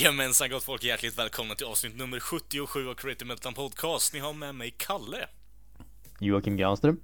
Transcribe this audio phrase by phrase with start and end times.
[0.00, 4.12] Jajamensan gott folk, hjärtligt välkomna till avsnitt nummer 77 av Creative Metal Podcast.
[4.12, 5.28] Ni har med mig Kalle.
[6.20, 7.00] Joakim Granström.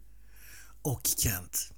[0.83, 1.73] Och Kent.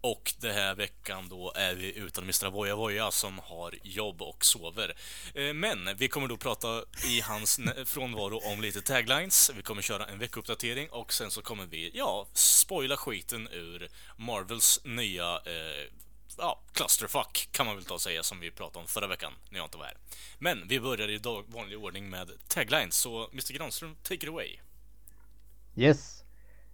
[0.00, 2.50] Och den här veckan då är vi utan Mr.
[2.50, 4.96] Voja Voja som har jobb och sover.
[5.34, 9.50] Eh, Men vi kommer då prata i hans frånvaro om lite taglines.
[9.56, 14.80] Vi kommer köra en veckouppdatering och sen så kommer vi, ja, spoila skiten ur Marvels
[14.84, 15.92] nya eh,
[16.40, 19.58] ja, clusterfuck kan man väl ta och säga som vi pratade om förra veckan när
[19.58, 19.96] jag inte var här.
[20.38, 24.58] Men vi börjar i dag, vanlig ordning med taglines, så Mr Granström, take it away.
[25.76, 26.24] Yes.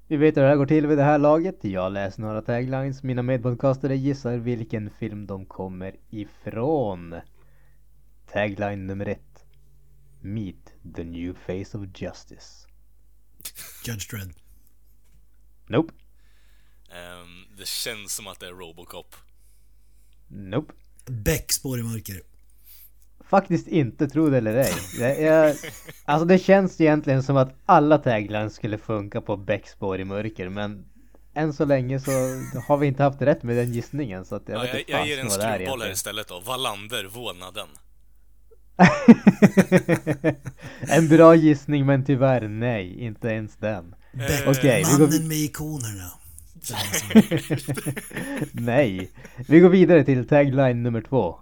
[0.08, 1.64] Vi vet hur det här går till vid det här laget.
[1.64, 3.03] Jag läser några taglines.
[3.03, 7.20] Mina medpodcastare gissar vilken film de kommer ifrån.
[8.33, 9.45] Tagline nummer ett.
[10.20, 12.69] Meet the new face of justice.
[13.84, 14.34] Judge Dredd.
[15.67, 15.95] Nope.
[16.91, 19.17] Ehm, det känns som att det är Robocop.
[20.28, 20.72] Nope.
[21.06, 22.22] Beck, Spår i mörker.
[23.28, 24.72] Faktiskt inte, tro det eller ej.
[25.00, 25.56] Jag, jag,
[26.05, 30.84] alltså det känns egentligen som att alla taglines skulle funka på Beckspår i mörker men
[31.34, 32.10] än så länge så
[32.68, 34.92] har vi inte haft rätt med den gissningen så att jag Ja, vet jag, inte
[34.92, 36.40] jag ger en skruvboll här istället då.
[36.40, 37.68] Wallander, vålnaden.
[40.80, 43.94] en bra gissning men tyvärr nej, inte ens den.
[44.46, 46.11] Okej, vi går mannen med ikonerna.
[48.53, 49.11] Nej.
[49.48, 51.41] Vi går vidare till tagline nummer två.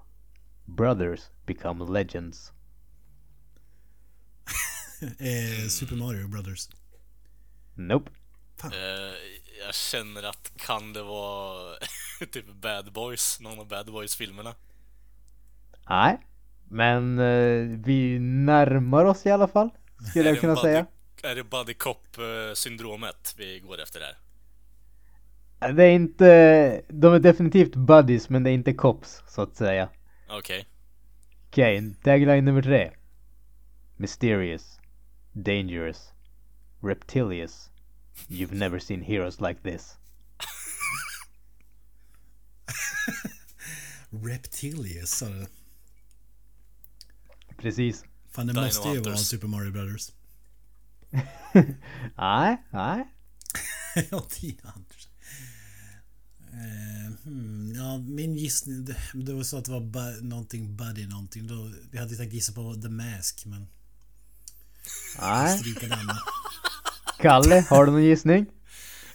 [0.64, 2.52] Brothers become legends.
[5.02, 6.68] eh, Super Mario Brothers.
[7.74, 8.10] Nope.
[8.64, 8.70] Eh,
[9.66, 11.76] jag känner att kan det vara
[12.32, 14.54] typ Bad Boys, någon av Bad Boys-filmerna?
[15.88, 16.18] Nej.
[16.68, 19.70] Men eh, vi närmar oss i alla fall.
[20.10, 20.86] Skulle Är jag det kunna buddy, säga.
[21.22, 24.16] Är det Buddy Cop-syndromet vi går efter där?
[25.72, 29.88] Det är inte, de är definitivt buddies men det är inte cops så att säga.
[30.28, 30.66] Okej.
[31.48, 32.90] Okej, tagline nummer tre.
[33.96, 34.80] Mysterious.
[35.32, 36.12] Dangerous.
[36.82, 37.70] Reptilious.
[38.28, 39.96] You've never seen heroes like this.
[44.24, 45.46] Reptilius sa du.
[47.56, 48.04] Precis.
[48.30, 49.16] Fan det Dino måste ju vara.
[49.16, 50.12] Super Mario Brothers.
[52.16, 53.08] Nej, nej.
[54.10, 55.03] ja, Dino Hunters.
[57.24, 61.46] Hmm, ja, min gissning, det, det var så att det var bu- någonting Buddy någonting.
[61.46, 63.66] Då, jag hade tänkt gissa på The Mask men
[65.20, 65.60] Nej.
[67.18, 68.46] Kalle, har du någon gissning?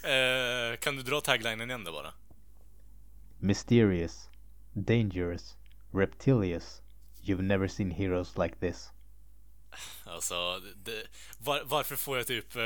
[0.03, 2.13] Eh, kan du dra taglinen igen då bara?
[3.39, 4.29] Mysterious.
[4.73, 5.55] Dangerous.
[5.93, 6.81] Reptilious.
[7.23, 8.89] You've never seen heroes like this.
[10.05, 11.07] Alltså, det,
[11.39, 12.55] var, varför får jag typ...
[12.55, 12.61] Eh,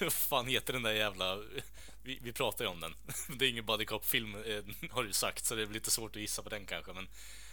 [0.00, 1.36] vad fan heter den där jävla...
[2.02, 2.94] Vi, vi pratar ju om den.
[3.38, 6.22] Det är ingen Buddy Cop-film, eh, har du sagt, så det är lite svårt att
[6.22, 7.08] gissa på den kanske, men...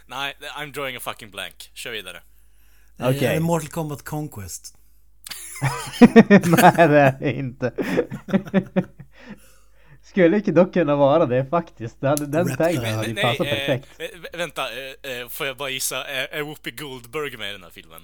[0.05, 1.71] Nej, I'm drawing a fucking blank.
[1.73, 2.21] Kör vidare.
[2.99, 3.35] Okej.
[3.35, 4.75] Eh, Mortal Kombat Conquest.
[5.99, 7.73] Nej, det är det inte.
[10.03, 12.01] Skulle dock kunna vara det faktiskt.
[12.01, 13.87] Den taglinen hade ju Nej, passat eh, perfekt.
[13.99, 17.51] eh, vä- vänta, eh, eh, får jag bara gissa, är, är Whoopi Goldberg med i
[17.51, 18.01] den här filmen?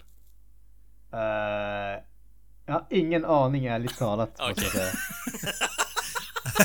[1.13, 2.03] Eh,
[2.65, 4.39] jag har ingen aning ärligt talat.
[4.39, 4.91] måste jag säga.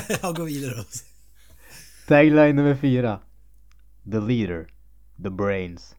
[0.21, 0.83] jag går vidare då.
[2.07, 3.19] Tagline nummer fyra.
[4.11, 4.67] The leader.
[5.23, 5.95] The brains.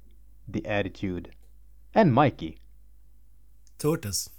[0.52, 1.30] The attitude.
[1.94, 2.56] And Mikey.
[3.78, 4.30] Tortoise.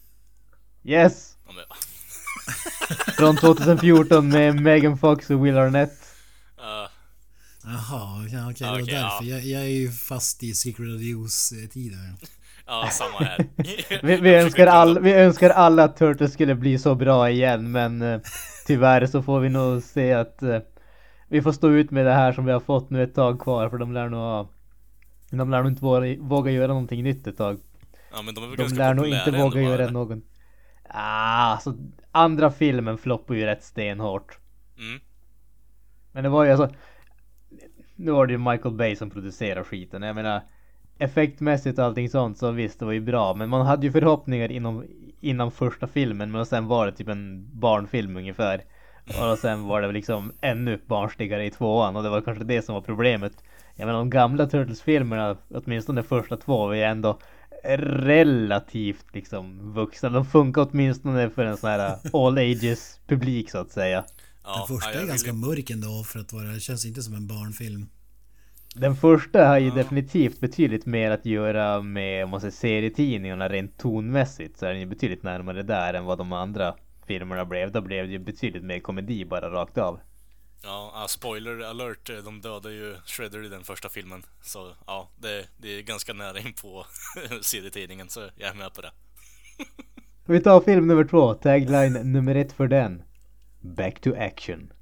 [0.84, 1.38] Yes!
[3.18, 5.94] Från 2014 med Megan Fox och Will Arnett.
[6.58, 6.90] eh,
[7.64, 8.96] Jaha, ja, okej det var därför.
[8.96, 9.24] ja.
[9.24, 12.18] Jag, jag är ju fast i Secret of the Ooze-tiden.
[12.72, 13.46] Ja, samma här.
[14.04, 18.02] Vi, vi, önskar all, vi önskar alla att Turtles skulle bli så bra igen men
[18.02, 18.22] eh,
[18.68, 20.60] tyvärr så får vi nog se att eh,
[21.28, 23.70] vi får stå ut med det här som vi har fått nu ett tag kvar
[23.70, 24.50] för de lär nog ha
[25.30, 27.58] De lär nog inte våga, våga göra någonting nytt ett tag.
[28.14, 30.22] Ja, men de är väl De ganska lär nog inte våga göra någon
[30.94, 31.78] Ah, alltså
[32.12, 34.38] andra filmen floppar ju rätt stenhårt.
[34.78, 35.02] Mm.
[36.12, 36.70] Men det var ju alltså
[37.96, 40.02] Nu var det ju Michael Bay som producerade skiten.
[40.02, 40.42] Jag menar
[41.02, 44.52] Effektmässigt och allting sånt så visst det var ju bra men man hade ju förhoppningar
[44.52, 44.86] inom
[45.24, 48.64] Innan första filmen men sen var det typ en barnfilm ungefär.
[49.08, 52.62] Och sen var det väl liksom ännu barnsligare i tvåan och det var kanske det
[52.62, 53.34] som var problemet.
[53.76, 57.20] Jag menar de gamla Turtles-filmerna, åtminstone de första två, var ju ändå
[57.64, 60.10] relativt liksom vuxna.
[60.10, 64.04] De funkar åtminstone för en sån här all ages publik så att säga.
[64.44, 66.44] Ja, Den första är ganska mörk ändå för att vara...
[66.44, 67.90] Det känns inte som en barnfilm.
[68.76, 69.74] Den första har ju Ja.
[69.76, 74.80] definitivt betydligt mer att göra med, om man säger serietidningarna rent tonmässigt så är den
[74.80, 76.76] ju betydligt närmare där än vad de andra
[77.08, 77.72] filmerna blev.
[77.72, 80.00] Då blev det ju betydligt mer komedi bara rakt av.
[80.64, 84.24] Ja, spoiler alert, de dödar ju Shredder i den första filmen.
[84.44, 86.86] Så ja, det, det är ganska nära in på
[87.42, 88.92] serietidningen, så jag är med på det.
[90.26, 93.04] Vi tar film nummer två, tagline nummer ett för den.
[93.62, 94.74] Back to action.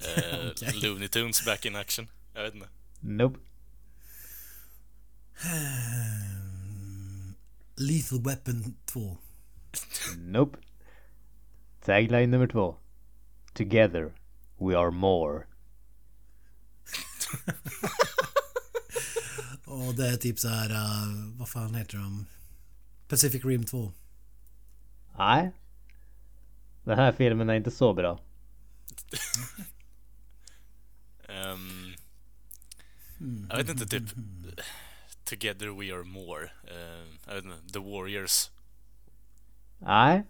[0.00, 0.80] Eh, Okej.
[0.82, 2.06] Looney Tunes back in action.
[2.32, 2.68] Jag vet inte.
[3.00, 3.38] Nope.
[7.76, 9.18] Lethal Weapon 2.
[10.16, 10.58] Nope.
[11.84, 12.76] Tagline nummer två.
[13.54, 14.12] Together
[14.58, 15.44] we are more.
[19.64, 20.70] Och det är typ så här...
[20.70, 22.26] Uh, vad fan heter de?
[23.08, 23.92] Pacific Rim 2.
[25.18, 25.52] Nej.
[26.84, 28.20] Den här filmen är inte så bra.
[31.28, 31.91] Ehm,
[33.50, 34.04] jag vet inte, typ
[35.24, 36.44] Together we are more.
[36.44, 38.50] Eh, jag vet inte, The Warriors.
[39.78, 40.26] Nej.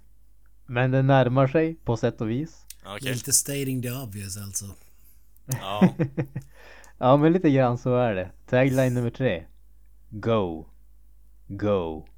[0.67, 2.67] Men den närmar sig på sätt och vis.
[2.85, 3.13] Okej.
[3.13, 4.75] Lite stating the obvious alltså.
[5.47, 5.95] Ja,
[6.99, 8.31] Ja men lite grann så är det.
[8.47, 9.45] Tagline nummer tre.
[10.11, 10.67] Go.
[11.49, 12.09] Go.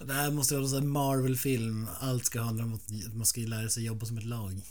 [0.06, 1.88] Det här måste vara en Marvel-film.
[2.00, 4.62] Allt ska handla om att man ska lära sig jobba som ett lag.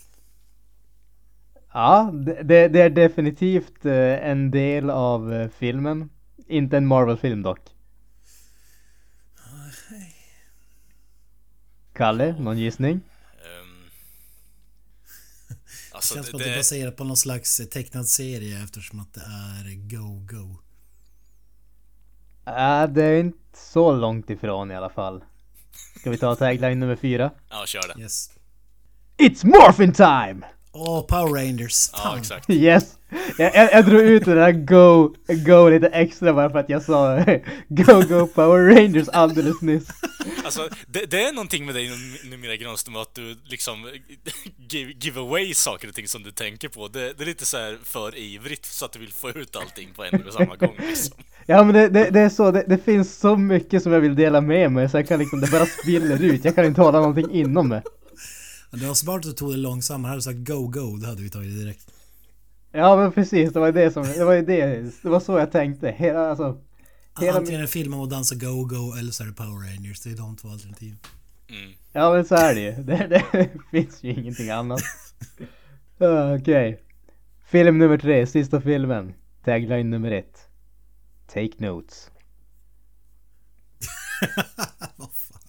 [1.73, 2.11] Ja,
[2.43, 6.09] det, det är definitivt eh, en del av eh, filmen.
[6.47, 7.59] Inte en Marvel-film dock.
[11.93, 13.01] Kalle, någon gissning?
[13.41, 13.89] ehm,
[15.91, 19.13] alltså, Känns som att det är det, baserat på någon slags tecknad serie eftersom att
[19.13, 20.57] det är Go Go.
[22.45, 25.23] Äh, det är inte så långt ifrån i alla fall.
[25.99, 27.31] Ska vi ta tagline nummer fyra?
[27.49, 28.01] ja, kör det.
[28.01, 28.29] Yes.
[29.17, 30.45] It's morphin time!
[30.73, 31.89] Åh, Power Rangers!
[31.93, 32.19] Ja, Fan.
[32.19, 32.49] exakt.
[32.49, 32.97] Yes!
[33.37, 35.15] Jag, jag, jag drog ut det där go,
[35.45, 37.17] go lite extra bara för att jag sa
[37.67, 39.87] Go Go Power Rangers alldeles nyss.
[40.45, 43.89] Alltså, det, det är någonting med dig num- numera Granström att du liksom
[44.69, 46.87] give, give away saker och ting som du tänker på.
[46.87, 49.89] Det, det är lite så här för ivrigt så att du vill få ut allting
[49.95, 51.17] på en och samma gång liksom.
[51.45, 54.15] Ja men det, det, det är så, det, det finns så mycket som jag vill
[54.15, 56.45] dela med mig så jag kan liksom, det bara spiller ut.
[56.45, 57.81] Jag kan inte hålla någonting inom mig.
[58.71, 60.09] Men Det var smart att du tog det långsammare.
[60.09, 61.91] Hade du sagt Go Go, det hade vi tagit direkt.
[62.71, 64.65] Ja men precis, det var ju det som, det var ju det,
[65.01, 65.91] det var så jag tänkte.
[65.91, 66.61] Hela, alltså,
[67.19, 69.99] hela Antingen filmen om att dansa Go Go eller så är det Power Rangers.
[69.99, 70.95] Det är de två alternativ.
[71.49, 71.71] Mm.
[71.91, 72.71] Ja men så är det ju.
[72.83, 74.81] Det, det finns ju ingenting annat.
[76.39, 76.81] Okej.
[77.45, 79.13] Film nummer tre, sista filmen.
[79.45, 80.47] Tagline nummer ett.
[81.27, 82.09] Take notes.
[84.95, 85.41] Vad fan.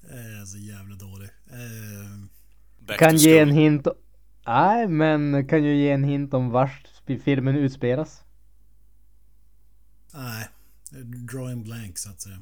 [0.00, 1.28] Det är så jävla dålig.
[1.62, 3.86] Eh, Kan ge en hint.
[4.46, 6.88] Nej men kan ju ge en hint om vart
[7.24, 8.24] filmen utspelas.
[10.14, 10.48] nej.
[11.30, 12.36] Drawing blank så att säga.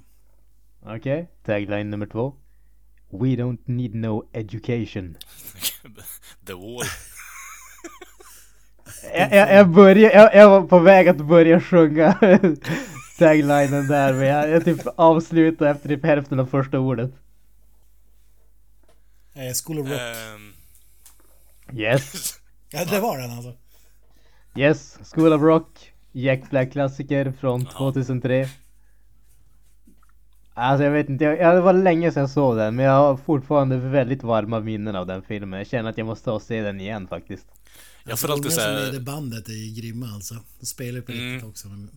[0.82, 1.30] Okej.
[1.44, 2.34] Tagline nummer två.
[3.10, 5.16] We don't need no education.
[6.46, 6.84] The Wall.
[9.14, 12.12] Jag, jag, jag, började, jag, jag var på väg att börja sjunga
[13.18, 17.10] taglinen där men jag, jag typ avslutade efter typ hälften av första ordet.
[19.48, 20.00] Eh, School of Rock.
[20.00, 20.52] Ehm,
[21.78, 22.34] Yes.
[22.70, 23.54] ja, det var den alltså.
[24.56, 24.98] Yes.
[25.14, 25.92] School of Rock.
[26.12, 27.70] Jack Black klassiker från Ja.
[27.78, 28.48] 2003.
[30.54, 32.92] Alltså jag vet inte, jag, jag, det var länge sedan jag såg den men jag
[32.92, 35.58] har fortfarande väldigt varma minnen av den filmen.
[35.58, 37.46] Jag känner att jag måste ta och se den igen faktiskt.
[38.04, 40.34] jag får alltid de som leder säga bandet är ju grymma alltså.
[40.60, 41.32] De spelar på Mm.
[41.34, 41.90] riktigt också om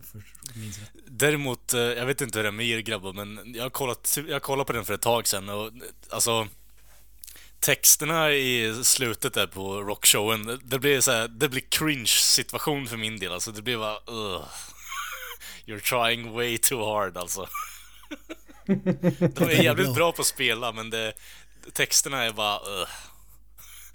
[0.54, 0.90] jag minns rätt.
[1.06, 4.18] Däremot, eh, jag vet inte hur det är med er grabbar, men jag har kollat,
[4.28, 5.70] jag kollade på den för ett tag sedan och
[6.10, 6.46] alltså
[7.64, 12.96] Texterna i slutet där på rockshowen, det blir så här, det blir cringe situation för
[12.96, 13.52] min del alltså.
[13.52, 14.44] Det blir bara ugh.
[15.66, 17.48] You're trying way too hard alltså.
[19.34, 21.12] De är jävligt bra på att spela, men det,
[21.72, 22.90] texterna är bara ugh.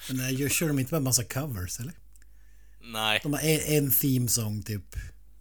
[0.07, 1.93] Men nej, jag kör de inte med massa covers eller?
[2.81, 3.19] Nej.
[3.23, 4.95] De har en, en theme-song typ.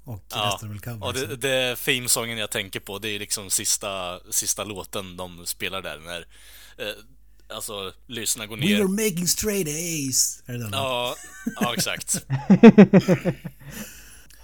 [0.04, 1.02] Och Ja, resten är väl covers.
[1.02, 5.82] och det, det themesången jag tänker på, det är liksom sista, sista låten de spelar
[5.82, 6.26] där när
[6.86, 6.94] eh,
[7.50, 8.78] Alltså, lyssna går We ner.
[8.78, 10.42] were making straight A's!
[10.46, 10.70] Är det den?
[10.72, 11.14] Ja,
[11.60, 12.26] ja exakt.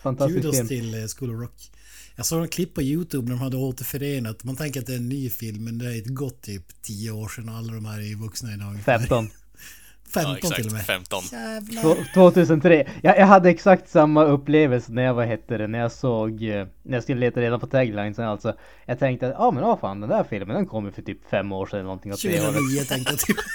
[0.02, 0.68] Fantastisk Kudos film.
[0.68, 1.70] till eh, School of Rock.
[2.16, 4.44] Jag såg en klipp på YouTube när de hade återförenat.
[4.44, 7.11] Man tänker att det är en ny film men det är ett gott typ 10
[7.11, 8.68] år sedan och alla de här är vuxna idag.
[8.70, 8.99] ungefär.
[8.99, 9.30] 15.
[10.14, 10.87] 15 exakt, till och med.
[10.87, 11.23] 15.
[11.33, 11.83] Jävlar.
[11.83, 12.87] Två- 2003.
[13.02, 16.66] Jag, jag hade exakt samma upplevelse när jag, vad hette det, när jag såg, eh,
[16.83, 18.54] när jag skulle leta reda på taglinesen alltså.
[18.87, 21.02] Jag tänkte att, ja ah, men vad fan den där filmen den kom ju för
[21.02, 22.54] typ fem år sedan eller någonting åt det hållet.
[22.54, 23.37] 2009 tänkte jag typ.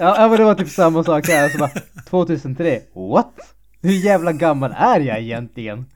[0.00, 1.70] Ja, ja men det var typ samma sak här, alltså bara
[2.10, 3.34] 2003, what?
[3.82, 5.86] Hur jävla gammal är jag egentligen?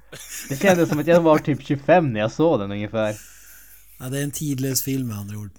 [0.48, 3.14] Det kändes som att jag var typ 25 när jag såg den ungefär.
[4.00, 5.50] Ja, det är en tidlös film med andra ord.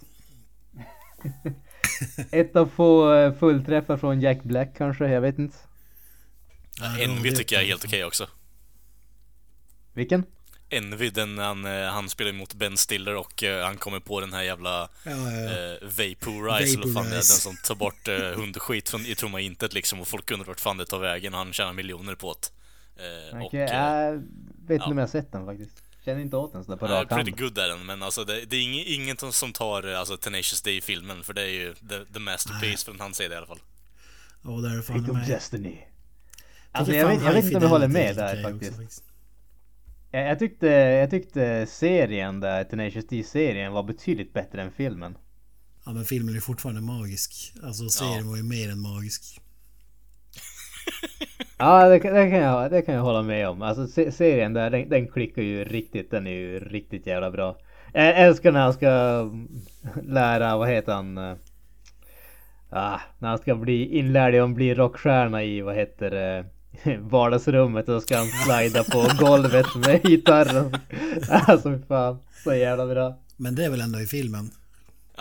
[2.31, 5.57] Ett av få eh, fullträffar från Jack Black kanske, jag vet inte.
[6.99, 8.27] Envy tycker jag är helt okej också.
[9.93, 10.23] Vilken?
[10.69, 14.33] Envy, den han, eh, han spelar mot Ben Stiller och eh, han kommer på den
[14.33, 15.49] här jävla Ja, ja, ja.
[15.49, 17.23] eh, Vaporize, eller fan det är, den Vaporize.
[17.23, 20.77] som tar bort eh, hundskit från, i tomma intet liksom och folk undrar vart fan
[20.77, 22.49] det tar vägen och han tjänar miljoner på det.
[23.03, 24.85] Eh, Okej, och, eh, jag vet inte ja.
[24.85, 25.83] om jag har sett den faktiskt.
[26.09, 27.39] Känner inte åt den sådär på Ja, rak pretty hand.
[27.39, 30.61] good är den, men alltså det, det är inget, inget som tar eh, alltså, Tenacious
[30.61, 33.59] D-filmen, för det är ju the, the masterpiece från hans sida i alla fall.
[34.43, 35.27] Och där är fan med.
[35.27, 35.77] Destiny.
[36.71, 39.03] Alltså jag vet, jag vet inte om jag håller med är där okej också, faktiskt.
[40.11, 45.17] Jag, jag, tyckte, jag tyckte serien där, Tenacious D-serien var betydligt bättre än filmen.
[45.85, 47.53] Ja men filmen är fortfarande magisk.
[47.63, 49.38] Alltså serien var ju mer än magisk.
[51.57, 53.61] Ja det, kan- det, kan jag, det kan jag hålla med om.
[53.61, 57.57] Alltså se, serien där, den, den klickar ju riktigt, den är ju riktigt jävla bra.
[57.93, 58.89] Jag älskar när han ska
[60.03, 61.17] lära, vad heter han?
[61.17, 61.33] eh,
[62.69, 66.45] Ah, när han ska bli inlärd i att bli rockstjärna i, vad heter det?
[66.99, 70.73] Vardagsrummet och ska han slida på golvet med gitarren.
[71.29, 73.17] Alltså fan, så jävla bra.
[73.37, 74.51] Men det är väl ändå i filmen?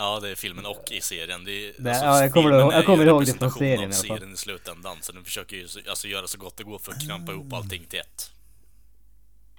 [0.00, 1.44] Ja, det är filmen och i serien.
[1.44, 3.92] Det är, Nej, ja, jag kommer jag kommer ihåg det från serien i av alla
[3.94, 4.06] fall.
[4.18, 6.92] serien i slutändan, så den försöker ju så- alltså, göra så gott det går för
[6.92, 8.30] att knampa ihop allting till ett.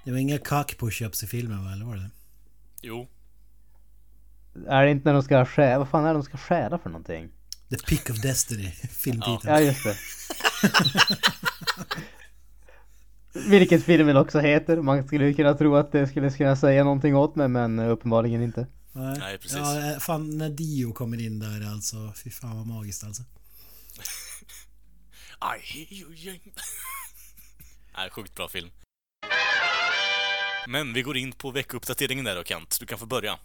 [0.04, 1.72] Det var inga cock push-ups i filmen va?
[1.74, 2.10] Eller var det?
[2.82, 3.08] Jo,
[4.68, 6.90] Är det inte när de ska stjäla, vad fan är det de ska stjäla för
[6.90, 7.30] någonting?
[7.70, 8.72] The Pick of Destiny,
[9.04, 9.54] filmtiteln.
[9.54, 9.96] Ja just det.
[13.50, 14.82] Vilket filmen också heter.
[14.82, 18.68] Man skulle kunna tro att det skulle kunna säga någonting åt mig men uppenbarligen inte.
[19.00, 19.58] Nej, precis.
[19.58, 22.14] Ja, eh, fan när Dio kommer in där alltså.
[22.16, 23.24] Fy fan vad magiskt alltså.
[25.42, 26.40] I hear you young...
[27.98, 28.70] Nej, sjukt bra film.
[30.68, 32.78] Men vi går in på veckouppdateringen där då Kent.
[32.80, 33.40] Du kan få börja.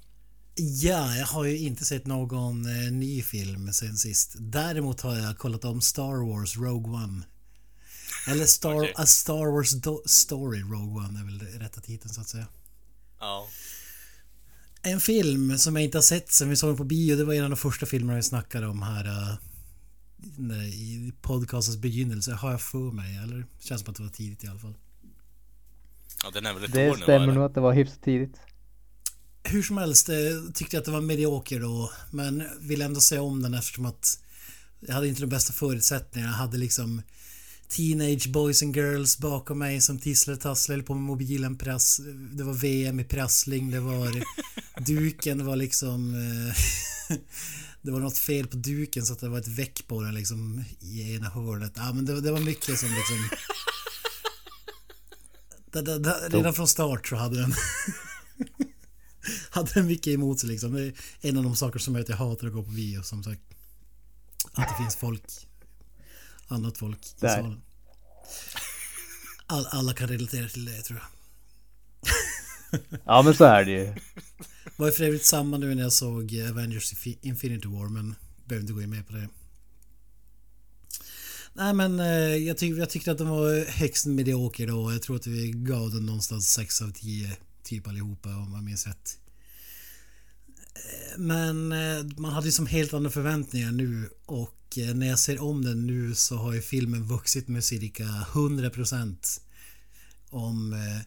[0.56, 4.34] Ja, jag har ju inte sett någon eh, ny film sen sist.
[4.38, 7.26] Däremot har jag kollat om Star Wars Rogue One.
[8.28, 8.92] Eller Star, Okej.
[8.96, 12.46] A Star Wars Do- Story Rogue One är väl rätta titeln så att säga.
[13.20, 13.48] Ja.
[14.86, 17.16] En film som jag inte har sett sen vi såg den på bio.
[17.16, 19.04] Det var en av de första filmerna vi snackade om här
[20.50, 22.32] eh, i podcastens begynnelse.
[22.32, 23.16] Har jag för mig.
[23.16, 24.74] Eller känns som att det var tidigt i alla fall.
[26.24, 28.36] Ja, den är väl ett Det år nu stämmer nog att det var hyfsat tidigt.
[29.44, 30.16] Hur som helst eh,
[30.54, 31.92] tyckte jag att det var medioker då.
[32.10, 34.20] Men vill ändå se om den eftersom att
[34.80, 36.32] jag hade inte de bästa förutsättningarna.
[36.32, 37.02] Jag hade liksom
[37.68, 41.58] Teenage boys and girls bakom mig som tisslade tasslade på med mobilen.
[41.58, 42.00] Prass,
[42.32, 43.70] det var VM i prassling.
[43.70, 44.24] Det var
[44.86, 46.14] duken var liksom...
[46.14, 46.56] Eh,
[47.82, 50.64] det var något fel på duken så att det var ett väck på den liksom
[50.80, 51.72] i ena hörnet.
[51.76, 53.28] Ja men det, det var mycket som liksom...
[55.72, 57.54] Det, det, det, redan från start så hade den...
[59.50, 60.72] hade den mycket emot sig liksom.
[60.72, 63.02] Det är en av de saker som gör att jag hatar att gå på bio
[63.02, 63.42] som sagt.
[64.52, 65.22] Att det finns folk.
[66.48, 67.28] Annat folk i Där.
[67.36, 67.60] salen.
[69.46, 71.08] All, alla kan relatera till det tror jag.
[73.04, 73.94] Ja men så är det ju.
[74.76, 78.60] Var ju för övrigt samma nu när jag såg Avengers Infi- Infinity War men behöver
[78.62, 79.28] inte gå in mer på det.
[81.52, 84.92] Nej men eh, jag, tyck, jag tyckte att den var högst medioker då.
[84.92, 88.86] Jag tror att vi gav den någonstans 6 av 10 typ allihopa om man minns
[88.86, 89.18] rätt.
[90.74, 95.18] Eh, Men eh, man hade ju som helt andra förväntningar nu och Eh, när jag
[95.18, 99.40] ser om den nu så har ju filmen vuxit med cirka 100%
[100.30, 101.00] om eh,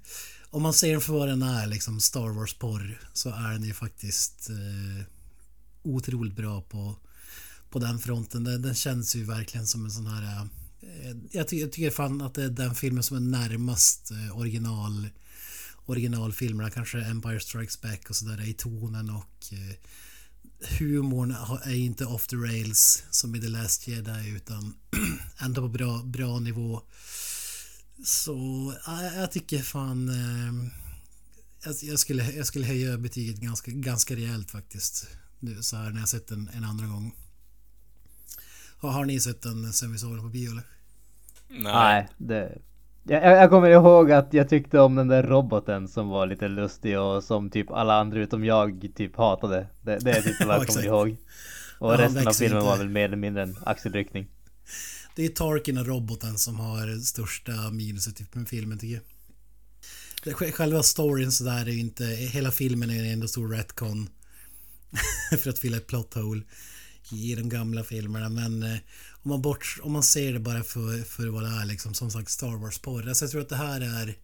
[0.50, 3.74] om man ser den för vad den är, liksom Star Wars-porr, så är den ju
[3.74, 5.05] faktiskt eh,
[5.83, 6.95] otroligt bra på,
[7.69, 8.43] på den fronten.
[8.43, 10.24] Den, den känns ju verkligen som en sån här...
[10.24, 10.41] Eh,
[11.09, 14.38] eh jag, ty jag tycker fan att det är den filmen som är närmast eh,
[14.38, 15.09] original
[15.86, 19.75] originalfilmerna, kanske Empire Strikes Back och sådär i tonen och eh,
[20.62, 24.76] humorn är inte off the rails som i The Last Jedi utan
[25.40, 26.82] ändå på bra, bra nivå.
[28.04, 30.10] Så ja, jag tycker fan...
[30.10, 30.72] Eh,
[31.64, 35.08] jag, jag, skulle, jag skulle höja betyget ganska, ganska rejält faktiskt.
[35.40, 37.16] Nu så här när jag sett den en andra gång.
[38.78, 40.64] Har, har ni sett den sen vi såg den på bio eller?
[41.50, 42.58] Nej, det...
[43.08, 47.00] Jag, jag kommer ihåg att jag tyckte om den där roboten som var lite lustig
[47.00, 49.68] och som typ alla andra utom jag typ hatade.
[49.82, 51.18] Det, det är typ vad Ja, jag kommer ihåg.
[51.80, 52.70] Och Ja, resten av filmen inte.
[52.70, 54.28] var väl mer eller mindre en axelryckning.
[55.16, 59.02] det är Tarkin och roboten som har största minuset i filmen tycker
[60.24, 60.54] jag.
[60.54, 64.10] Själva storyn sådär är ju inte, hela filmen är ju ändå stor retcon.
[65.40, 66.42] för att fylla ett plot hole
[67.12, 68.30] i de gamla filmerna.
[68.30, 68.78] Men eh,
[69.27, 72.12] om, man bort, om man ser det bara för, för vad det är, liksom, som
[72.12, 73.07] sagt Star Wars-porr.
[73.07, 74.17] Alltså jag tror att det här är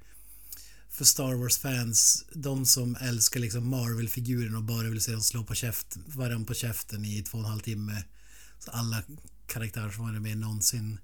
[0.90, 5.56] för Star Wars-fans, de som älskar liksom Marvel-figuren och bara vill se dem slå på
[5.56, 8.04] käft, varandra på käften i två och en halv timme.
[8.60, 9.04] Så alla
[9.48, 11.00] karaktärer som varit med någonsin.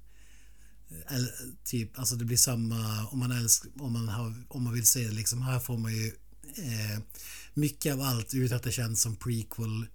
[0.90, 1.32] Eh, Eller,
[1.64, 5.04] typ, alltså det blir samma om man älskar, om man, har, om man vill se
[5.08, 5.42] det liksom.
[5.42, 6.08] Här får man ju
[6.56, 7.00] eh,
[7.54, 9.88] mycket av allt utan att det känns som prequel.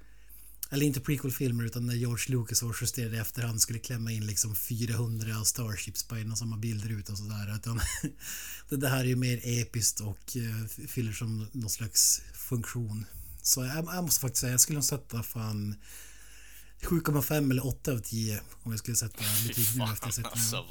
[0.71, 4.57] Eller inte prequel-filmer utan när George Lucas och justerade i efterhand skulle klämma in liksom
[4.57, 7.57] 400 Starships på en och samma bilder ut och sådär.
[7.57, 7.81] Utan
[8.69, 13.07] det, det här är ju mer episkt och eh, fyller som någon slags funktion.
[13.43, 15.75] Så jag, jag måste faktiskt säga, jag skulle nog sätta fan
[16.83, 20.25] 7,5 eller 8 av 10 om jag skulle sätta betyg nu efter att ha sett
[20.25, 20.33] den.
[20.33, 20.65] Alltså.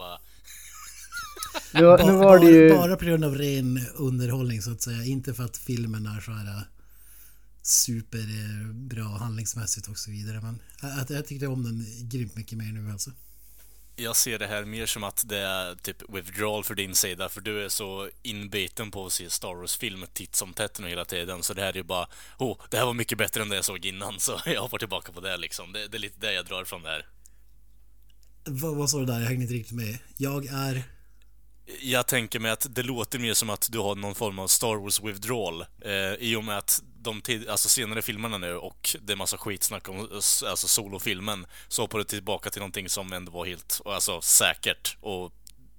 [1.74, 2.70] Nu, var det ju...
[2.70, 5.04] bara, bara på grund av ren underhållning så att säga.
[5.04, 6.62] Inte för att filmen är så här äh,
[7.64, 10.42] superbra handlingsmässigt och så vidare.
[10.42, 13.12] Men jag, jag tyckte om den grymt mycket mer nu alltså.
[13.96, 17.42] Jag ser det här mer som att det är typ withdrawal för din sida, för
[17.42, 21.44] du är så inbiten på att se Star Wars-film titt som tätt nu hela tiden,
[21.44, 23.66] så det här är ju bara oh, det här var mycket bättre än det jag
[23.66, 25.74] såg innan, så jag hoppar tillbaka på det liksom.
[25.74, 27.06] Det, det är lite det jag drar från det här.
[28.46, 29.20] Vad, vad sa du där?
[29.20, 29.98] Jag hängde inte riktigt med.
[30.18, 30.84] Jag är...
[31.82, 34.76] Jag tänker mig att det låter mer som att du har någon form av Star
[34.76, 39.14] Wars withdrawal eh, i och med att de tid, alltså senare filmerna nu och det
[39.14, 40.08] är massa skitsnack om
[40.46, 45.34] alltså solofilmen så hoppar du tillbaka till någonting som ändå var helt alltså, säkert och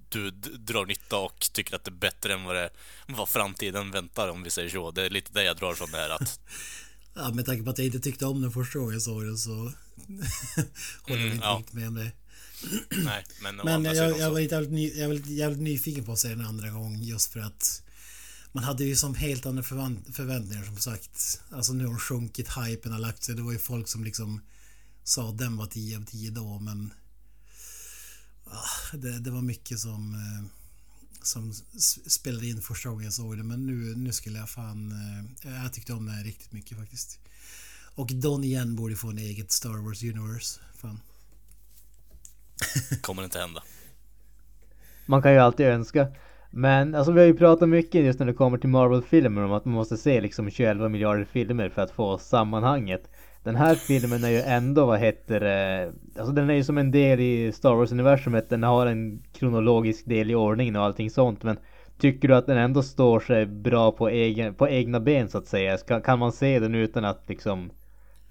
[0.09, 2.69] du drar nytta och tycker att det är bättre än vad, det,
[3.07, 4.91] vad framtiden väntar om vi säger så.
[4.91, 6.39] Det är lite det jag drar från det här att
[7.17, 9.37] Ja, med tanke på att jag inte tyckte om den första gången jag såg den
[9.37, 9.73] så håller
[11.07, 11.55] jag Mm, inte ja.
[11.59, 12.11] riktigt med om det.
[12.89, 14.55] nej, men, Men jag, jag var lite
[14.99, 17.81] jag var lite jävligt nyfiken på att se den andra gång just för att
[18.55, 21.41] man hade ju som helt andra förväntningar som sagt.
[21.51, 23.35] Alltså nu har de sjunkit, hypen har lagt sig.
[23.35, 24.41] Det var ju folk som liksom
[25.03, 26.93] sa att den var 10 av 10 då men
[28.45, 30.45] ah, det, det var mycket som eh,
[31.21, 31.53] som
[32.07, 34.91] spelade in första gången jag såg det men nu, nu skulle jag fan
[35.43, 37.19] eh, jag tyckte om den riktigt mycket faktiskt.
[37.95, 40.59] Och Donnie Yen borde få en eget Star Wars Universe.
[40.75, 40.99] Fan.
[43.01, 43.63] kommer inte hända.
[45.05, 46.07] Man kan ju alltid önska.
[46.57, 49.65] Men alltså vi har ju pratat mycket just när det kommer till Marvel-filmer om att
[49.65, 53.09] man måste se liksom 21 miljarder filmer för att få sammanhanget.
[53.43, 56.91] Den här filmen är ju ändå, vad heter det, alltså den är ju som en
[56.91, 58.49] del i Star Wars-universumet.
[58.49, 61.43] Den har en kronologisk del i ordningen och allting sånt.
[61.43, 61.57] Men
[61.99, 65.47] tycker du att den ändå står sig bra på, egen, på egna ben så att
[65.47, 65.77] säga?
[65.77, 67.71] Ska, kan man se den utan att liksom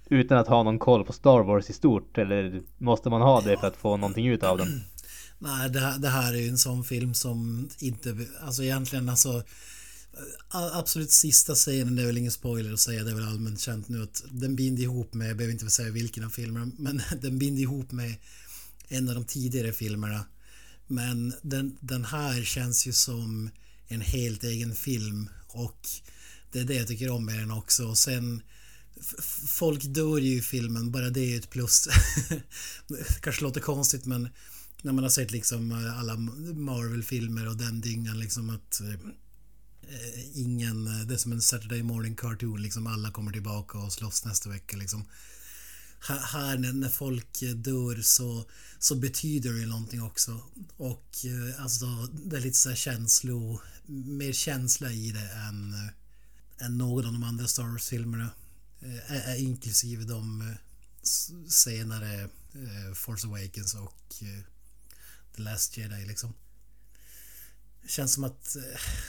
[0.09, 2.19] utan att ha någon koll på Star Wars i stort?
[2.19, 4.67] Eller måste man ha det för att få någonting ut av den?
[5.45, 8.17] Nej, det här, det här är ju en sån film som inte...
[8.41, 9.45] Alltså egentligen alltså...
[10.49, 13.89] Absolut sista scenen, det är väl ingen spoiler att säga, det är väl allmänt känt
[13.89, 17.39] nu att den binder ihop med, jag behöver inte säga vilken av filmerna, men den
[17.39, 18.15] binder ihop med
[18.89, 20.25] en av de tidigare filmerna.
[20.87, 23.51] Men den, den här känns ju som
[23.89, 25.89] en helt egen film och
[26.53, 27.87] det är det jag tycker om med den också.
[27.87, 28.43] Och sen
[29.47, 31.89] folk dör ju i filmen, bara det är ju ett plus.
[32.89, 34.29] Det kanske låter konstigt men
[34.85, 36.17] när man har sett liksom eh, alla
[36.55, 42.17] Marvel-filmer och den dyngan liksom att eh, ingen, eh, det är som en Saturday morning
[42.17, 45.05] cartoon liksom alla kommer tillbaka och slåss nästa vecka liksom.
[46.09, 50.41] Här, här när, när folk dör så, så betyder det någonting också.
[50.77, 51.87] Och eh, alltså
[52.25, 57.13] det är lite så här känslo, mer känsla i det än, eh, än någon av
[57.13, 58.31] de andra Star Wars-filmerna.
[58.81, 60.57] Eh, inklusive de eh,
[61.49, 62.23] senare
[62.55, 64.54] eh, Force Awakens och eh,
[65.37, 66.35] The Last Jedi liksom.
[67.83, 68.63] Det känns som att eh,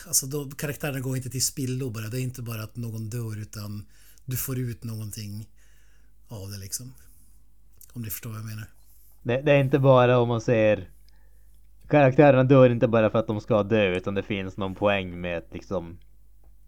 [0.07, 2.07] alltså då, karaktärerna går inte till spillo bara.
[2.07, 3.85] Det är inte bara att någon dör utan
[4.25, 5.49] du får ut någonting
[6.27, 6.93] av det liksom.
[7.93, 8.67] Om du förstår vad jag menar.
[9.23, 10.89] Det, det är inte bara om man ser
[11.87, 15.37] Karaktärerna dör inte bara för att de ska dö utan det finns någon poäng med
[15.37, 15.97] att liksom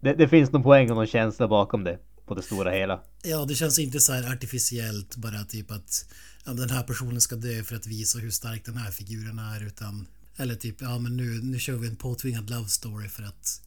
[0.00, 3.00] det, det finns någon poäng och någon känsla bakom det på det stora hela.
[3.22, 6.04] Ja, det känns inte så här artificiellt bara typ att
[6.44, 9.60] ja, den här personen ska dö för att visa hur stark den här figuren är
[9.60, 13.60] utan eller typ ja men nu, nu kör vi en påtvingad love story för att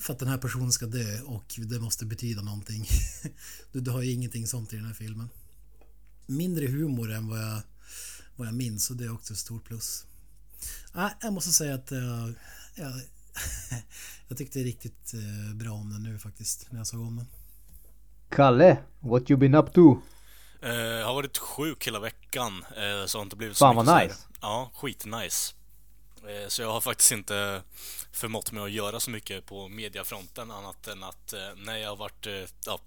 [0.00, 2.86] för att den här personen ska dö och det måste betyda någonting.
[3.72, 5.28] Du, du har ju ingenting sånt i den här filmen.
[6.26, 7.60] Mindre humor än vad jag,
[8.36, 10.06] vad jag minns och det är också ett stort plus.
[10.94, 12.34] Nej, jag måste säga att eh, jag,
[12.74, 12.92] jag,
[14.28, 17.26] jag tyckte riktigt eh, bra om den nu faktiskt när jag såg om den.
[18.28, 20.00] Kalle, what you been up to?
[20.64, 24.02] Eh, jag har varit sjuk hela veckan, eh, så har inte blivit så Fan, vad
[24.02, 24.16] nice.
[24.40, 25.54] Ja, skitnice.
[26.28, 27.62] Eh, så jag har faktiskt inte
[28.12, 31.96] förmått mig att göra så mycket på mediafronten annat än att eh, när jag har
[31.96, 32.32] varit eh,
[32.66, 32.80] ja,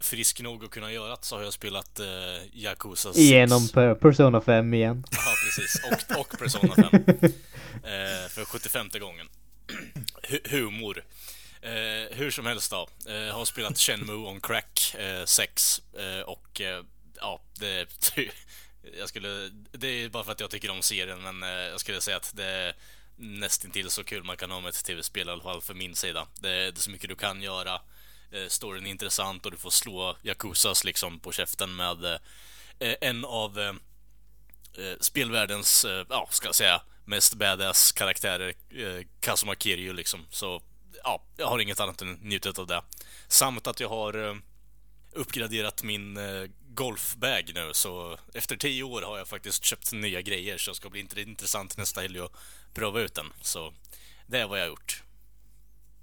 [0.00, 2.06] frisk nog att kunna göra det så har jag spelat eh,
[2.52, 3.18] Yakuza 6.
[3.18, 5.04] Igenom per- Persona 5 igen.
[5.10, 5.82] Ja, precis.
[5.84, 7.04] Och, och Persona 5.
[7.76, 9.28] Eh, för 75 gången.
[10.22, 11.04] Hu- humor.
[11.62, 12.88] Eh, hur som helst då.
[13.12, 16.82] Eh, har spelat Shenmue on Crack eh, 6 eh, och eh,
[17.20, 17.86] ja, det...
[18.98, 19.50] Jag skulle...
[19.72, 22.32] Det är bara för att jag tycker om serien men eh, jag skulle säga att
[22.36, 22.74] det är
[23.16, 26.26] nästintill så kul man kan ha med ett tv-spel i alla fall för min sida.
[26.40, 27.74] Det, det är så mycket du kan göra.
[28.32, 33.24] Eh, storyn är intressant och du får slå Yakuzas liksom på käften med eh, en
[33.24, 33.78] av
[35.00, 38.54] spelvärldens, ja, ska jag säga, mest badass karaktärer,
[39.20, 40.26] Kazuma Kiryu liksom.
[40.30, 40.62] Så,
[41.04, 42.82] ja, jag har inget annat än njutit av det.
[43.28, 44.40] Samt att jag har
[45.16, 46.22] uppgraderat min eh,
[46.74, 50.88] golfbag nu, så efter tio år har jag faktiskt köpt nya grejer, så det ska
[50.90, 52.32] bli int- intressant nästa helg att
[52.74, 53.26] pröva ut den.
[53.40, 53.72] Så,
[54.26, 55.02] det är vad jag har gjort.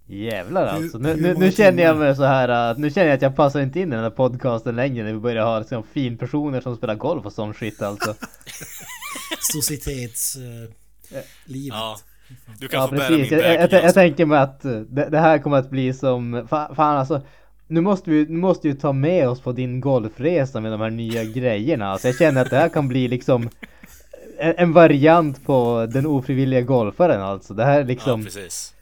[0.07, 0.97] Jävlar alltså.
[0.97, 3.61] Nu, nu, nu känner jag mig så här att nu känner jag att jag passar
[3.61, 6.95] inte in i den här podcasten längre när vi börjar ha liksom finpersoner som spelar
[6.95, 8.15] golf och sån shit alltså.
[9.53, 10.35] Societets...
[10.35, 10.69] Eh,
[11.45, 11.77] livet.
[11.77, 11.99] Ja,
[12.59, 14.71] du kan Ja få bära min precis, jag, jag, jag, jag tänker mig att eh,
[14.79, 17.21] det, det här kommer att bli som, fan, fan alltså
[17.73, 20.89] nu måste vi nu måste vi ta med oss på din golfresa med de här
[20.89, 21.87] nya grejerna.
[21.87, 23.49] Alltså jag känner att det här kan bli liksom
[24.39, 27.53] en, en variant på den ofrivilliga golfaren alltså.
[27.53, 28.73] Det här är Ja, liksom precis.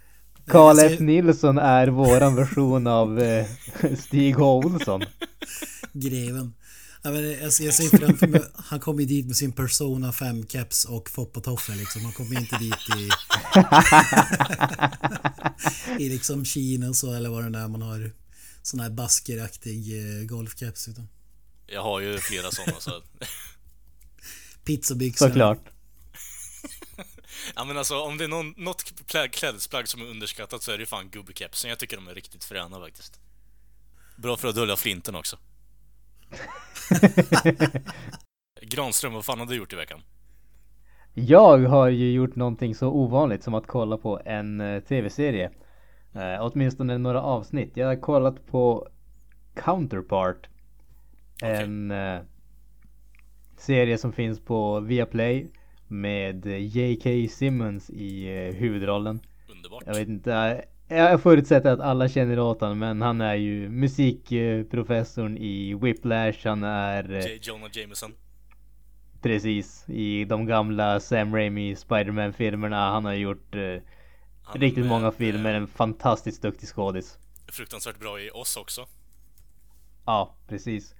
[0.47, 3.45] Karl Jag F Nilsson är våran version av eh,
[3.97, 5.01] Stig H Olsson.
[5.93, 6.53] Greven.
[7.03, 10.47] Ja, men jag, jag ser framför mig, han kommer ju dit med sin Persona 5
[10.47, 12.01] keps och foppatofflor liksom.
[12.03, 13.09] Han kommer inte dit i...
[16.03, 18.20] I liksom Kina så eller vad det är man har.
[18.61, 21.09] Sån här baskeraktig eh, golfkeps utan.
[21.67, 22.91] Jag har ju flera sådana så...
[24.63, 25.27] Pizzabyxor.
[25.27, 25.59] Såklart.
[27.55, 30.77] Ja men alltså om det är någon, något klä- klädesplagg som är underskattat så är
[30.77, 31.69] det ju fan gubbkepsen.
[31.69, 33.19] Jag tycker de är riktigt fräna faktiskt.
[34.17, 35.37] Bra för att dölja flinten också.
[38.61, 40.01] Granström, vad fan har du gjort i veckan?
[41.13, 45.51] Jag har ju gjort någonting så ovanligt som att kolla på en eh, tv-serie.
[46.13, 47.77] Eh, åtminstone några avsnitt.
[47.77, 48.87] Jag har kollat på
[49.53, 50.47] Counterpart.
[51.35, 51.63] Okej.
[51.63, 52.19] En eh,
[53.57, 55.47] serie som finns på Viaplay
[55.87, 57.09] med J.K.
[57.29, 59.19] Simmons i eh, huvudrollen.
[59.51, 59.83] Underbart.
[59.85, 60.33] Jag vet inte,
[60.87, 66.47] eh, jag förutsätter att alla känner åt honom men han är ju musikprofessorn i Whiplash,
[66.47, 67.39] han är eh, J.
[67.41, 68.11] Jonah Jameson.
[69.21, 72.91] Precis, i de gamla Sam Raimi Spider-Man filmerna.
[72.91, 73.81] Han har gjort eh,
[74.51, 77.17] Han riktigt med, många filmer, eh, en fantastiskt duktig skådis.
[77.47, 78.85] Fruktansvärt bra i oss också.
[80.05, 80.95] Ja, precis.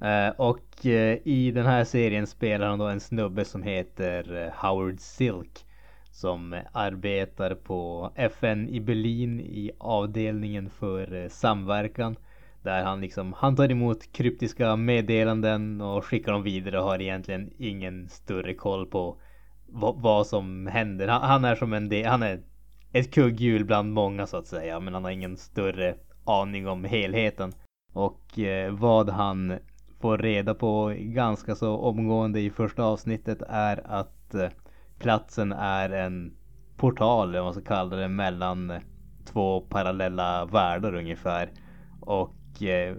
[0.00, 5.00] Eh, och eh, i den här serien spelar han då en snubbe som heter Howard
[5.00, 5.64] Silk.
[6.10, 12.16] Som arbetar på FN i Berlin i avdelningen för samverkan.
[12.62, 17.50] Där han liksom, han tar emot kryptiska meddelanden och skickar dem vidare och har egentligen
[17.58, 19.16] ingen större koll på
[19.66, 21.08] vad, vad som händer.
[21.08, 22.40] Han, han är som en del, han är
[22.94, 24.80] ett kugghjul bland många så att säga.
[24.80, 27.52] Men han har ingen större aning om helheten.
[27.92, 29.58] Och eh, vad han
[30.00, 34.48] får reda på ganska så omgående i första avsnittet är att eh,
[34.98, 36.36] platsen är en
[36.76, 38.72] portal, eller vad man ska kalla det, mellan
[39.24, 41.50] två parallella världar ungefär.
[42.00, 42.96] Och eh,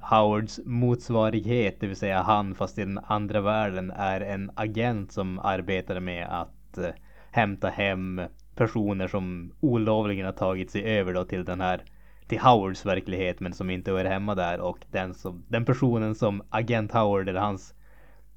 [0.00, 5.38] Howards motsvarighet, det vill säga han fast i den andra världen, är en agent som
[5.38, 6.90] arbetar med att eh,
[7.30, 8.20] hämta hem
[8.58, 11.82] personer som olovligen har tagit sig över då till den här
[12.28, 16.42] till Howards verklighet men som inte hör hemma där och den, som, den personen som
[16.50, 17.74] agent Howard eller hans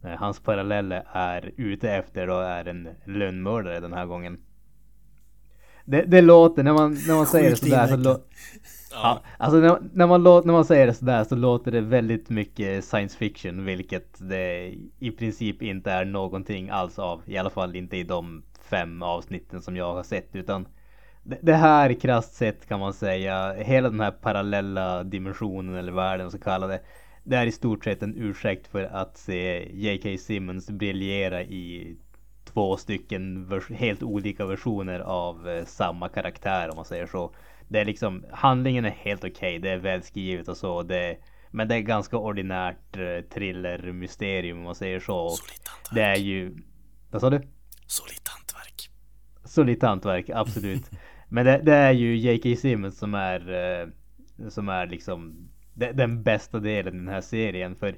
[0.03, 4.39] eh, hans paralleller är ute efter då är en lönnmördare den här gången.
[5.85, 8.23] Det, det låter, när man, när man säger det sådär så låter
[8.93, 12.29] Ja, alltså när, när, man låter, när man säger det sådär så låter det väldigt
[12.29, 17.21] mycket science fiction vilket det i princip inte är någonting alls av.
[17.25, 20.67] I alla fall inte i de fem avsnitten som jag har sett utan
[21.23, 26.39] det, här krasst sett kan man säga, hela den här parallella dimensionen eller världen så
[26.39, 26.81] kallade
[27.23, 30.17] det är i stort sett en ursäkt för att se J.K.
[30.17, 31.95] Simmons briljera i
[32.45, 37.31] två stycken helt olika versioner av eh, samma karaktär om man säger så.
[37.67, 40.83] Det är liksom, handlingen är helt okej, det är välskrivet och så.
[40.83, 41.17] Det,
[41.51, 45.17] men det är ganska ordinärt eh, thriller mysterium om man säger så.
[45.17, 45.37] Och
[45.91, 46.57] det är ju,
[47.11, 47.41] vad sa du?
[47.87, 48.40] Solitt
[49.57, 49.79] hantverk.
[49.79, 50.91] Solitt hantverk, absolut.
[51.29, 52.55] Men det, det är ju J.K.
[52.55, 53.87] Simmons som är, eh,
[54.49, 57.75] som är liksom de- den bästa delen i den här serien.
[57.75, 57.95] För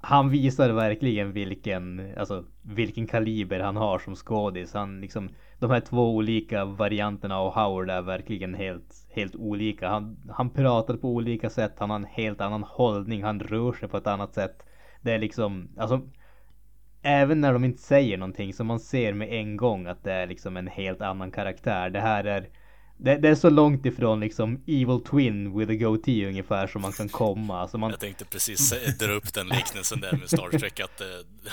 [0.00, 4.74] han visar verkligen vilken, alltså vilken kaliber han har som skådis.
[4.74, 5.28] Han liksom,
[5.58, 9.88] de här två olika varianterna av Howard är verkligen helt, helt olika.
[9.88, 13.88] Han, han pratar på olika sätt, han har en helt annan hållning, han rör sig
[13.88, 14.62] på ett annat sätt.
[15.02, 16.00] Det är liksom, alltså
[17.02, 20.26] Även när de inte säger någonting så man ser med en gång att det är
[20.26, 21.90] liksom en helt annan karaktär.
[21.90, 22.48] Det här är
[22.96, 26.92] det, det, är så långt ifrån liksom Evil Twin with a goatee ungefär som man
[26.92, 27.60] kan komma.
[27.60, 27.90] Alltså man...
[27.90, 31.00] Jag tänkte precis dra upp den liknelsen där med Star Trek att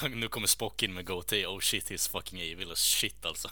[0.03, 1.45] uh, nu kommer Spock in med goatee.
[1.45, 3.47] Oh shit, he's fucking evil as shit alltså.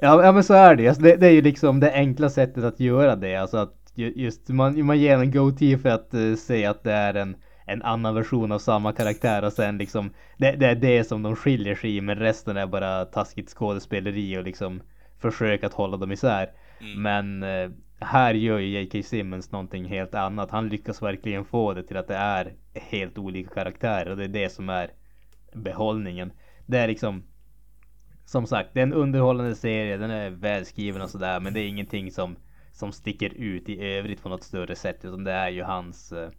[0.00, 0.88] ja, ja men så är det.
[0.88, 1.16] Alltså, det.
[1.16, 3.36] Det är ju liksom det enkla sättet att göra det.
[3.36, 7.14] Alltså att just man, man ger en goatee för att uh, säga att det är
[7.14, 11.22] en en annan version av samma karaktär och sen liksom det, det är det som
[11.22, 14.82] de skiljer sig i men resten är bara taskigt skådespeleri och liksom
[15.18, 16.50] försök att hålla dem isär.
[16.80, 17.02] Mm.
[17.02, 17.70] Men eh,
[18.00, 19.02] här gör ju J.K.
[19.02, 20.50] Simmons någonting helt annat.
[20.50, 24.28] Han lyckas verkligen få det till att det är helt olika karaktärer och det är
[24.28, 24.90] det som är
[25.52, 26.32] behållningen.
[26.66, 27.22] Det är liksom
[28.24, 31.68] som sagt, det är en underhållande serie, den är välskriven och sådär men det är
[31.68, 32.36] ingenting som
[32.72, 36.30] som sticker ut i övrigt på något större sätt utan det är ju hans eh,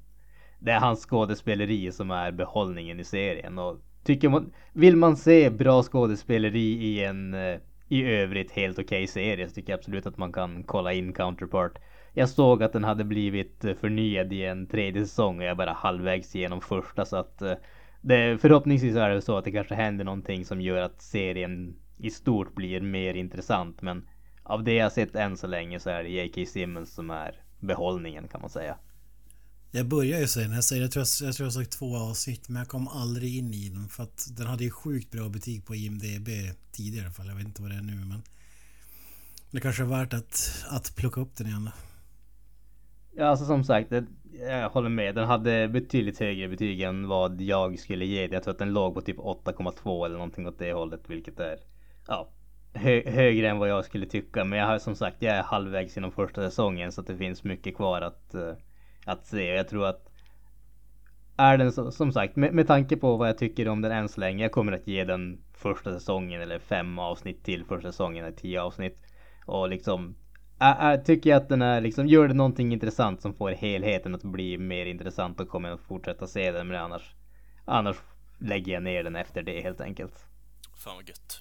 [0.64, 5.50] det är hans skådespeleri som är behållningen i serien och tycker man, vill man se
[5.50, 10.06] bra skådespeleri i en eh, i övrigt helt okej okay serie så tycker jag absolut
[10.06, 11.80] att man kan kolla in Counterpart.
[12.14, 15.56] Jag såg att den hade blivit eh, förnyad i en tredje säsong och jag är
[15.56, 17.54] bara halvvägs igenom första så att eh,
[18.02, 22.10] det, förhoppningsvis är det så att det kanske händer någonting som gör att serien i
[22.10, 24.08] stort blir mer intressant men
[24.44, 26.46] av det jag sett än så länge så är det J.K.
[26.46, 28.76] Simmons som är behållningen kan man säga.
[29.76, 32.50] Jag börjar ju säga jag säger jag tror jag, jag tror jag sagt två avsnitt
[32.50, 35.66] men jag kom aldrig in i den för att den hade ju sjukt bra betyg
[35.66, 36.30] på IMDB
[36.72, 37.28] tidigare i alla fall.
[37.28, 38.22] Jag vet inte vad det är nu men
[39.52, 41.70] det kanske är värt att, att plocka upp den igen.
[43.16, 44.06] Ja alltså som sagt, det,
[44.40, 45.16] jag håller med.
[45.16, 48.94] Den hade betydligt högre betyg än vad jag skulle ge Jag tror att den låg
[48.94, 51.58] på typ 8,2 eller någonting åt det hållet vilket är
[52.08, 52.30] ja,
[52.74, 54.44] hö, högre än vad jag skulle tycka.
[54.44, 57.44] Men jag har som sagt, jag är halvvägs inom första säsongen så att det finns
[57.44, 58.54] mycket kvar att uh,
[59.06, 59.46] att se.
[59.46, 60.10] Jag tror att
[61.38, 64.10] är den så, som sagt med, med tanke på vad jag tycker om den än
[64.10, 64.44] så länge.
[64.44, 68.62] Jag kommer att ge den första säsongen eller fem avsnitt till första säsongen eller tio
[68.62, 68.98] avsnitt.
[69.46, 70.16] Och liksom
[70.60, 74.16] är, är, tycker jag att den är liksom gör det någonting intressant som får helheten
[74.16, 76.68] att bli mer intressant och kommer att fortsätta se den.
[76.68, 77.16] Men annars
[77.66, 77.98] annars
[78.38, 80.26] lägger jag ner den efter det helt enkelt.
[80.78, 81.40] Fan vad gött.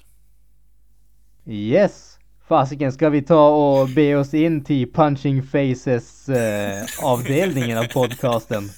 [1.47, 2.19] Yes.
[2.49, 8.71] Fasiken, ska vi ta och be oss in till Punching Faces eh, avdelningen av podcasten?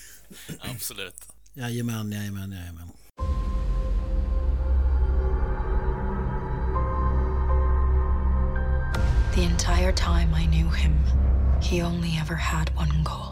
[0.74, 1.14] Absolut.
[1.54, 2.88] Jajamän, jajamän, jajamän.
[9.34, 10.94] The entire time I knew him,
[11.60, 13.30] he only ever had one goal.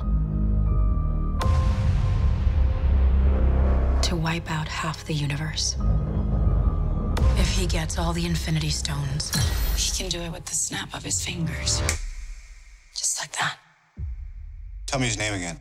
[4.03, 5.77] To wipe out half the universe.
[7.43, 9.33] If he gets all the Infinity Stones,
[9.77, 11.83] he can do it with the snap of his fingers.
[12.95, 13.55] Just like that.
[14.87, 15.57] Tell me his name again.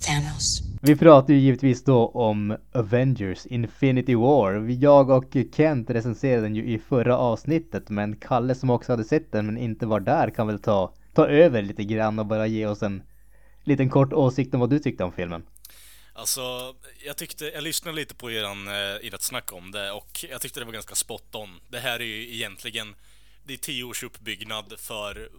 [0.00, 0.62] Thanos.
[0.82, 4.68] Vi pratar ju givetvis då om Avengers Infinity War.
[4.68, 9.32] Jag och Kent recenserade den ju i förra avsnittet men Kalle som också hade sett
[9.32, 12.66] den men inte var där kan väl ta, ta över lite grann och bara ge
[12.66, 13.02] oss en
[13.64, 15.42] liten kort åsikt om vad du tyckte om filmen.
[16.16, 20.40] Alltså, jag tyckte, jag lyssnade lite på eran, eh, ert snack om det och jag
[20.40, 21.60] tyckte det var ganska spot on.
[21.68, 22.96] Det här är ju egentligen,
[23.44, 25.30] det är tio års uppbyggnad för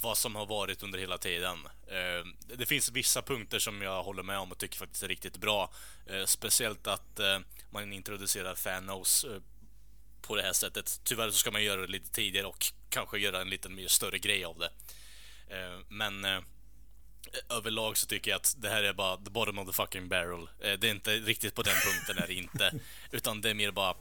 [0.00, 1.58] vad som har varit under hela tiden.
[1.86, 5.36] Eh, det finns vissa punkter som jag håller med om och tycker faktiskt är riktigt
[5.36, 5.72] bra.
[6.06, 7.20] Eh, speciellt att
[7.70, 9.26] man introducerar Thanos
[10.22, 11.00] på det här sättet.
[11.04, 14.18] Tyvärr så ska man göra det lite tidigare och kanske göra en lite mer större
[14.18, 14.70] grej av det.
[15.88, 16.26] Men
[17.48, 20.48] överlag så tycker jag att det här är bara the bottom of the fucking barrel.
[20.60, 22.72] Eh, det är inte riktigt på den punkten är det inte.
[23.10, 23.94] Utan det är mer bara...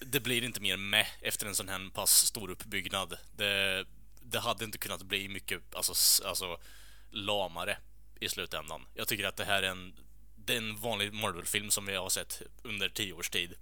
[0.00, 3.16] Det blir inte mer med efter en sån här pass stor uppbyggnad.
[3.36, 3.84] Det,
[4.22, 6.60] det hade inte kunnat bli mycket, alltså, alltså
[7.10, 7.78] lamare
[8.20, 8.86] i slutändan.
[8.94, 9.94] Jag tycker att det här är en,
[10.36, 13.54] det är en vanlig Marvel-film som vi har sett under tio års tid.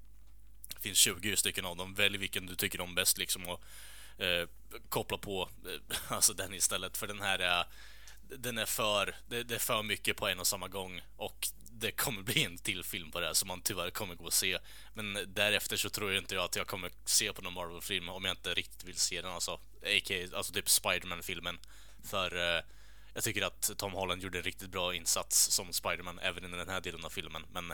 [0.75, 1.95] Det finns 20 stycken av dem.
[1.95, 3.63] Välj vilken du tycker om bäst liksom och
[4.23, 4.49] eh,
[4.89, 6.97] koppla på eh, alltså den istället.
[6.97, 7.65] För den här är
[8.29, 11.91] den är för, det, det, är för mycket på en och samma gång och det
[11.91, 14.59] kommer bli en till film på det här som man tyvärr kommer gå och se.
[14.95, 18.25] Men därefter så tror jag inte jag att jag kommer se på någon Marvel-film om
[18.25, 19.53] jag inte riktigt vill se den alltså.
[19.83, 20.37] A.k.a.
[20.37, 21.59] alltså typ Spiderman-filmen.
[22.05, 22.63] För eh,
[23.15, 26.69] jag tycker att Tom Holland gjorde en riktigt bra insats som Spiderman även i den
[26.69, 27.47] här delen av filmen.
[27.53, 27.71] Men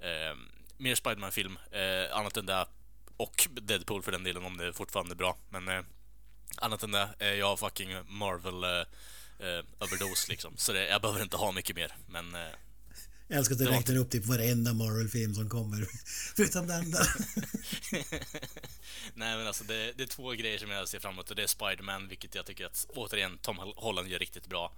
[0.00, 0.36] eh,
[0.76, 2.66] mer Spiderman-film, eh, annat än det
[3.16, 5.36] och Deadpool för den delen om det är fortfarande är bra.
[5.48, 5.82] Men eh,
[6.56, 8.86] annat än det, eh, jag har fucking Marvel eh,
[9.40, 10.56] eh, överdos liksom.
[10.56, 11.96] Så det, jag behöver inte ha mycket mer.
[12.08, 12.34] Men...
[12.34, 12.40] Eh...
[13.28, 15.86] Jag älskar att du räknar upp typ varenda Marvel-film som kommer.
[16.36, 17.08] Förutom den där.
[19.14, 21.42] Nej men alltså det, det är två grejer som jag ser fram emot och det
[21.42, 24.72] är Spider-Man, vilket jag tycker att återigen Tom Holland gör riktigt bra.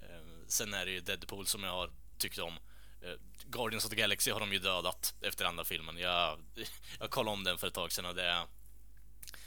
[0.00, 2.58] Eh, sen är det ju Deadpool som jag har tyckt om.
[3.02, 5.98] Eh, Guardians of the Galaxy har de ju dödat efter andra filmen.
[5.98, 6.38] Jag,
[7.00, 8.46] jag kollade om den för ett tag sedan och det...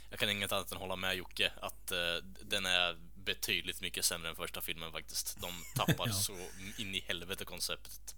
[0.09, 2.97] Jag kan inget annat än hålla med Jocke att eh, den är
[3.33, 5.37] betydligt mycket sämre än första filmen faktiskt.
[5.41, 6.13] De tappar Ja.
[6.13, 6.37] så
[6.77, 8.15] in i helvete konceptet.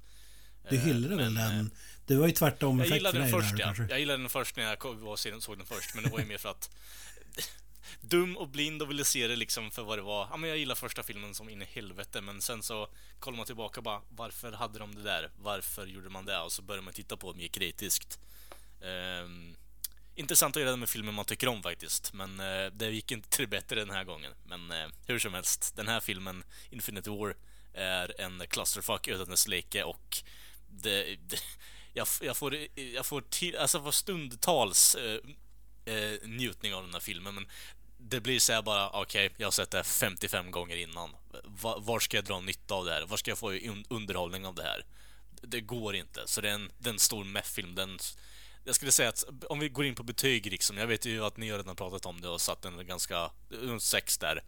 [0.69, 1.71] Du Eh, hyllade väl men, eh, den?
[2.06, 3.74] Det var ju tvärtom jag gillade den först, ja.
[3.89, 4.82] Jag gillade den först när jag
[5.43, 6.69] såg den först, men det var ju mer för att
[8.02, 10.28] dum och blind och ville se det liksom för vad det var.
[10.32, 13.45] Ja, men jag gillar första filmen som in i helvete, men sen så kollar man
[13.45, 15.30] tillbaka och bara varför hade de det där?
[15.38, 16.39] Varför gjorde man det?
[16.39, 18.19] Och så börjar man titta på det mer kritiskt.
[18.82, 19.56] Ehm,
[20.22, 23.30] intressant att göra det med filmer man tycker om faktiskt, men eh, det gick inte
[23.30, 24.34] till det bättre den här gången.
[24.46, 27.36] Men eh, hur som helst, den här filmen, Infinity War,
[27.74, 30.18] är en clusterfuck utan dess like och
[30.70, 31.40] det, det,
[31.94, 35.20] jag, jag får, jag får till, alltså får stundtals eh,
[35.94, 37.48] eh, njutning av den här filmen, men
[37.98, 41.16] det blir så här bara, okej, jag har sett det här 55 gånger innan.
[41.44, 43.06] Va, var ska jag dra nytta av det här?
[43.06, 43.52] Var ska jag få
[43.90, 44.86] underhållning av det här?
[45.42, 46.28] Det går inte.
[46.28, 47.76] Så det är en, det är en stor meth-film.
[47.76, 48.00] Den,
[48.63, 51.38] jag skulle säga att om vi går in på betyg liksom, jag vet ju att
[51.38, 54.43] ni har redan pratat om det och satt den ganska, runt 6 där.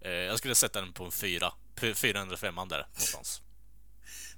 [0.00, 1.52] Eh, jag skulle sätta den på en 4.
[1.94, 3.42] 405 där någonstans.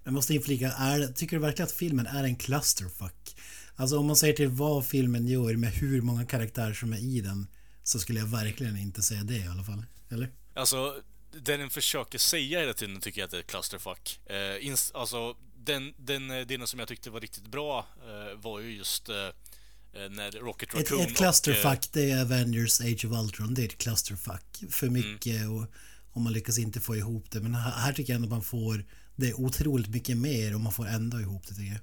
[0.05, 3.37] Jag måste inflika, är, tycker du verkligen att filmen är en clusterfuck?
[3.77, 7.21] Alltså om man säger till vad filmen gör med hur många karaktärer som är i
[7.21, 7.47] den
[7.83, 9.85] så skulle jag verkligen inte säga det i alla fall.
[10.11, 10.31] Eller?
[10.55, 10.95] Alltså,
[11.43, 14.21] det den försöker säga hela tiden tycker jag att det är ett clusterfuck.
[14.27, 18.61] Eh, inst- alltså, den, den eh, delen som jag tyckte var riktigt bra eh, var
[18.61, 21.89] ju just eh, eh, när Rocket Ett, Raccoon ett clusterfuck och...
[21.93, 23.55] det är Avengers Age of Ultron.
[23.55, 24.65] Det är ett clusterfuck.
[24.71, 25.13] För Mm.
[25.13, 25.67] mycket och,
[26.13, 27.41] och man lyckas inte få ihop det.
[27.41, 28.85] Men här, här tycker jag ändå att man får
[29.17, 31.81] det är otroligt mycket mer och man får ändå ihop det tycker jag.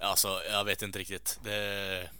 [0.00, 1.40] Eh, alltså, jag vet inte riktigt.
[1.44, 2.10] Det...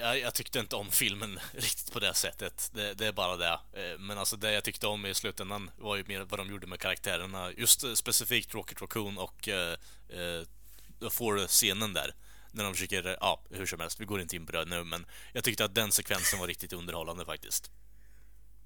[0.00, 2.70] Jag, jag tyckte inte om filmen riktigt på det sättet.
[2.74, 3.52] Det, det är bara det.
[3.72, 6.66] Eh, Men alltså det jag tyckte om i slutändan var ju mer vad de gjorde
[6.66, 7.52] med karaktärerna.
[7.52, 9.76] Just eh, specifikt Rocket Raccoon och eh,
[10.08, 12.14] eh, får scenen där.
[12.52, 15.06] När de försöker, ja, hur som helst, vi går inte in på det nu, men
[15.32, 17.70] jag tyckte att den sekvensen var riktigt underhållande faktiskt.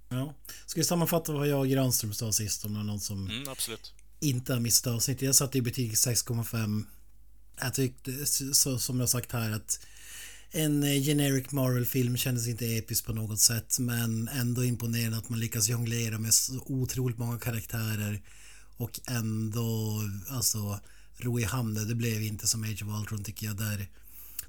[0.09, 0.35] Ja.
[0.66, 3.48] Ska vi sammanfatta vad jag och Granström sa sist om det är någon som Mm,
[3.48, 3.92] absolut.
[4.20, 5.22] inte har missat avsnittet.
[5.22, 6.85] Jag satte i betyg 6,5.
[7.61, 9.81] Jag tyckte, så, som jag sagt här, att
[10.57, 15.40] en eh, generic Marvel-film kändes inte episk på något sätt men ändå imponerande att man
[15.40, 18.23] lyckas jonglera med så otroligt många karaktärer
[18.77, 20.81] och ändå alltså
[21.16, 21.85] ro i hamn det.
[21.85, 23.79] Det blev inte som Age of Ultron tycker jag där,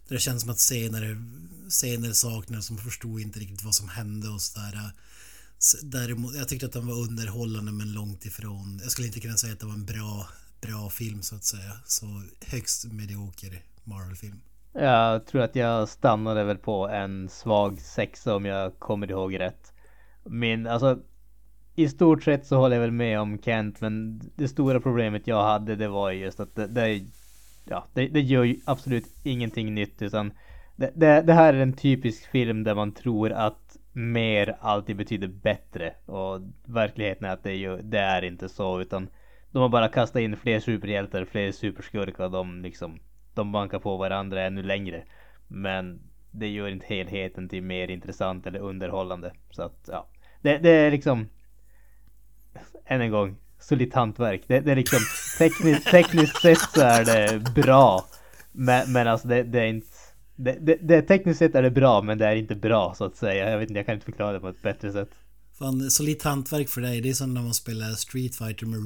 [0.07, 1.23] där det känns som att scener,
[1.69, 4.91] scener saknades man förstod inte riktigt vad som hände och sådär.
[5.81, 8.79] Däremot, jag tyckte att den var underhållande men långt ifrån.
[8.83, 10.29] Jag skulle inte kunna säga att det var en bra,
[10.61, 11.79] bra film så att säga.
[11.87, 14.39] Så högst medioker Marvel-film.
[14.79, 19.73] Jag tror att jag stannade väl på en svag sexa om jag kommer ihåg rätt.
[20.23, 20.99] Min, alltså
[21.75, 25.43] i stort sett så håller jag väl med om Kent men det stora problemet jag
[25.43, 27.01] hade det var ju just att det, det,
[27.65, 30.31] ja, det, det gör ju absolut ingenting nytt utan
[30.75, 35.27] det, det, det här är en typisk film där man tror att mer alltid betyder
[35.27, 39.09] bättre och verkligheten är att det, ju, det är inte så utan
[39.51, 42.99] de har bara kastat in fler superhjältar, fler superskurkar och de liksom
[43.37, 45.03] de bankar på varandra ännu längre.
[45.47, 45.99] Men
[46.31, 49.33] det gör inte helheten till mer intressant eller underhållande.
[49.51, 50.07] Så att ja,
[50.41, 51.27] det, det är liksom
[52.85, 54.41] än en gång solitt hantverk.
[54.47, 54.99] Det, det är liksom
[55.37, 58.05] tekniskt, tekniskt sett så är det bra.
[58.51, 59.87] Men, men alltså det, det är inte
[60.35, 63.15] det, det, det, tekniskt sett är det bra men det är inte bra så att
[63.15, 63.49] säga.
[63.49, 65.09] Jag vet inte, jag kan inte förklara det på ett bättre sätt.
[65.59, 67.01] Fan, solitt hantverk för dig.
[67.01, 68.79] Det är som när man spelar Street Fighter med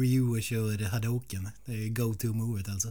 [0.00, 1.48] Ryu och kör Hadoken.
[1.64, 2.88] Det är go-to-movet alltså.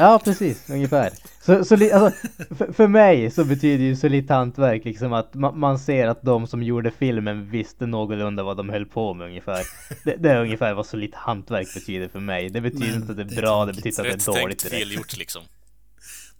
[0.00, 1.10] Ja precis, ungefär.
[1.42, 5.78] Så, så alltså, för, för mig så betyder ju solitt hantverk liksom att ma- man
[5.78, 9.66] ser att de som gjorde filmen visste någorlunda vad de höll på med ungefär.
[10.04, 12.48] Det, det är ungefär vad solitt hantverk betyder för mig.
[12.50, 14.62] Det betyder Men inte att det är bra, det betyder att Rätt det är dåligt
[14.62, 14.94] fel direkt.
[14.96, 15.42] gjort liksom.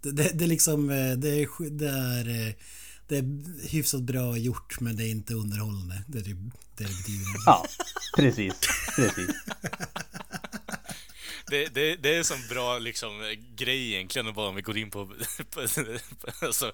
[0.01, 2.53] Det, det, det är liksom, eh, det är, det är, eh,
[3.07, 3.23] det är
[3.69, 6.03] hyfsat bra gjort men det är inte underhållande.
[6.07, 6.37] Det är typ
[6.77, 7.25] det det betyder.
[7.45, 7.65] Ja,
[8.17, 8.53] precis,
[8.95, 9.35] precis.
[11.47, 14.91] Det, det, det är en sån bra liksom, grej egentligen, bara om vi går in
[14.91, 15.05] på...
[15.53, 15.61] på
[16.41, 16.71] alltså,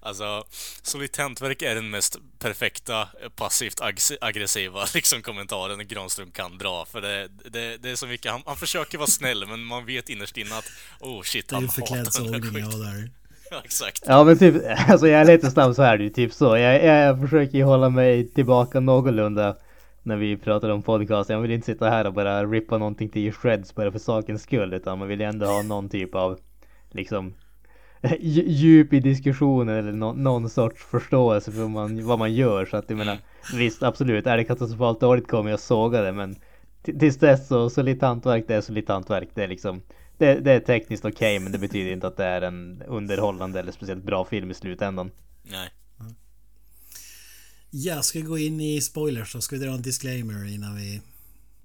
[0.00, 0.44] alltså,
[0.82, 6.84] solitt hantverk är den mest perfekta passivt ag- aggressiva liksom, kommentaren Granström kan dra.
[6.84, 10.08] För det, det, det är så mycket, han, han försöker vara snäll, men man vet
[10.08, 10.70] innerst inne att
[11.00, 12.80] oh shit, Det är han hatar den här skiten.
[12.80, 13.10] där.
[13.50, 14.02] Ja, exakt.
[14.06, 14.54] Ja men typ,
[14.88, 16.56] alltså jag är lite snabb så här det är ju typ så.
[16.56, 19.56] Jag, jag försöker ju hålla mig tillbaka någorlunda
[20.04, 21.30] när vi pratar om podcast.
[21.30, 24.74] Jag vill inte sitta här och bara rippa någonting till shreds bara för sakens skull.
[24.74, 26.38] Utan man vill ju ändå ha någon typ av
[26.90, 27.34] liksom
[28.20, 32.66] djup i diskussionen eller no någon sorts förståelse för vad man, vad man gör.
[32.66, 33.18] Så att jag menar,
[33.54, 36.36] visst absolut, är det katastrofalt dåligt kommer jag såga det men
[36.82, 39.28] tills dess så solitt hantverk det är solitt hantverk.
[39.34, 39.82] Det är liksom
[40.18, 43.72] det, det är tekniskt okej men det betyder inte att det är en underhållande eller
[43.72, 45.10] speciellt bra film i slutändan.
[45.42, 45.70] Nej.
[47.76, 49.40] Ja, ska vi gå in i spoilers då?
[49.40, 51.00] Ska vi dra en disclaimer innan vi...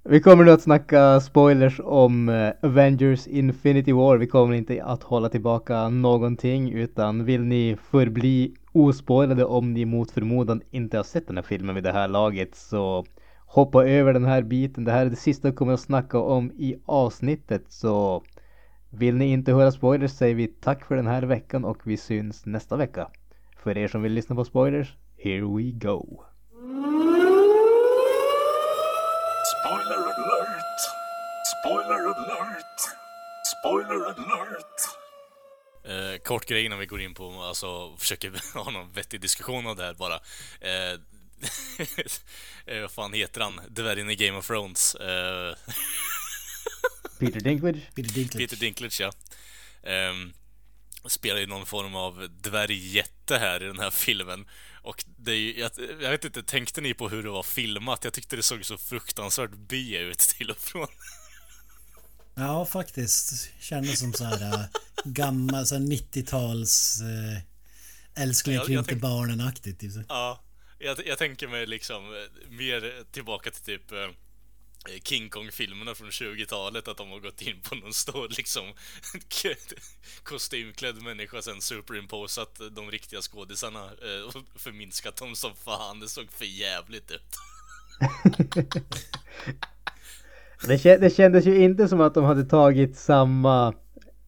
[0.04, 4.18] Vi kommer nu att snacka spoilers om eh, Avengers Infinity War.
[4.18, 10.12] Vi kommer inte att hålla tillbaka någonting utan vill ni förbli ospoilade om ni mot
[10.12, 13.06] förmodan inte har sett den här filmen vid det här laget så
[13.46, 14.84] hoppa över den här biten.
[14.84, 18.24] Det här är det sista vi kommer att snacka om i avsnittet så
[18.90, 22.46] vill ni inte höra spoilers säger vi tack för den här veckan och vi syns
[22.46, 23.08] nästa vecka.
[23.64, 26.26] För er som vill lyssna på spoilers, here we go!
[29.44, 30.80] Spoiler alert!
[31.44, 32.80] Spoiler alert!
[33.44, 34.80] Spoiler alert!
[35.84, 39.76] Eh, kort grej innan vi går in på, alltså försöker ha någon vettig diskussion av
[39.76, 40.16] det här bara.
[40.62, 41.00] Eh,
[42.76, 43.62] eh, vad fan heter han?
[43.70, 44.96] Dvärgen i Game of Thrones.
[44.96, 45.56] Eh,
[47.20, 47.96] Peter Dinklage?
[47.96, 48.38] Peter Dinklage.
[48.38, 49.12] Peter Dinklage, ja.
[49.84, 50.34] Ehm,
[51.06, 54.46] spelar ju någon form av dvärgjätte här i den här filmen.
[54.90, 55.72] Och det är ju, jag,
[56.02, 58.04] jag vet inte, tänkte ni på hur det var filmat?
[58.04, 60.88] Jag tyckte det såg så fruktansvärt B ut till och från.
[62.36, 63.50] Ja, faktiskt.
[63.60, 64.66] Kändes som så här äh,
[65.04, 69.80] gammal, så här 90-tals äh, älskling krympte barnen-aktigt.
[69.80, 70.06] Typ.
[70.10, 70.44] Ja,
[70.80, 73.98] jag, jag tänker mig liksom eh, mer tillbaka till typ eh,
[75.04, 78.64] King Kong-filmerna från 20-talet, att de har gått in på någon stor liksom
[80.24, 86.00] kostymklädd människa sen superimposat de riktiga skådisarna eh, och förminskat dem som fan.
[86.00, 87.36] Det såg för jävligt ut.
[90.68, 93.74] Det, kä- det kändes ju inte som att de hade tagit samma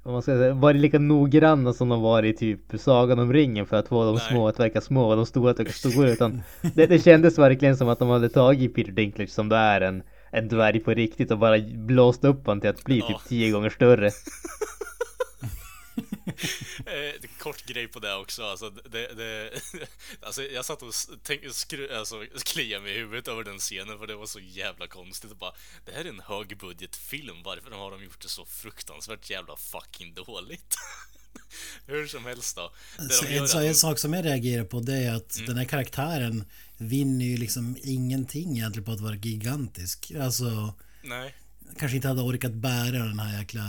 [0.04, 3.66] vad man ska säga, varit lika noggranna som de var i typ Sagan om ringen
[3.66, 4.28] för att få de Nej.
[4.30, 6.42] små att verka små och de stora att verka stora utan
[6.76, 10.04] det, det kändes verkligen som att de hade tagit Peter Dinklage som då är en,
[10.32, 13.08] en dvärg på riktigt och bara blåst upp honom till att bli Ja.
[13.08, 14.12] typ tio gånger större.
[16.86, 19.50] Eh, kort grej på det också, alltså, det, det,
[20.22, 23.98] alltså jag satt och s- tänk, skru, alltså, kliade mig i huvudet över den scenen
[24.00, 25.54] för det var så jävla konstigt och bara
[25.86, 30.76] Det här är en högbudgetfilm, varför har de gjort det så fruktansvärt jävla fucking dåligt?
[31.88, 32.72] Hur som helst då.
[32.98, 35.58] Det Så de gör en, en sak som jag reagerar på det är att den
[35.58, 36.46] här karaktären
[36.82, 40.12] vinner ju liksom ingenting egentligen på att vara gigantisk.
[40.20, 40.74] Alltså
[41.04, 41.36] Nej,
[41.80, 43.64] kanske inte hade orkat bära den här jäkla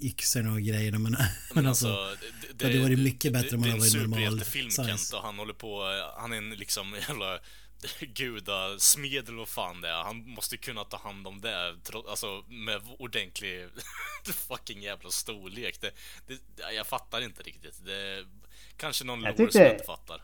[0.00, 1.16] yxorna och grejerna men,
[1.54, 4.10] men, alltså, alltså det hade varit mycket bättre om det, det är hade en varit
[4.10, 4.88] normal superhjältefilm size.
[4.88, 5.82] Kent och han håller på,
[6.16, 7.38] han är en liksom jävla
[8.00, 10.02] gudasmed eller vad fan det är.
[10.04, 11.76] Han måste kunna ta hand om det,
[12.08, 13.68] alltså med ordentlig
[14.48, 15.80] fucking jävla storlek.
[15.80, 15.92] Det,
[16.26, 17.84] det, jag fattar inte riktigt.
[17.84, 18.24] Det,
[18.76, 20.22] kanske någon lore som jag inte fattar.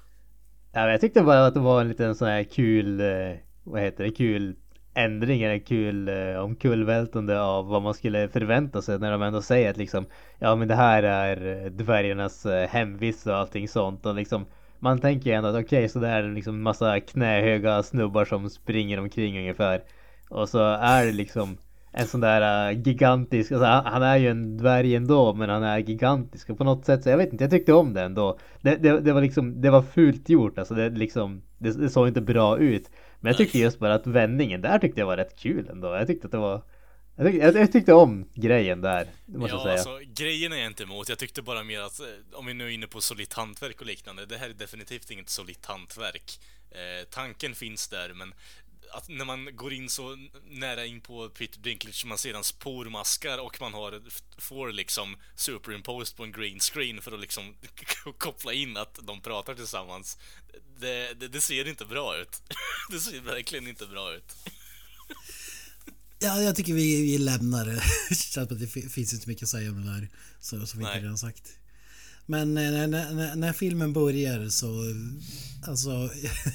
[0.75, 4.05] Ja, jag tyckte bara att det var en liten sån här kul, eh, vad heter
[4.05, 4.57] det, kul
[4.95, 9.71] ändring eller kul eh, omkullvältande av vad man skulle förvänta sig när de ändå säger
[9.71, 10.07] att liksom
[10.39, 14.07] ja men det här är eh, dvärgarnas hemvist och allting sånt.
[14.07, 14.47] Och liksom
[14.79, 19.01] man tänker ju ändå att okej så det är liksom massa knähöga snubbar som springer
[19.01, 19.83] omkring ungefär.
[20.29, 21.57] Och så är det liksom
[21.93, 25.63] en sån där eh, gigantisk, alltså han, han är ju en dvärg ändå men han
[25.63, 28.39] är gigantisk och på något sätt så jag vet inte, jag tyckte om det ändå.
[28.61, 32.09] Det, det, det var liksom, det var fult gjort alltså det liksom, det, det såg
[32.09, 32.91] inte bra ut.
[33.21, 35.89] Men jag tyckte just bara att vändningen där tyckte jag var rätt kul ändå.
[35.89, 36.63] Jag tyckte att det var
[37.17, 39.95] jag tyckte, jag, jag tyckte om grejen där, det måste Ja, jag säga.
[39.95, 41.09] alltså grejen är jag inte emot.
[41.09, 43.87] Jag tyckte bara mer att, eh, om vi nu är inne på solitt hantverk och
[43.87, 46.39] liknande, det här är definitivt inget solitt hantverk.
[46.71, 48.35] Eh, tanken finns där, men
[48.93, 50.17] att när man går in så
[50.51, 54.03] nära in på Peter Dinklage, man ser hans pormaskar och man har,
[54.39, 57.55] får liksom superimposed på en green screen för att liksom
[58.19, 60.19] koppla in att de pratar tillsammans.
[60.81, 62.43] Det, det, det ser inte bra ut.
[62.91, 64.35] Det ser verkligen inte bra ut.
[66.19, 67.83] Ja, jag tycker vi, vi lämnar det.
[68.55, 70.09] Det finns inte mycket att säga om det där.
[70.41, 71.62] Så, som vi inte redan sagt.
[72.27, 74.85] Men när, när, när, filmen börjar så...
[75.67, 76.11] Alltså...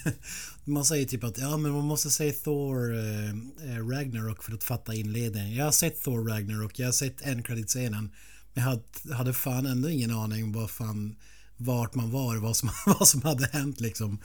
[0.63, 4.63] man säger typ att ja men man måste säga Thor eh, eh, Ragnarok för att
[4.63, 5.55] fatta inledningen.
[5.55, 8.11] Jag har sett Thor Ragnarok, jag har sett en scenen
[8.53, 11.15] Men jag hade, hade fan ändå ingen aning om vad fan...
[11.59, 14.19] Vart man var, vad som, vad som hade hänt liksom.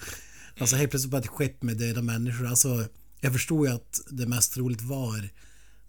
[0.59, 2.47] Alltså helt plötsligt bara ett skepp med döda människor.
[2.47, 2.87] Alltså
[3.21, 5.29] jag förstod ju att det mest roligt var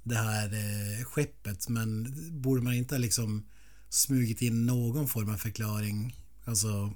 [0.03, 3.43] det här eh, skeppet men borde man inte ha liksom
[3.93, 6.15] smugit in någon form av förklaring?
[6.45, 6.93] Alltså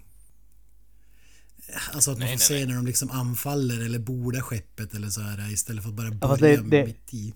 [1.93, 5.07] Alltså att man Nej, får nej, se när de liksom anfaller eller bordar skeppet eller
[5.07, 7.33] så här istället för att bara börja det- det- mitt i.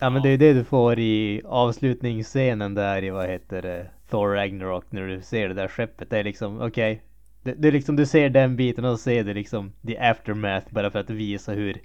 [0.00, 4.28] Ja men det är det du får i avslutningsscenen där i vad heter det, Thor
[4.34, 6.10] Ragnarok när du ser det där skeppet.
[6.10, 7.02] Det är liksom okej.
[7.42, 10.90] Det, det är liksom du ser den biten och ser du liksom the aftermath bara
[10.90, 11.80] för att visa hur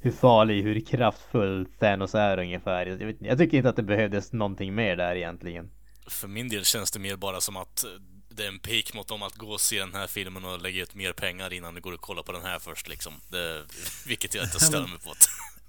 [0.00, 2.86] hur farlig, hur kraftfull Thanos är ungefär.
[2.86, 5.70] Jag, vet, jag tycker inte att det behövdes någonting mer där egentligen.
[6.06, 7.84] För min del känns det mer bara som att
[8.28, 10.82] det är en pik mot dem att gå och se den här filmen och lägga
[10.82, 13.12] ut mer pengar innan du går och kollar på den här först liksom.
[13.30, 13.64] Det,
[14.06, 15.14] vilket jag inte stör mig på.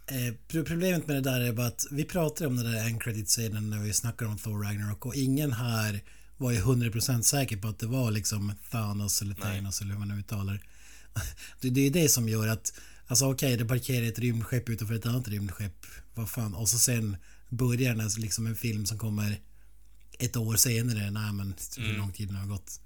[0.08, 3.02] Eh, pro- problemet med det där är bara att vi pratade om den där end
[3.04, 6.00] credit scenen när vi snackade om Thor Ragnarok och ingen här
[6.38, 9.36] var ju 100% säker på att det var liksom Thanos eller.
[9.36, 10.60] Thanos eller hur man nu uttalar
[11.62, 11.70] det.
[11.70, 12.74] Det är det som gör att
[13.08, 15.86] Alltså okej, det parkerar ett rymdskepp utanför ett annat rymdskepp.
[16.14, 16.54] Vad fan.
[16.56, 17.18] Och så sen
[17.50, 19.40] börjar den liksom en film som kommer
[20.20, 21.12] ett år senare.
[21.12, 22.80] Nej men hur lång tid det har gått.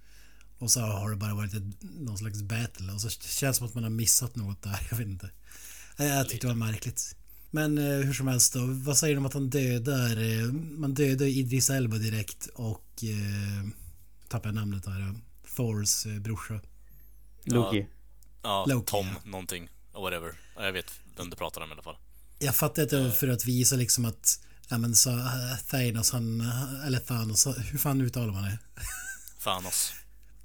[0.58, 2.92] Och så har det bara varit ett, någon slags battle.
[2.94, 4.88] Och så känns det som att man har missat något där.
[4.92, 5.30] Jag vet inte.
[5.98, 7.16] Eh, Jag tyckte det var märkligt.
[7.52, 8.60] Men eh, hur som helst då.
[8.66, 10.18] Vad säger de om att han dödar?
[10.42, 13.70] Eh, man dödar Idris Elba direkt och eh,
[14.28, 15.00] tappar namnet här.
[15.00, 15.14] eh,
[15.56, 16.60] Thors eh, brorsa.
[17.44, 17.86] Loki.
[18.44, 19.22] Ja, Loki, Tom ja.
[19.30, 19.70] någonting.
[19.94, 20.32] Whatever.
[20.56, 21.96] Ja, Jag vet vem du pratar om i alla fall.
[22.40, 26.12] Jag fattar att det var för att visa liksom att Ja men så eh, Thanos
[26.12, 28.60] han, eh, eller Thanos, hur fan uttalar man det?
[29.44, 29.94] Thanos.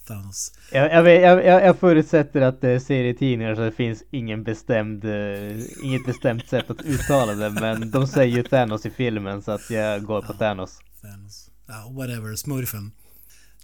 [0.07, 0.53] Thanos.
[0.73, 5.05] Jag, jag, jag, jag, jag förutsätter att det är serietidningar så det finns ingen bestämd,
[5.05, 9.53] eh, inget bestämt sätt att uttala det men de säger ju Thanos i filmen så
[9.53, 10.79] att jag går på Thanos.
[11.03, 11.51] Thanos.
[11.67, 12.93] Ja, whatever, smurfen.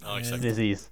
[0.02, 0.42] Ja, exakt.
[0.42, 0.88] Precis.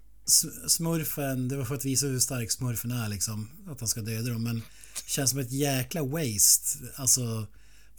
[0.69, 3.51] Smurfen, det var för att visa hur stark smurfen är liksom.
[3.71, 4.43] Att han ska döda dem.
[4.43, 4.63] Men
[5.07, 6.79] känns som ett jäkla waste.
[6.97, 7.47] Alltså,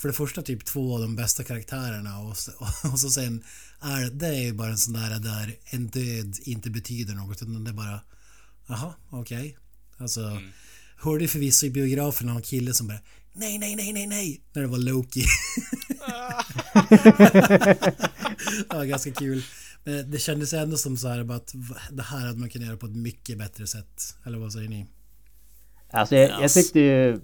[0.02, 2.52] för det första typ två av de bästa karaktärerna och så,
[2.94, 3.44] och så sen
[3.82, 7.64] är det är ju bara en sån där där en död inte betyder något utan
[7.64, 8.02] det är bara
[8.68, 9.58] Jaha, okej.
[9.98, 10.42] Alltså,
[10.98, 13.00] hörde förvisso i biografen någon kille som bara
[13.34, 14.42] Nej, nej, nej, nej, nej.
[14.54, 15.24] När det var Loki.
[18.70, 19.44] det var ganska kul.
[19.84, 21.54] Men det kändes ändå som så här bara att
[21.92, 24.16] det här hade man kunnat göra på ett mycket bättre sätt.
[24.26, 24.86] Eller vad säger ni?
[25.92, 27.22] Alltså jag, jag tyckte ju...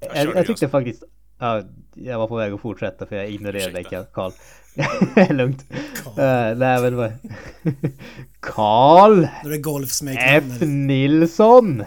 [0.00, 1.02] Jag Jag, tyckte faktiskt...
[1.42, 1.62] Ja,
[1.94, 3.84] jag var på väg att fortsätta för jag ignorerade dig.
[4.12, 4.32] Karl.
[5.36, 5.64] Lugnt.
[6.04, 6.20] Karl.
[6.20, 7.12] Uh, nej men vad...
[8.40, 9.62] Karl Då är det F.
[9.62, 10.60] golfsmeknamnet.
[10.60, 11.78] Nilsson!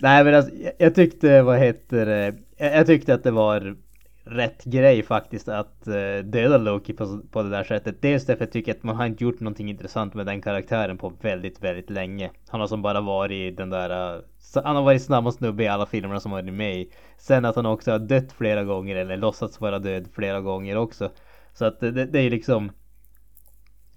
[0.00, 3.76] Nej men alltså, jag, tyckte, vad heter det, jag tyckte att det var
[4.24, 8.02] rätt grej faktiskt att eh, döda Loki på, på det där sättet.
[8.02, 11.12] Dels därför jag tycker att man har inte gjort någonting intressant med den karaktären på
[11.20, 12.30] väldigt, väldigt länge.
[12.48, 14.22] Han har som bara varit den där, eh,
[14.64, 16.92] han har varit samma snubbe i alla filmerna som varit med i.
[17.18, 21.10] Sen att han också har dött flera gånger eller låtsats vara död flera gånger också.
[21.52, 22.72] Så att det, det, är liksom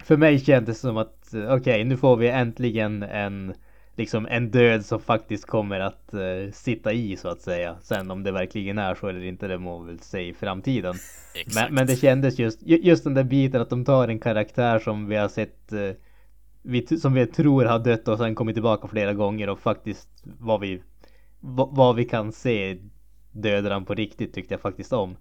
[0.04, 3.54] för mig kändes det som att okej, okej, nu får vi äntligen en
[3.96, 7.78] liksom en död som faktiskt kommer att eh, sitta i så att säga.
[7.82, 10.96] Sen om det verkligen är så eller inte, det må väl se i framtiden.
[11.56, 14.80] Men, men det kändes just, ju- just den där biten att de tar en karaktär
[14.80, 15.91] som vi har sett eh,
[16.62, 20.60] vi, som vi tror har dött och sen kommit tillbaka flera gånger och faktiskt vad
[20.60, 20.82] vi
[21.39, 22.78] vad, vad vi kan se
[23.32, 25.18] dödar han på riktigt tyckte jag faktiskt om.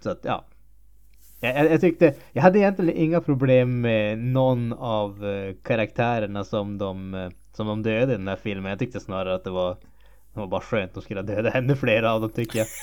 [0.00, 0.44] Så att ja.
[1.40, 6.78] Jag, jag, jag tyckte, jag hade egentligen inga problem med någon av eh, karaktärerna som
[6.78, 8.70] de, eh, som de dödade i den här filmen.
[8.70, 9.74] Jag tyckte snarare att det var,
[10.34, 12.66] det var bara skönt att de skulle döda ännu fler av dem tycker jag.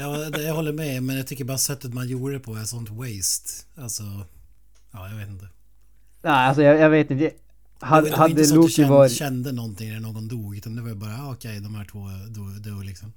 [0.00, 1.02] Ja, det, jag håller med.
[1.02, 3.50] Men jag tycker bara sättet man gjorde det på är sånt waste.
[3.82, 4.02] Alltså,
[4.92, 5.48] ja, jag vet inte.
[6.22, 7.24] Nej alltså jag, jag vet inte.
[7.24, 7.34] Det
[7.80, 9.12] var, Hade, det var hade inte så att du kände, varit...
[9.12, 10.56] kände någonting när någon dog.
[10.56, 11.98] Utan det var bara, ah, okej, de här två
[12.28, 13.12] dog, dog liksom.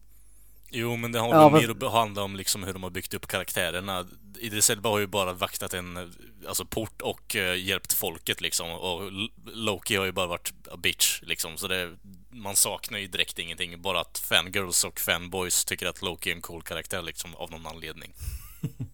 [0.71, 3.13] Jo, men det har Ja, väl mer att handla om liksom hur de har byggt
[3.13, 4.05] upp karaktärerna.
[4.39, 6.11] Idris Elba har ju bara vaktat en
[6.47, 8.71] alltså port och eh, hjälpt folket liksom.
[8.71, 9.11] Och
[9.45, 11.57] Loki har ju bara varit a bitch liksom.
[11.57, 11.89] Så det,
[12.29, 13.81] man saknar ju direkt ingenting.
[13.81, 17.67] Bara att fangirls och fanboys tycker att Loki är en cool karaktär liksom av någon
[17.67, 18.13] anledning.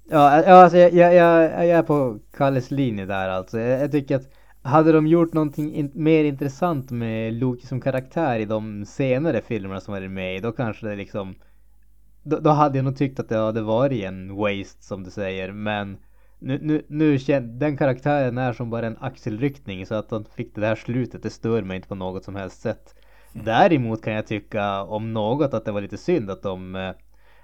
[0.10, 3.60] Ja, ja alltså jag, jag, jag, jag är på Kalles linje där alltså.
[3.60, 8.40] Jag, jag tycker att hade de gjort någonting in, mer intressant med Loki som karaktär
[8.40, 11.36] i de senare filmerna som varit med i, då kanske det liksom
[12.30, 15.52] då, då hade jag nog tyckt att det hade varit en waste som du säger,
[15.52, 15.98] men
[16.40, 20.56] nu, nu, nu känn, den karaktären är som bara en axelryckning så att de fick
[20.56, 22.96] det här slutet, det stör mig inte på något som helst sätt.
[23.34, 26.92] Däremot kan jag tycka om något att det var lite synd att de eh,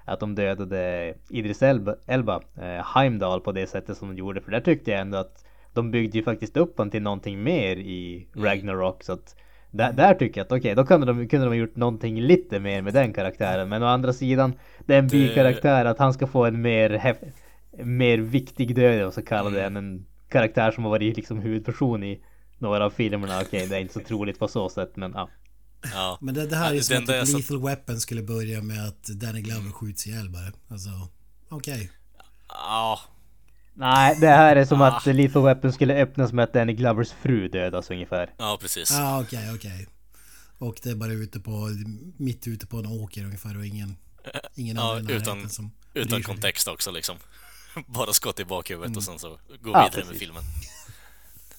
[0.04, 4.40] att de dödade Idris Elba, Elba eh, Heimdall på det sättet som de gjorde.
[4.40, 7.76] För där tyckte jag ändå att de byggde ju faktiskt upp honom till någonting mer
[7.76, 9.02] i Ragnarok.
[9.02, 9.36] Så att
[9.74, 12.60] där, där tycker jag att okej, då kunde de, kunde de ha gjort någonting lite
[12.60, 13.68] mer med den karaktären.
[13.68, 14.52] Men å andra sidan,
[14.86, 17.32] det är en bikaraktär att han ska få en mer, hef-
[17.84, 22.04] mer viktig död, och så kallar det, än en karaktär som har varit liksom huvudperson
[22.04, 22.20] i
[22.58, 25.28] några av filmerna, okej det är inte så troligt på så sätt men ja.
[25.92, 26.18] Ja.
[26.20, 29.04] Men det, det här är Ja, som att typ Lethal Weapon skulle börja med att
[29.04, 30.52] Danny Glover skjuts ihjäl bara.
[30.68, 30.90] Alltså,
[31.48, 31.90] okej.
[32.48, 32.98] Ja,
[33.76, 34.86] Nej, det här är som Ah.
[34.96, 38.30] att Lethal Weapon skulle öppnas med att Danny Glovers fru dödas ungefär.
[38.38, 38.90] ja precis.
[38.90, 39.86] Ja, okej, okej.
[40.58, 41.68] Och det är bara ute på,
[42.16, 43.96] mitt ute på en åker ungefär och ingen,
[44.54, 47.16] ingen Ja, annan utan- som Utan kontext också liksom.
[47.86, 50.18] Bara skott i bakhuvudet och sen så gå Ja, vidare med precis.
[50.18, 50.42] filmen.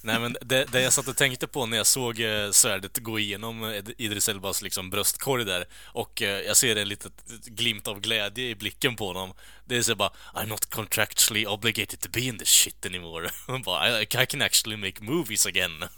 [0.05, 3.19] Nej men det, det jag satt och tänkte på när jag såg eh, svärdet gå
[3.19, 7.11] igenom Idris Elbas liksom bröstkorg där och eh, jag ser en liten
[7.45, 9.33] glimt av glädje i blicken på honom.
[9.65, 13.29] Det är så bara I'm not contractually obligated to be in this shit anymore.
[13.47, 15.83] Han bara, I, I can actually make movies again.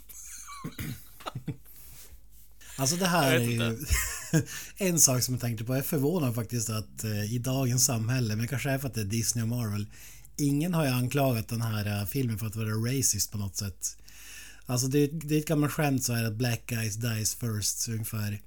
[2.76, 3.76] Alltså det här är ju
[4.76, 5.72] en sak som jag tänkte på.
[5.72, 9.00] Jag är förvånad faktiskt att eh, i dagens samhälle, men kanske är för att det
[9.00, 9.86] är Disney och Marvel,
[10.38, 13.96] ingen har ju anklagat den här eh, filmen för att vara racist på något sätt.
[14.66, 17.88] Alltså det, är- det är ett gammalt skämt så här att black guys dies first
[17.88, 18.40] ungefär.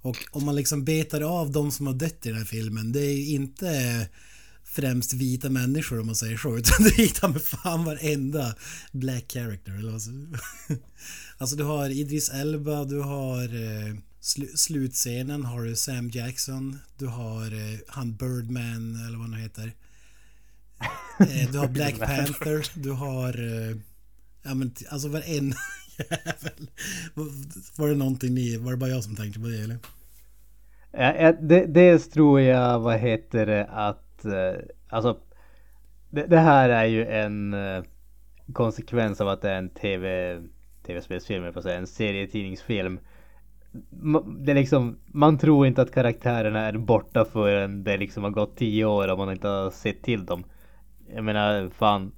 [0.00, 3.00] Och om man liksom betar av de som har dött i den här filmen, det
[3.00, 4.02] är ju inte eh,
[4.64, 8.54] främst vita människor om man säger så, utan det är med fan varenda
[8.92, 9.72] black character.
[9.72, 9.92] Eller
[11.38, 17.06] alltså du har Idris Elba, du har eh, sl slutscenen har du Sam Jackson, du
[17.06, 17.52] har
[17.92, 19.74] han Birdman eller vad han heter.
[21.20, 23.28] Eh, du har Black Panther, du har...
[23.28, 23.76] Eh,
[24.42, 25.56] ja men alltså varenda
[25.98, 26.70] jävel.
[27.76, 28.56] Var det någonting ni...
[28.56, 29.78] Var det bara jag som tänkte på det eller?
[30.92, 35.18] Ja, det, dels tror jag, vad heter det, att eh, alltså
[36.10, 37.54] det, det här är ju en
[38.52, 40.38] konsekvens av att det är en tv
[40.86, 42.98] tv-spelsfilm, eller på säga, en serietidningsfilm.
[44.38, 48.56] Det är liksom, man tror inte att karaktärerna är borta förrän det liksom har gått
[48.56, 50.44] tio år och man inte har sett till dem.
[51.14, 52.12] Jag menar, fan.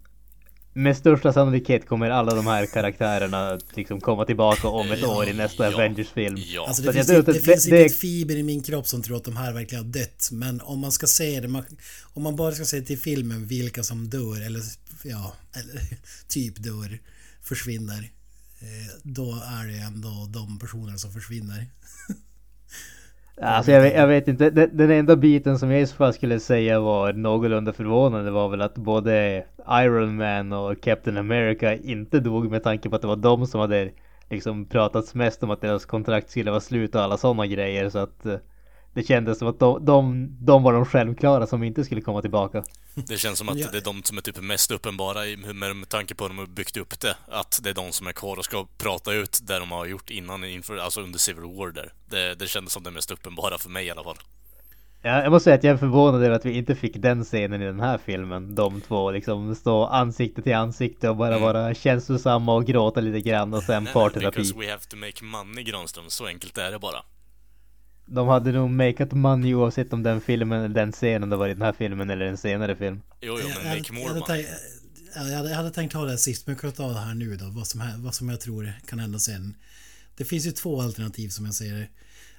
[0.77, 5.33] Med största sannolikhet kommer alla de här karaktärerna liksom komma tillbaka om ett år i
[5.33, 5.75] nästa Ja.
[5.75, 6.37] Avengers-film.
[6.39, 6.67] Ja.
[6.69, 8.87] Alltså Så det finns, att det, det- finns det- inte ett fiber i min kropp
[8.87, 10.29] som tror att de här verkligen har dött.
[10.33, 11.65] Men om man ska se det, man,
[12.15, 14.63] om man bara ska se till filmen vilka som dör eller
[15.05, 15.81] ja, eller
[16.29, 16.99] typ dör,
[17.43, 18.03] försvinner.
[18.61, 21.67] eh, Då är det ändå de personer som försvinner.
[23.41, 26.13] Alltså jag vet, jag vet inte, den, den enda biten som jag i så fall
[26.13, 32.21] skulle säga var någorlunda förvånande var väl att både Iron Man och Captain America inte
[32.21, 33.91] dog med tanke på att det var de som hade
[34.31, 37.91] liksom pratats mest om att deras kontrakt skulle vara slut och alla sådana grejer.
[37.91, 38.37] Så att eh,
[38.95, 42.65] det kändes som att de, de, de var de självklara som inte skulle komma tillbaka.
[42.95, 46.15] Det känns som att det är de som är typ mest uppenbara i- med, tanke
[46.15, 47.17] på hur de har byggt upp det.
[47.29, 50.11] Att det är de som är kvar och ska prata ut det de har gjort
[50.11, 51.93] innan, inför, alltså under Civil War där.
[52.11, 54.17] Det, det kändes som det mest uppenbara för mig i alla fall.
[55.03, 57.63] Ja, jag måste säga att jag är förvånad över att vi inte fick den scenen
[57.63, 58.55] i den här filmen.
[58.55, 63.55] De två liksom stå ansikte till ansikte och bara vara känslosamma och gråta lite grann
[63.55, 64.37] och sen parterapi.
[64.39, 66.99] Because we have to make money Granström, så enkelt är det bara.
[68.07, 71.63] De hade nog makeat money oavsett om den filmen den scenen det var i den
[71.63, 73.01] här filmen eller en senare film.
[73.21, 74.47] Jo, jo, Jag- men jag make hade- more jag hade money.
[75.15, 77.37] jag, hade, jag hade tänkt ta det sist, men jag kan ta det här nu
[77.37, 77.51] då.
[77.51, 79.55] Vad som, här, vad som jag tror kan hända sen.
[80.17, 81.89] Det finns ju två alternativ som jag ser det.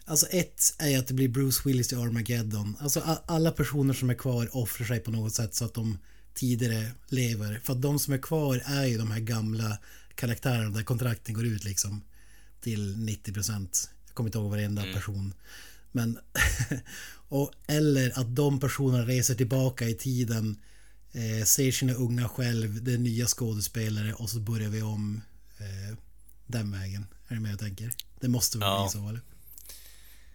[0.06, 2.76] Alltså ett är att det blir Bruce Willis i Armageddon.
[2.80, 5.98] Alltså alla personer som är kvar offrar sig på något sätt så att de
[6.34, 7.60] tidigare lever.
[7.64, 9.78] För att de som är kvar är ju de här gamla
[10.16, 12.02] karaktärerna där kontrakten går ut liksom
[12.62, 13.90] till 90%.
[13.92, 15.34] Jag kommer inte ihåg varenda person.
[15.92, 16.18] Men
[17.30, 20.58] och, eller att de personerna reser tillbaka i tiden
[21.14, 25.22] eh, ser sina unga själv, det är nya skådespelare och så börjar vi om
[25.60, 25.98] eh,
[26.48, 27.08] den vägen.
[27.28, 27.90] Är det med jag tänker?
[28.20, 28.84] Det måste väl Ja.
[28.92, 29.22] bli så eller?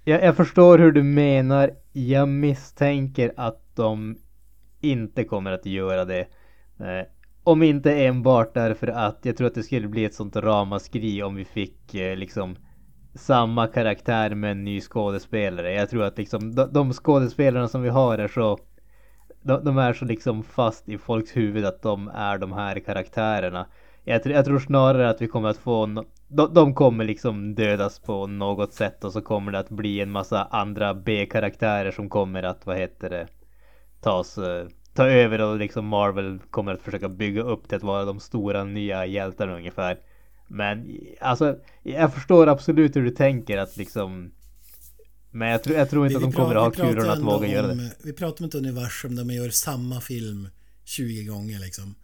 [0.04, 1.70] Jag, jag förstår hur du menar.
[1.92, 4.18] Jag misstänker att de
[4.80, 6.20] inte kommer att göra det.
[6.78, 7.06] Eh,
[7.44, 11.34] om inte enbart därför att jag tror att det skulle bli ett sånt ramaskri om
[11.34, 12.56] vi fick eh, liksom
[13.14, 15.72] samma karaktär med en ny skådespelare.
[15.72, 18.58] Jag tror att liksom de, de skådespelarna som vi har är så
[19.42, 23.66] de, de är så liksom fast i folks huvud att de är de här karaktärerna.
[24.04, 27.98] Jag, jag tror snarare att vi kommer att få no- de, de kommer liksom dödas
[27.98, 32.42] på något sätt och så kommer det att bli en massa andra B-karaktärer som kommer
[32.42, 33.26] att, vad heter det,
[34.00, 38.04] tas, eh, ta över och liksom Marvel kommer att försöka bygga upp det att vara
[38.04, 39.98] de stora nya hjältarna ungefär.
[40.52, 44.30] Men alltså, jag förstår absolut hur du tänker att liksom
[45.30, 47.66] men jag tror, jag tror inte att de kommer att ha kulorna att våga göra
[47.66, 47.72] det.
[47.72, 50.48] om, Vi pratar om ett universum där man gör samma film
[50.84, 51.94] 20 gånger liksom.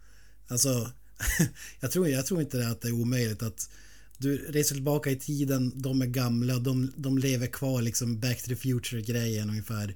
[0.47, 0.91] Alltså,
[1.79, 3.69] jag tror, jag tror inte att det är omöjligt att
[4.17, 8.47] du reser tillbaka i tiden, de är gamla, de, de lever kvar liksom back to
[8.47, 9.95] the future grejen ungefär.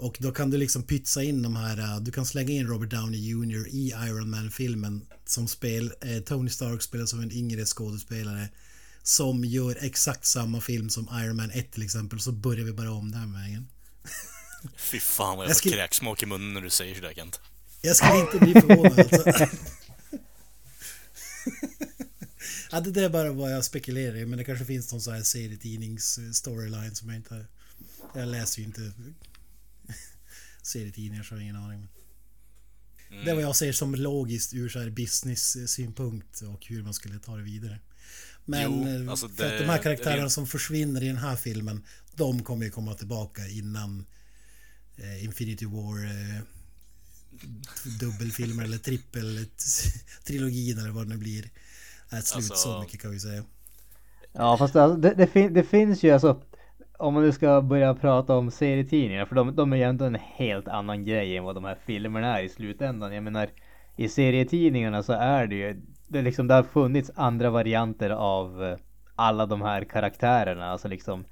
[0.00, 2.90] Och då kan du liksom pytsa in de här, eh, du kan slänga in Robert
[2.90, 3.68] Downey Jr.
[3.68, 5.92] i Iron Man-filmen som spel.
[6.00, 8.48] Eh, Tony Stark spelar som en yngre skådespelare
[9.02, 12.90] som gör exakt samma film som Iron Man 1 till exempel, så börjar vi bara
[12.92, 13.68] om den vägen.
[14.76, 17.40] Fy fan vad jag, Jag får skri- kräksmak i munnen när du säger sådär Kent.
[17.82, 19.48] Jag skulle inte bli förvånad alltså.
[22.70, 25.20] ja, det är bara vad jag spekulerar i, men det kanske finns någon sån här
[25.22, 27.46] serietidnings-storyline som jag inte...
[28.14, 28.92] Jag läser ju inte
[30.68, 31.88] serietidningar så jag har ingen aning.
[33.10, 36.94] Men Det är vad jag ser som logiskt ur så här business-synpunkt och hur man
[36.94, 37.78] skulle ta det vidare.
[38.44, 41.16] Men Jo, eh, alltså för att det- de här karaktärerna rent- som försvinner i den
[41.16, 44.06] här filmen, de kommer ju komma tillbaka innan
[44.96, 46.42] eh, Infinity War eh,
[48.00, 49.46] dubbelfilmer eller trippel
[50.24, 51.50] trilogin eller vad det nu blir.
[52.08, 53.44] Är slut Alltså- så mycket kan vi säga.
[54.32, 56.42] Ja fast alltså, det, det, fin- det finns ju alltså
[56.98, 60.14] om man nu ska börja prata om serietidningar för de, de är ju ändå en
[60.14, 63.14] helt annan grej än vad de här filmerna är i slutändan.
[63.14, 63.48] Jag menar
[63.96, 68.76] i serietidningarna så är det ju det, liksom, det har funnits andra varianter av eh,
[69.16, 70.70] alla de här karaktärerna.
[70.70, 71.24] Alltså liksom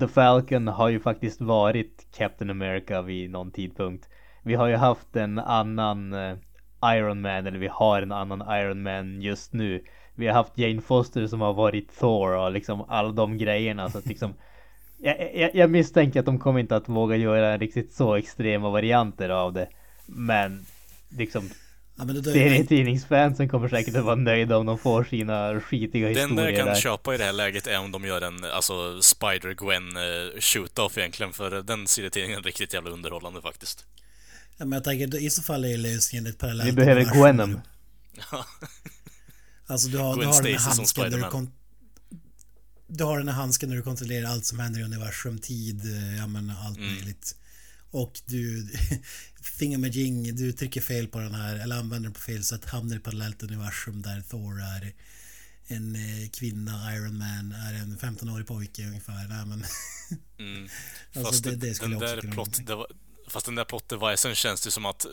[0.00, 4.08] The Falcon har ju faktiskt varit Captain America vid någon tidpunkt.
[4.42, 6.36] Vi har ju haft en annan eh,
[6.84, 9.84] Iron Man eller vi har en annan Iron Man just nu.
[10.14, 13.98] Vi har haft Jane Foster som har varit Thor och liksom alla de grejerna så
[13.98, 14.34] att liksom
[15.04, 19.28] jag, jag, jag misstänker att de kommer inte att våga göra riktigt så extrema varianter
[19.28, 19.68] av det.
[20.06, 20.66] Men
[21.08, 21.50] liksom
[21.96, 26.20] Ja, men det serietidningsfansen kommer säkert att vara nöjda om de får sina skitiga Det
[26.20, 26.80] enda historier jag kan där.
[26.80, 31.32] köpa i det här läget är om de gör en alltså Spider-Gwen eh, shoot-off egentligen,
[31.32, 33.84] för den serietidningen är riktigt jävla underhållande faktiskt.
[34.56, 37.04] Ja, men jag tänker i så fall är lösningen ett parallellt Vi behöver.
[37.04, 37.60] Gwenom.
[39.66, 41.50] Alltså du har, du Gwen har den här Stacy som handsken du Spiderman.
[42.96, 46.16] Du har den här handsken när du kontrollerar allt som händer i universum, tid, eh,
[46.16, 46.94] ja men allt Mm.
[46.94, 47.36] möjligt.
[47.90, 48.68] Och du
[49.58, 52.98] Thingamajing, du trycker fel på den här eller använder den på fel sätt, hamnar i
[53.00, 54.92] parallellt universum där Thor är
[55.66, 59.28] en eh, kvinna, Iron Man är en 15-årig pojke ungefär.
[59.28, 59.64] Nej, men,
[60.38, 60.68] Mm.
[61.14, 62.72] Alltså, Fast det- det, den där kunna plot, tänka.
[62.72, 62.86] det var,
[63.26, 65.10] Fast den där plot-devicen känns det som att eh,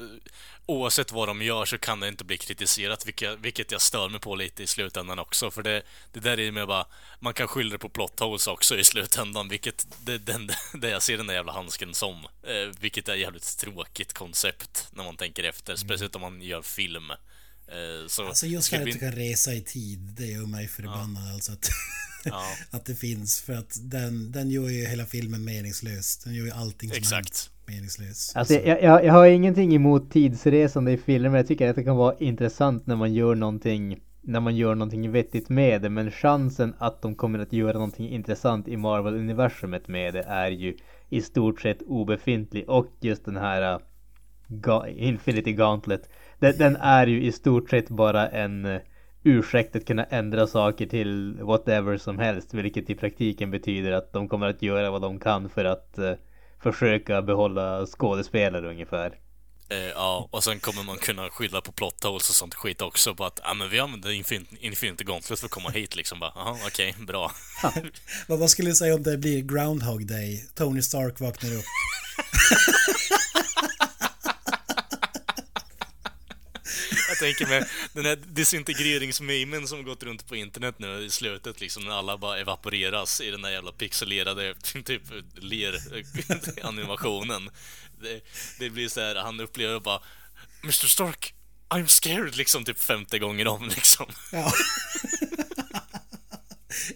[0.65, 4.19] oavsett vad de gör så kan det inte bli kritiserat, vilket, vilket jag stör mig
[4.19, 5.51] på lite i slutändan också.
[5.51, 6.85] För det, det där är med bara,
[7.19, 11.03] man kan skylla det på plot holes också i slutändan, vilket det, den, det jag
[11.03, 12.15] ser den där jävla handsken som.
[12.43, 16.61] Eh, vilket är ett jävligt tråkigt koncept när man tänker efter, speciellt om man gör
[16.61, 17.11] film.
[17.11, 18.29] Eh, så Mm.
[18.29, 21.69] alltså just att du kan resa i tid, det gör mig förbannad alltså att,
[22.23, 23.41] Ja, att det finns.
[23.41, 26.17] För att den, den gör ju hela filmen meningslös.
[26.17, 27.13] Den gör ju allting som exakt.
[27.13, 28.35] hänt meningslös.
[28.35, 31.37] Alltså jag, jag, jag har ingenting emot tidsresande i filmer.
[31.37, 35.11] Jag tycker att det kan vara intressant när man gör någonting när man gör någonting
[35.11, 35.89] vettigt med det.
[35.89, 40.77] Men chansen att de kommer att göra någonting intressant i Marvel-universumet med det är ju
[41.09, 42.69] i stort sett obefintlig.
[42.69, 43.81] Och just den här uh,
[44.47, 46.09] Ga- Infinity Gauntlet.
[46.39, 48.79] Den, den är ju i stort sett bara en uh,
[49.23, 52.53] ursäkt att kunna ändra saker till whatever som helst.
[52.53, 56.11] Vilket i praktiken betyder att de kommer att göra vad de kan för att uh,
[56.63, 59.13] försöka behålla skådespelare ungefär.
[59.69, 63.15] Eh, ja, och sen kommer man kunna skylla på plot holes och sånt skit också
[63.15, 66.31] på att ja men vi använder Infin- Infinity Gauntlet för att komma hit liksom bara,
[66.35, 67.31] jaha okej, bra.
[68.27, 70.49] Vad, vad skulle du säga om det blir Groundhog Day?
[70.55, 71.63] Tony Stark vaknar upp.
[77.21, 81.91] tänker med den här disintegreringsmemen som gått runt på internet nu i slutet liksom när
[81.91, 84.53] alla bara evaporeras i den där jävla pixelerade
[84.85, 85.01] typ
[85.35, 87.49] ler-animationen.
[88.03, 88.21] Det,
[88.59, 90.01] det blir så här, han upplever bara
[90.63, 91.33] Mr Stark,
[91.69, 94.05] I'm scared liksom typ femte gången om liksom.
[94.31, 94.53] Ja.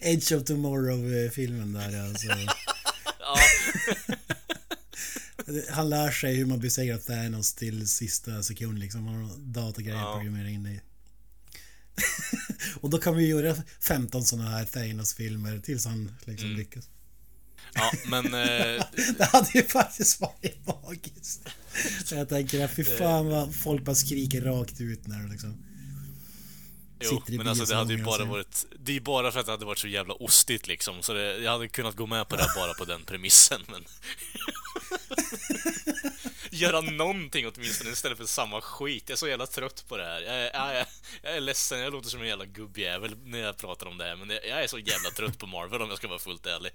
[0.00, 2.26] Edge of Tomorrow-filmen där alltså.
[3.18, 3.38] Ja,
[5.70, 9.06] Han lär sig hur man besegrar Thanos till sista sekund liksom.
[9.06, 10.12] Han har datagrejer Ja.
[10.14, 10.80] programmerade in i.
[12.80, 16.58] Och då kan vi göra 15 sådana här Thanos-filmer tills han liksom Mm.
[16.58, 16.88] lyckas.
[17.74, 18.84] ja men eh,
[19.18, 21.40] Det hade ju faktiskt varit magiskt.
[22.10, 25.62] Jag tänker att fy fan vad folk bara skriker rakt ut när liksom...
[27.00, 28.66] Jo, Sitter i men alltså det hade ju bara varit...
[28.78, 31.38] Det är ju bara för att det hade varit så jävla ostigt liksom, så det,
[31.38, 33.84] jag hade kunnat gå med på det bara på den premissen, men...
[36.50, 39.04] Göra någonting åtminstone istället för samma skit.
[39.06, 40.20] Jag är så jävla trött på det här.
[40.20, 40.86] Jag är, jag är,
[41.22, 44.16] jag är ledsen, jag låter som en jävla gubbjävel när jag pratar om det här,
[44.16, 46.72] men jag är så jävla trött på Marvel om jag ska vara fullt ärlig.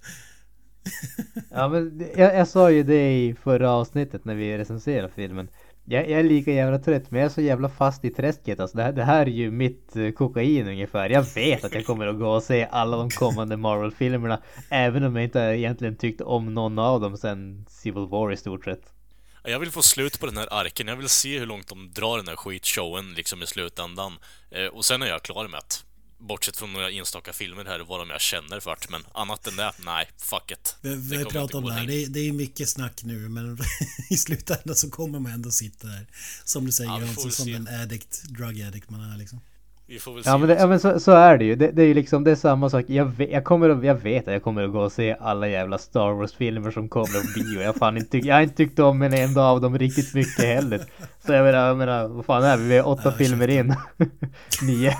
[1.49, 5.47] Ja men jag, jag sa ju det i förra avsnittet när vi recenserade filmen.
[5.85, 8.77] Jag, jag är lika jävla trött men jag är så jävla fast i träsket alltså.
[8.77, 11.09] Det här, det här är ju mitt eh, kokain ungefär.
[11.09, 14.41] Jag vet att jag kommer att gå och se alla de kommande Marvel-filmerna.
[14.69, 18.65] Även om jag inte egentligen tyckt om någon av dem sen Civil War i stort
[18.65, 18.93] sett.
[19.43, 22.17] Jag vill få slut på den här arken, jag vill se hur långt de drar
[22.17, 24.13] den här skitshowen liksom i slutändan.
[24.51, 25.85] Eh, och sen är jag klar med att
[26.21, 29.47] Bortsett från några enstaka filmer här och vad de jag känner för det, men annat
[29.47, 30.75] än det, nej, fuck it.
[30.81, 31.85] Vi, vi pratat om det här.
[31.85, 33.57] Det är, det är mycket snack nu men
[34.09, 36.07] i slutändan så kommer man ändå sitta där.
[36.43, 37.53] Som du säger, Ja, alltså, som se.
[37.53, 39.41] en addict, drug addict man är liksom.
[39.91, 40.29] Vi får väl se.
[40.29, 41.55] Ja men, det, ja, men så, så är det ju.
[41.55, 42.85] Det, det är ju liksom det är samma sak.
[42.87, 45.47] Jag vet, jag, kommer, att- jag vet att jag kommer att gå och se alla
[45.47, 47.61] jävla Star Wars-filmer som kommer på bio.
[47.61, 50.81] Jag, fan inte, jag har inte tyckt om en enda av dem riktigt mycket heller.
[51.25, 52.63] Så jag menar, jag menar vad fan är vi?
[52.67, 53.75] Vi är åtta Ja, filmer in.
[54.67, 54.93] Nio.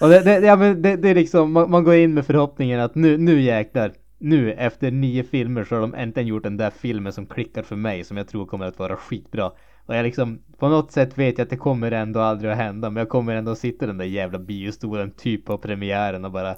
[0.00, 2.80] och det, det, ja, men det, det är liksom, man, man går in med förhoppningen
[2.80, 3.92] att nu, nu jäklar.
[4.18, 7.76] Nu efter nio filmer så har de äntligen gjort den där filmen som klickar för
[7.76, 9.50] mig som jag tror kommer att vara skitbra.
[9.86, 12.90] Och jag liksom, på något sätt vet jag att det kommer ändå aldrig att hända
[12.90, 16.32] men jag kommer ändå att sitta i den där jävla biostolen typ på premiären och
[16.32, 16.56] bara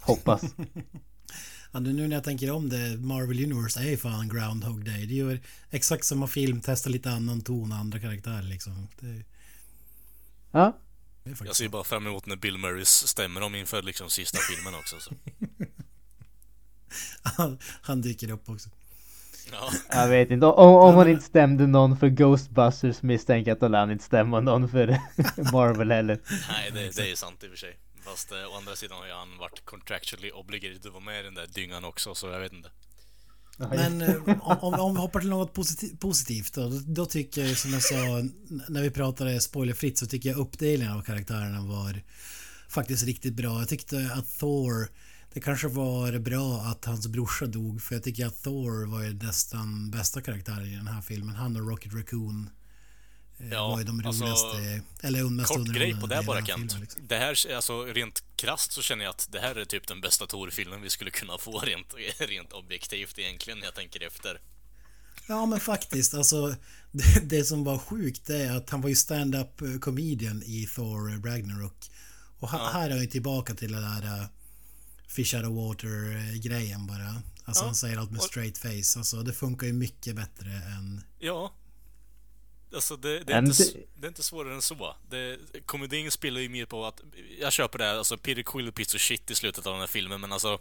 [0.00, 0.42] hoppas.
[1.72, 5.06] Ja, nu när jag tänker om det, Marvel Universe är ju fan Groundhog Day.
[5.06, 8.88] Det gör exakt samma film, testar lite annan ton, andra karaktärer liksom.
[9.00, 9.24] Det,
[10.54, 10.78] Ja,
[11.24, 14.38] det är Jag ser bara fram emot när Bill Murrays stämmer om inför liksom sista
[14.38, 14.96] filmen också.
[15.00, 15.14] Så.
[17.22, 18.70] han, han dyker upp också.
[19.52, 20.46] Ja, jag vet inte.
[20.46, 24.04] Om, om han inte stämde någon för Ghostbusters misstänker jag att då lär han inte
[24.04, 24.86] stämma någon för
[25.52, 26.18] Marvel heller.
[26.48, 27.76] nej, det, det är sant i och för sig.
[28.04, 31.22] Fast eh, å andra sidan har ju han varit contractually obligated att vara med i
[31.22, 32.70] den där dyngan också, så jag vet inte.
[33.58, 37.56] Men eh, om, om- vi hoppar till något posit- positivt då, då, då tycker jag
[37.56, 37.96] som jag sa
[38.68, 42.00] när vi pratade spoilerfritt så tycker jag uppdelningen av karaktärerna var
[42.68, 43.58] faktiskt riktigt bra.
[43.58, 44.88] Jag tyckte att Thor
[45.34, 49.14] det kanske var bra att hans brorsa dog för jag tycker att Thor var ju
[49.14, 51.34] nästan bästa karaktären i den här filmen.
[51.34, 52.50] Han och Rocket Raccoon
[53.38, 56.80] eh, Ja, var ju de alltså, roligaste, eller mest Kort grej på det bara Kent.
[56.80, 57.06] liksom.
[57.06, 60.26] Det här, alltså rent krasst så känner jag att det här är typ den bästa
[60.26, 64.40] Tor-filmen vi skulle kunna få rent, rent objektivt egentligen när jag tänker efter.
[65.28, 66.54] Ja men faktiskt alltså
[66.92, 71.28] det, det som var sjukt är att han var ju stand-up eh, comedian i Thor
[71.28, 71.90] Ragnarok.
[72.38, 74.26] Och ha, här är han ju tillbaka till det där uh,
[75.14, 77.22] Fish out of water eh, grejen bara.
[77.44, 78.98] Alltså Ja, han säger allt med och- straight face.
[78.98, 81.04] Alltså det funkar ju mycket bättre än...
[81.18, 81.52] Ja.
[82.74, 83.64] Alltså det, det, är, inte,
[83.96, 84.96] det- är inte svårare än så.
[85.10, 87.00] Det, komedin spelar ju mer på att,
[87.40, 89.86] jag köper det, här, alltså Peter Quill piece of shit i slutet av den här
[89.86, 90.58] filmen, men alltså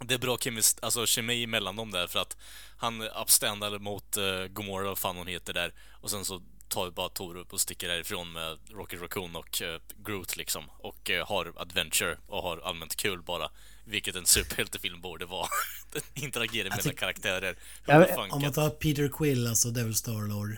[0.00, 2.36] det är bra kemis, alltså kemi mellan dem där för att
[2.76, 7.08] han upstandar mot uh, Gomorra, vad fan hon heter där, och sen så tar bara
[7.08, 11.52] Tor upp och sticker därifrån med Rocket Raccoon och eh, Groot liksom, och eh, har
[11.56, 13.50] adventure och har allmänt kul bara.
[13.84, 15.48] Vilket en superhjältefilm borde vara.
[16.14, 17.56] Interagerar mellan tyck- karaktärer.
[17.86, 20.56] Ja, Om man tar Peter Quill, alltså Devil Starlord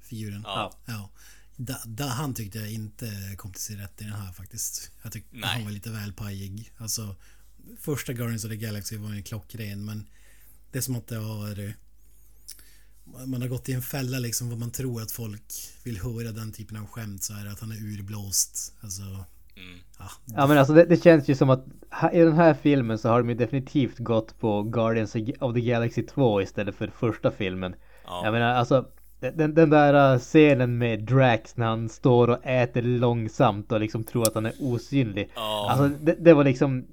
[0.00, 0.42] figuren.
[0.46, 0.72] Ja.
[0.84, 1.10] Ja.
[1.56, 4.90] Da, da, han tyckte jag inte kom till sin rätt i den här faktiskt.
[5.02, 5.50] Jag tyckte Nej.
[5.50, 6.72] han var lite väl pajig.
[6.78, 7.16] Alltså,
[7.80, 10.06] första Guardians of the Galaxy var ju klockren men
[10.72, 11.74] det är som att det har...
[13.26, 15.52] Man har gått i en fälla liksom vad man tror att folk
[15.84, 18.72] vill höra den typen av skämt så är det att han är urblåst.
[18.80, 19.02] Alltså...
[19.02, 19.78] Mm.
[19.98, 21.64] Ja, Ja men alltså det, det känns ju som att
[22.12, 26.02] i den här filmen så har de ju definitivt gått på Guardians of the Galaxy
[26.02, 27.74] 2 istället för första filmen.
[28.04, 28.20] Ja.
[28.24, 28.86] Jag menar alltså
[29.20, 34.04] den, den där uh, scenen med Drax när han står och äter långsamt och liksom
[34.04, 35.30] tror att han är osynlig.
[35.34, 35.68] Ja.
[35.70, 36.86] Alltså det, det var liksom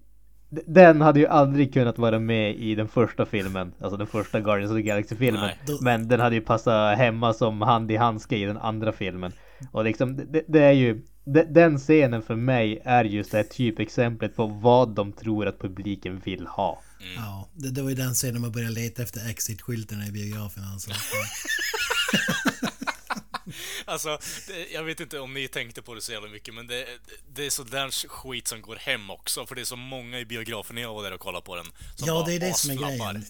[0.50, 4.72] den hade ju aldrig kunnat vara med i den första filmen, alltså den första Guardians
[4.72, 5.42] of the Galaxy filmen.
[5.42, 5.60] Nej.
[5.68, 9.32] Då- Men den hade ju passat hemma som hand i handske i den andra filmen.
[9.72, 13.44] Och liksom det, det är ju de- den scenen för mig är just det här
[13.44, 16.82] typexemplet på vad de tror att publiken vill ha.
[17.18, 20.92] ja det, det var ju den scenen man började leta efter exit-skyltarna i biografen alltså.
[23.86, 26.88] Alltså, det, jag vet inte om ni tänkte på det så jävla mycket, men det,
[27.34, 30.26] det är så där skit som går hem också, för det är så många i
[30.26, 31.66] biografen när jag var där och kollade på den.
[31.96, 33.26] Som Ja, bara det är det som är grejen.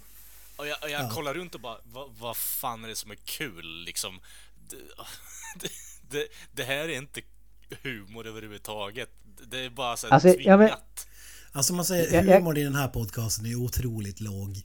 [0.55, 1.09] Och jag, och jag Ja.
[1.13, 4.19] kollar runt och bara, vad, vad fan är det som är kul liksom?
[4.69, 4.77] Det,
[6.09, 7.21] det, det, här är inte
[7.83, 9.09] humor överhuvudtaget.
[9.51, 11.07] Det är bara så här Alltså, ja, men- tvingat.
[11.51, 14.61] Alltså man säger Jag- jag- humorn i den här podcasten är otroligt låg.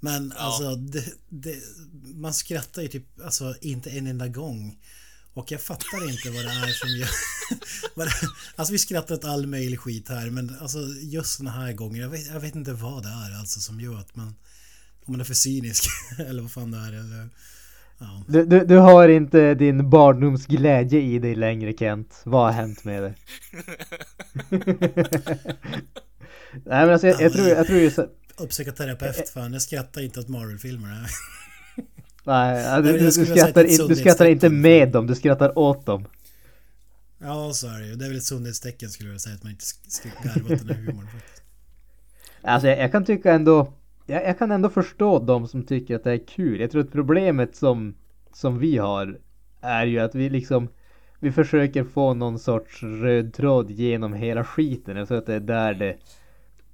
[0.00, 1.56] Men alltså det, det,
[2.14, 4.78] man skrattar ju typ alltså inte en enda gång.
[5.34, 7.08] Och jag fattar inte vad det är som gör...
[8.56, 12.08] alltså vi skrattar åt all möjlig skit här men alltså just den här gången, jag
[12.08, 14.34] vet, jag vet inte vad det är alltså som gör att man...
[15.04, 15.84] Om man är för cynisk
[16.18, 17.28] eller vad fan det är eller...
[17.98, 18.22] Ja.
[18.28, 22.20] Du, du, du har inte din barndomsglädje i dig längre Kent.
[22.24, 23.14] Vad har hänt med dig?
[26.52, 28.06] Nej men alltså jag, jag tror, jag tror ju så...
[28.36, 31.06] Uppsöka terapeut fan, jag skrattar inte åt Marvel-filmer.
[32.24, 35.86] Nej, ja, du, du, du, skrattar, in, du skrattar inte med dem, du skrattar åt
[35.86, 36.04] dem.
[37.18, 37.94] Ja, så är det ju.
[37.94, 40.66] Det är väl ett sundhetstecken skulle jag säga att man inte sk- ska garva åt
[40.66, 41.08] den här humorn.
[42.42, 43.72] Alltså jag, jag kan tycka ändå
[44.06, 46.60] jag, jag kan ändå förstå de som tycker att det är kul.
[46.60, 47.94] Jag tror att problemet som,
[48.32, 49.18] som vi har
[49.60, 50.68] är ju att vi liksom
[51.18, 54.96] vi försöker få någon sorts röd tråd genom hela skiten.
[54.96, 55.96] Jag tror att det är där det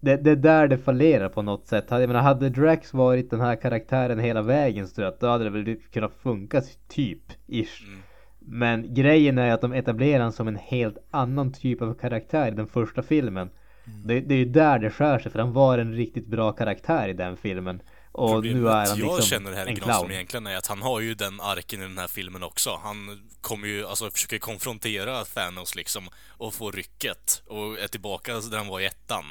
[0.00, 1.84] det, det är där det fallerar på något sätt.
[1.88, 5.26] Jag menar, hade Drax varit den här karaktären hela vägen så tror jag att då
[5.26, 7.22] hade det väl kunnat funka typ.
[7.46, 7.82] Ish.
[7.86, 8.02] Mm.
[8.38, 12.54] Men grejen är att de etablerar honom som en helt annan typ av karaktär i
[12.54, 13.50] den första filmen.
[13.86, 14.06] Mm.
[14.06, 17.08] Det, det är ju där det skär sig för han var en riktigt bra karaktär
[17.08, 17.82] i den filmen.
[18.12, 20.10] Och Problemet nu är han jag liksom känner här en clown.
[20.10, 22.80] egentligen är att han har ju den arken i den här filmen också.
[22.82, 28.58] Han kommer ju, alltså försöker konfrontera Thanos liksom och få rycket och är tillbaka där
[28.58, 29.24] han var i ettan.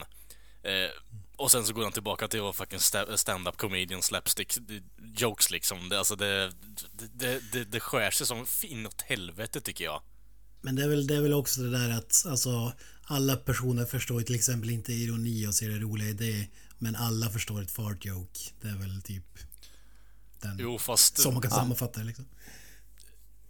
[0.67, 0.89] Eh,
[1.35, 4.57] och sen så går han tillbaka till att vara fucking sta- stand-up comedian, slapstick
[5.17, 5.89] jokes liksom.
[5.89, 6.53] Det, alltså det,
[7.13, 10.01] det, det, det, skär sig som inåt helvete tycker jag.
[10.61, 14.21] Men det är, väl, det är väl också det där att alltså, alla personer förstår
[14.21, 16.47] till exempel inte ironi och ser det roliga i det.
[16.77, 18.39] Men alla förstår ett fart joke.
[18.61, 19.23] Det är väl typ
[20.41, 21.17] den Jo fast...
[21.17, 22.25] som man kan sammanfatta det liksom.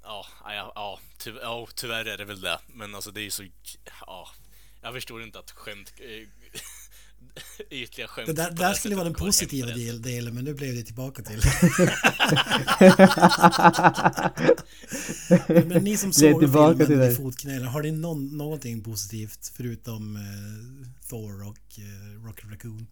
[0.03, 2.59] Ja, ja, ja, ty, ja, tyvärr är det väl det.
[2.73, 3.43] Men alltså det är så...
[4.01, 4.29] Ja,
[4.81, 5.93] jag förstår inte att skämt...
[5.97, 6.27] Eh,
[7.69, 9.85] ytliga skämt Det där, där skulle vara den positiva med det.
[9.85, 11.41] del, delen men nu blev det tillbaka till.
[15.67, 17.11] men, ni som såg filmen till det.
[17.11, 20.21] i fotknälen, har ni någon, någonting positivt förutom eh,
[21.09, 22.87] Thor och eh, Rocket Raccoon?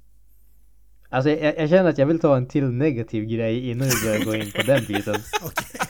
[1.09, 4.25] Alltså jag, jag känner att jag vill ta en till negativ grej innan vi börjar
[4.25, 5.15] gå in på den biten.
[5.41, 5.81] Okej.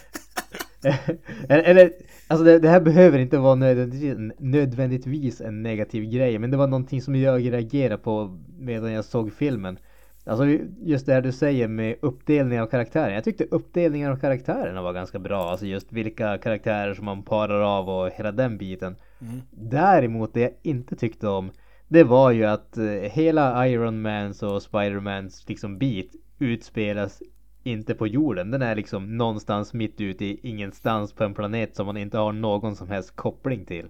[1.50, 1.92] eller,
[2.28, 6.68] alltså det, det här behöver inte vara nödvändigtvis, nödvändigtvis en negativ grej, men det var
[6.68, 9.78] någonting som jag reagerade på medan jag såg filmen.
[10.28, 10.46] Alltså
[10.82, 13.14] just det här du säger med uppdelning av karaktärer.
[13.14, 15.50] Jag tyckte uppdelningen av karaktärerna var ganska bra.
[15.50, 18.96] Alltså just vilka karaktärer som man parar av och hela den biten.
[19.52, 21.52] Däremot det jag inte tyckte om
[21.88, 27.22] det var ju att eh, hela Iron Mans och Spidermans liksom bit utspelas
[27.66, 28.52] inte på jorden.
[28.52, 32.32] Den är liksom någonstans mitt ute i ingenstans på en planet som man inte har
[32.32, 33.88] någon som helst koppling till.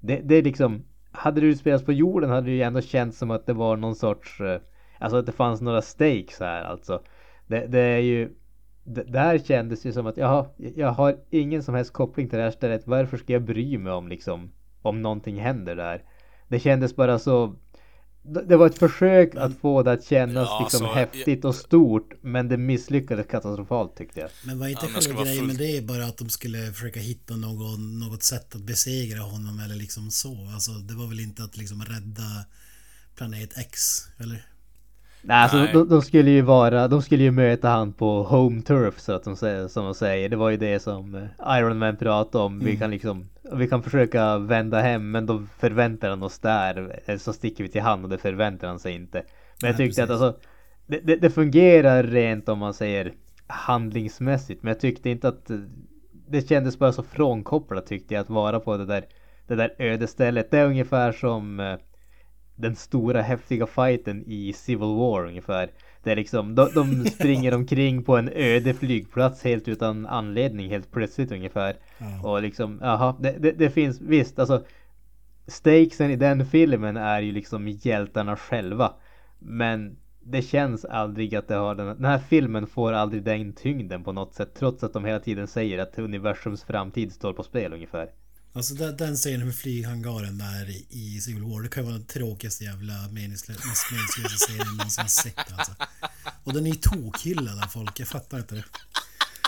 [0.00, 3.30] Det, det är liksom, hade det utspelats på jorden hade det ju ändå känts som
[3.30, 4.60] att det var någon sorts, eh,
[4.98, 7.02] alltså att det fanns några stakes här alltså.
[7.46, 8.30] Det, det är ju,
[8.84, 12.44] det, där kändes det som att jaha, jag har ingen som helst koppling till det
[12.44, 12.86] här stället.
[12.86, 14.50] Varför ska jag bry mig om liksom,
[14.82, 16.02] om någonting händer där?
[16.48, 17.54] Det kändes bara så
[18.26, 22.12] det var ett försök att få det att kännas Ja, liksom alltså, häftigt och stort
[22.20, 25.84] Men det misslyckades katastrofalt tyckte jag Men var inte Ja, men själva grejen med det
[25.84, 30.50] bara att de skulle försöka hitta någon, något sätt att besegra honom eller liksom så?
[30.54, 32.44] Alltså det var väl inte att liksom rädda
[33.16, 34.46] planet X, eller?
[35.22, 35.72] Nej, alltså Nej.
[35.72, 39.24] de, de skulle ju vara, de skulle ju möta han på home turf så att
[39.24, 40.28] de säger, som de säger.
[40.28, 42.58] Det var ju det som eh, Iron Man pratade om.
[42.58, 47.00] Vi kan liksom, vi kan försöka vända hem men då förväntar han oss där.
[47.06, 49.22] Eller så sticker vi till han och det förväntar han sig inte.
[49.62, 50.22] Men jag Nej, tyckte att precis.
[50.22, 50.40] alltså,
[50.86, 53.12] det, det, det fungerar rent om man säger
[53.46, 54.62] handlingsmässigt.
[54.62, 55.56] Men jag tyckte inte att eh,
[56.28, 59.04] det kändes bara så frånkopplat tyckte jag att vara på det där,
[59.46, 60.50] det där ödestället.
[60.50, 61.76] Det är ungefär som eh,
[62.56, 65.70] den stora häftiga fighten i Civil War ungefär.
[66.02, 70.92] Det är liksom, de, de springer omkring på en öde flygplats helt utan anledning helt
[70.92, 71.76] plötsligt ungefär.
[71.98, 72.30] Ja.
[72.30, 74.64] Och liksom, jaha, det, det, det finns visst alltså
[75.46, 78.92] Stakesen i den filmen är ju liksom hjältarna själva.
[79.38, 84.04] Men det känns aldrig att det har den, den här filmen får aldrig den tyngden
[84.04, 84.54] på något sätt.
[84.54, 88.10] Trots att de hela tiden säger att universums framtid står på spel ungefär.
[88.56, 92.06] Alltså den, den scenen med flyghangaren där i- Civil War, det kan ju vara den
[92.06, 95.72] tråkigaste jävla meningslösa, mest meningslösa serien jag någonsin har sett alltså.
[96.44, 98.64] Och den är ju tokhyllad av folk, jag fattar inte det.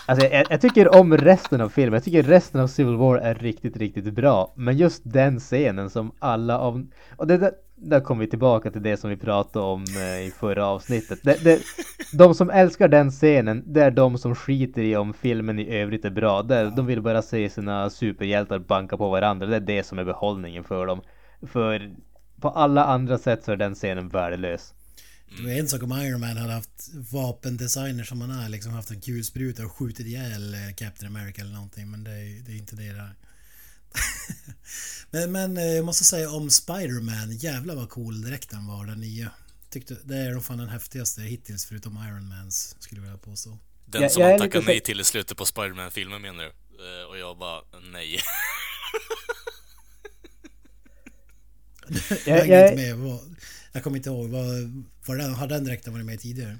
[0.07, 1.95] Alltså jag, jag tycker om resten av filmen.
[1.95, 4.53] Jag tycker resten av Civil War är riktigt, riktigt bra.
[4.57, 6.87] Men just den scenen som alla av...
[7.17, 10.67] Och det där, kommer vi tillbaka till det som vi pratade om eh, i förra
[10.67, 11.19] avsnittet.
[11.23, 11.63] Det, det,
[12.13, 16.05] de som älskar den scenen, det är de som skiter i om filmen i övrigt
[16.05, 16.43] är bra.
[16.43, 19.47] Det, de vill bara se sina superhjältar banka på varandra.
[19.47, 21.03] Det är det som är behållningen för dem.
[21.43, 21.95] För
[22.41, 24.75] på alla andra sätt så är den scenen värdelös.
[25.31, 25.43] Mm.
[25.43, 28.91] Det var en sak om Iron Man hade haft vapendesigner som han är, liksom haft
[28.91, 31.91] en kulspruta och skjutit ihjäl eh, Captain America eller någonting.
[31.91, 33.15] Men det är, det är inte det där.
[35.11, 39.31] men, men eh, jag måste säga om Spider-Man, jävlar vad cool dräkten var den nya.
[39.71, 43.59] Tyckte, det är nog fan den häftigaste hittills förutom Iron Mans skulle jag vilja påstå.
[43.87, 46.51] Den Jag- som jag han tackade nej till i slutet på Spiderman-filmen menar du?
[47.03, 47.61] Eh, Och jag bara,
[47.93, 48.21] nej.
[52.27, 52.97] Jag Jag, jag, inte med.
[52.97, 53.37] Vad,
[53.73, 54.29] jag kommer inte ihåg.
[54.29, 54.47] Vad,
[55.07, 56.59] vad den, har den dräkten varit med tidigare?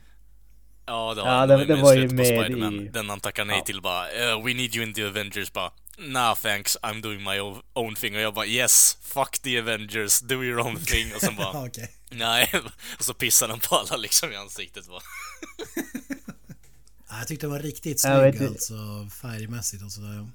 [0.87, 2.81] Ja, det, Ja, har det- han det med var ju med Spider-Man.
[2.81, 3.65] i- Den han tackar nej Ja.
[3.65, 7.41] till bara "Eh, We need you in the Avengers bara Nah thanks, I'm doing my
[7.75, 8.15] own thing.
[8.15, 11.15] Och jag bara yes, fuck the Avengers, do your own thing.
[11.15, 11.91] Och sen bara Okej.
[12.11, 12.51] nej.
[12.99, 15.01] Och så pissar han på alla liksom i ansiktet bara.
[17.11, 18.75] Ja, Jag tyckte den var riktigt snygg alltså
[19.23, 20.27] färgmässigt och sådär.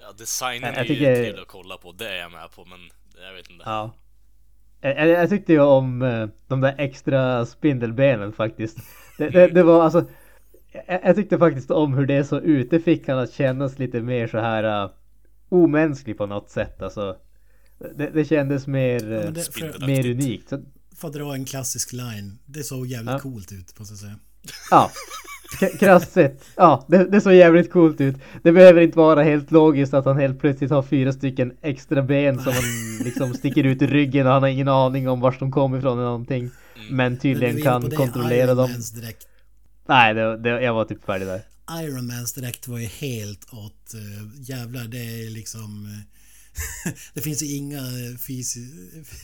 [0.00, 2.64] Ja, designen Jag- jag är ju trevlig att kolla på, det är jag med på,
[2.64, 2.90] men
[3.26, 3.62] jag vet inte.
[3.66, 3.94] Ja.
[4.80, 8.76] Jag, jag, jag tyckte ju om eh, de där extra spindelbenen faktiskt.
[9.18, 10.08] Det, det, det var alltså...
[10.86, 12.70] Jag, jag tyckte faktiskt om hur det såg ut.
[12.70, 14.90] Det fick han att kännas lite mer så här uh,
[15.48, 16.82] omänsklig på något sätt.
[16.82, 17.16] Alltså,
[17.96, 20.48] det, det kändes mer, Ja, eh, det, för, mer unikt.
[20.48, 20.62] Så,
[20.96, 22.38] för att dra en klassisk line.
[22.46, 23.18] Det såg jävligt Ja.
[23.18, 24.18] coolt ut, måste jag säga.
[24.70, 24.90] ja.
[25.80, 26.44] Krasst sett.
[26.56, 28.16] Ja, det, det såg jävligt coolt ut.
[28.42, 32.38] Det behöver inte vara helt logiskt att han helt plötsligt har fyra stycken extra ben
[32.38, 32.62] som han
[33.04, 35.92] liksom sticker ut i ryggen och han har ingen aning om vars de kommer ifrån
[35.98, 36.50] eller någonting.
[36.90, 38.70] Men Men tydligen kan kontrollera dem.
[39.00, 39.28] Dräkt.
[39.88, 41.42] Nej, det, det, jag var typ färdig där.
[41.70, 46.18] Iron Mans var ju helt åt uh, jävlar det är liksom eh,
[47.14, 48.14] Det finns ju inga eh,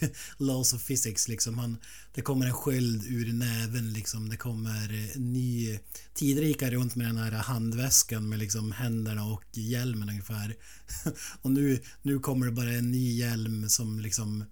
[0.39, 1.59] laws of physics liksom.
[1.59, 1.77] Han,
[2.15, 4.29] det kommer en sköld ur näven liksom.
[4.29, 5.79] Det kommer en ny
[6.15, 10.57] Tidigare gick runt med den här handväskan med liksom händerna och hjälmen ungefär.
[11.43, 14.45] och nu, nu kommer det bara en ny hjälm som liksom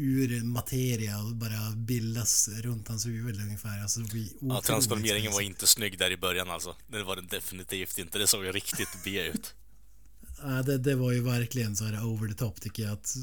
[0.00, 3.82] ur materia och bara bildas runt hans huvud ungefär.
[3.82, 4.00] Alltså,
[4.40, 6.76] Ja, transformeringen var inte snygg där i början alltså.
[6.88, 8.18] Det var den definitivt inte.
[8.18, 9.54] Det såg riktigt B ut.
[10.42, 13.14] Ja, det, det var ju verkligen så här over the top tycker jag att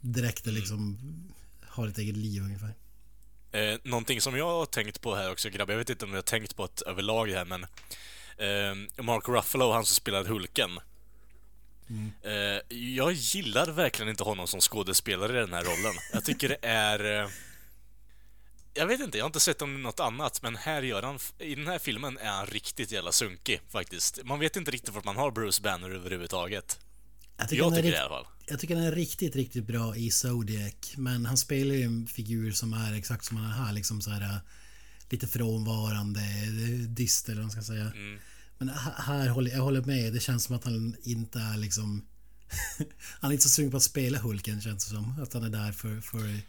[0.00, 0.60] dräkten Mm.
[0.60, 0.98] liksom
[1.62, 2.74] har ett eget liv ungefär.
[3.52, 6.16] Eh, någonting som jag har tänkt på här också grabbar, jag vet inte om ni
[6.16, 10.70] har tänkt på det överlag här men eh, Mark Ruffalo, han som spelar Hulken.
[12.22, 15.94] Eh, jag gillar verkligen inte honom som skådespelare i den här rollen.
[16.12, 17.22] Jag tycker det är...
[17.24, 17.30] Eh,
[18.74, 21.18] jag vet inte, jag har inte sett honom i något annat, men här gör han...
[21.38, 24.18] I den här filmen är han riktigt jävla sunkig faktiskt.
[24.24, 26.78] Man vet inte riktigt vart man har Bruce Banner överhuvudtaget.
[27.38, 28.26] Jag tycker, Jag tycker det i alla fall.
[28.46, 30.74] jag tycker han är riktigt, riktigt bra i Zodiac.
[30.96, 33.72] Men han spelar ju en figur som är exakt som han är här.
[33.72, 34.36] Liksom så här äh,
[35.10, 37.90] lite frånvarande, eh, dyster eller vad man ska säga.
[37.94, 38.18] Mm.
[38.58, 40.12] Men här, här håller jag håller med.
[40.12, 42.06] Det känns som att han inte är liksom...
[43.20, 45.22] han är inte så sugen på att spela Hulken känns det som.
[45.22, 46.40] Att han är där för, för,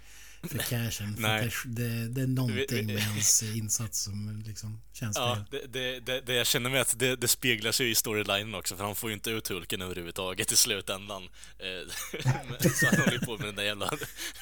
[0.47, 1.15] för cashen.
[1.15, 1.63] För cash.
[1.65, 5.25] Det, det är någonting med hans insats som liksom känns fel.
[5.25, 8.55] Ja, det, det, det, det jag känner med att det, det speglar sig i storylinen
[8.55, 11.23] också, för han får ju inte ut Hulken överhuvudtaget i slutändan.
[11.59, 11.91] Eh,
[12.79, 13.91] så han håller på med den där jävla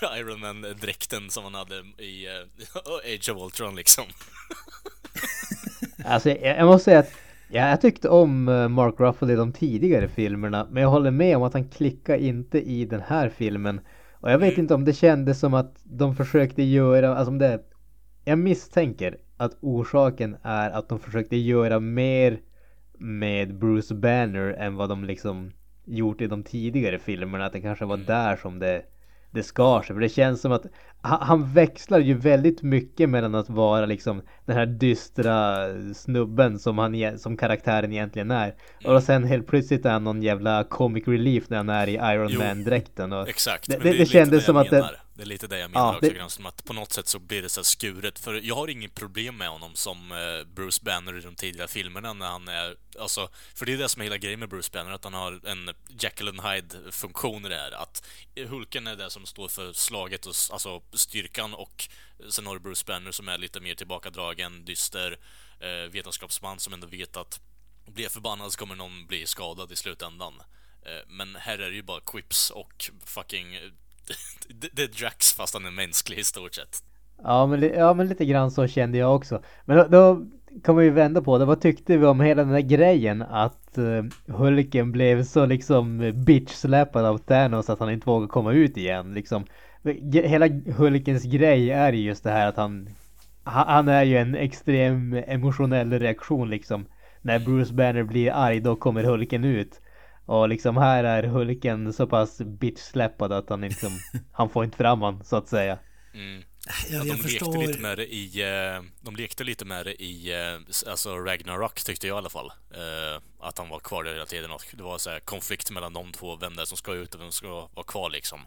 [0.18, 4.06] Iron Man-dräkten som han hade i eh, Age of Ultron liksom.
[6.06, 7.12] Alltså jag måste säga att
[7.56, 11.38] ja, jag tyckte om eh, Mark Ruffalo i de tidigare filmerna men jag håller med
[11.38, 13.80] om att han klickar inte i den här filmen.
[14.14, 14.62] Och jag vet Mm.
[14.62, 17.60] inte om det kändes som att de försökte göra, alltså om det
[18.26, 22.40] Jag misstänker att orsaken är att de försökte göra mer
[22.98, 25.52] med Bruce Banner än vad de liksom
[25.86, 27.46] gjort i de tidigare filmerna.
[27.46, 28.82] Att det kanske var där som det
[29.36, 29.96] det skar sig.
[29.96, 30.66] För det känns som att
[31.02, 35.58] han, växlar ju väldigt mycket mellan att vara liksom den här dystra
[35.94, 38.56] snubben som, han, e- som karaktären egentligen är.
[38.86, 42.38] Och sen helt plötsligt är han någon jävla comic relief när han är i Iron
[42.38, 43.14] Man-dräkten.
[43.14, 44.90] Och Exakt, det, det, det, det kändes som att det...
[45.18, 47.08] Det är lite det jag menar Ja, också, det- Grann, som att på något sätt
[47.08, 48.20] så blir det så här skuret.
[48.20, 52.14] För jag har inget problem med honom som eh, Bruce Banner i de tidiga filmerna
[52.14, 52.76] när han är...
[53.00, 55.42] Alltså, för det är det som är hela grejen med Bruce Banner, att han har
[55.48, 57.72] en and Hyde-funktion i det här.
[57.72, 58.04] Att
[58.50, 61.90] Hulken är det som står för slaget och alltså styrkan och
[62.30, 65.20] sen har du Bruce Banner som är lite mer tillbakadragen, dyster,
[65.60, 67.40] eh, vetenskapsman som ändå vet att
[67.88, 70.34] blir jag förbannad så kommer någon bli skadad i slutändan.
[70.86, 73.58] Eh, Men här är det ju bara quips och fucking...
[74.74, 76.84] det, är Drax fast han är mänsklig i stort sett.
[77.24, 79.44] Ja men, ja men lite grann så kände jag också.
[79.66, 80.26] Men då, då
[80.64, 81.46] kan vi vända på det.
[81.46, 86.12] Vad tyckte vi om hela den där grejen att uh, Hulken blev så liksom eh,
[86.12, 89.46] bitchsläpad av Thanos att han inte vågar komma ut igen liksom.
[90.12, 92.90] Hela Hulkens grej är ju just det här att han
[93.44, 96.86] Han är ju en extrem emotionell reaktion liksom.
[97.22, 99.82] När Bruce Banner blir arg då kommer Hulken ut.
[100.26, 104.00] Och liksom här är Hulken så pass bitch-släpad att han liksom
[104.32, 105.80] Han får inte fram han så att säga.
[106.14, 106.44] Mm.
[106.90, 107.54] Jag, Att jag de förstår...
[107.58, 108.42] lekte lite med det i...
[108.42, 110.34] eh, De lekte lite med det i...
[110.34, 112.52] eh, Alltså Ragnarok tyckte jag i alla fall.
[112.72, 115.94] Eh, Att han var kvar där hela tiden och det var så här konflikt mellan
[115.94, 118.40] de två, vem det är som ska ut och vem som ska vara kvar liksom.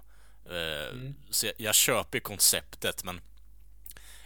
[0.50, 0.96] Eh,
[1.30, 3.20] Så jag, jag köper konceptet men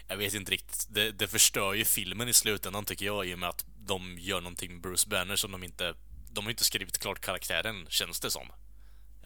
[0.09, 0.87] jag vet inte riktigt.
[0.91, 4.41] Det, det förstör ju filmen i slutändan tycker jag i och med att de gör
[4.41, 5.95] någonting med Bruce Banner som de inte...
[6.33, 8.43] De har inte skrivit klart karaktären, känns det som.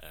[0.03, 0.09] Eh,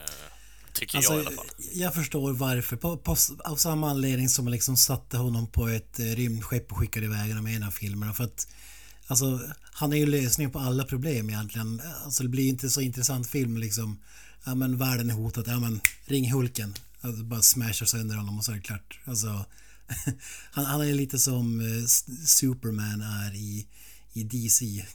[0.73, 1.45] Tycker Alltså, jag i alla fall.
[1.73, 2.76] jag förstår varför.
[2.76, 6.77] På, på, av samma anledning som man liksom satte honom på ett eh, rymdskepp och
[6.77, 8.13] skickade iväg honom i en av filmerna.
[8.13, 8.47] För att
[9.07, 11.81] alltså, han är ju lösningen på alla problem egentligen.
[12.05, 13.99] Alltså det blir inte så intressant film liksom.
[14.45, 15.43] Ja men världen är hotad.
[15.47, 16.73] Ja men ring Hulken.
[17.01, 18.99] Alltså, bara smashar sönder honom och så är det klart.
[19.05, 19.27] Alltså,
[20.51, 21.85] han, han är lite som eh,
[22.26, 23.67] Superman är i,
[24.13, 24.85] i DC.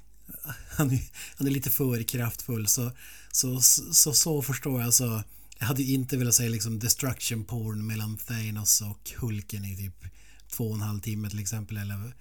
[0.76, 1.00] Han är,
[1.36, 2.92] han är lite för kraftfull så
[3.32, 3.60] så,
[3.92, 5.22] så, så förstår jag så
[5.58, 10.04] Jag hade ju inte velat säga liksom destruction porn mellan Thanos och Hulken i typ
[10.50, 11.76] två och en halv timme till exempel.
[11.76, 12.14] Eller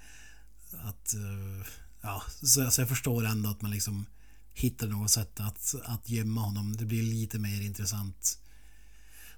[0.71, 1.13] att...
[1.13, 1.67] Eh,
[2.01, 4.05] ja, så, så jag förstår ändå att man liksom
[4.53, 6.77] hittar något sätt att, att gömma honom.
[6.77, 8.39] Det blir lite mer intressant.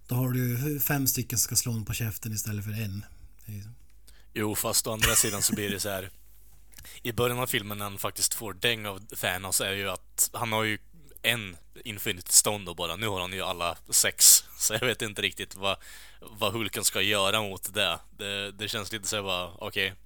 [0.07, 3.06] Då har du fem stycken som ska slå honom på käften istället för en.
[4.34, 6.10] Jo, fast å andra sidan så blir det så här.
[7.03, 10.51] I början av filmen när han faktiskt får däng av Thanos är ju att han
[10.51, 10.77] har ju
[11.21, 12.95] en Infinity Stone då bara.
[12.95, 14.43] Nu har han ju alla sex.
[14.57, 15.77] Så jag vet inte riktigt vad,
[16.21, 17.99] vad Hulken ska göra mot det.
[18.17, 19.93] Det, det känns lite så bara, okej.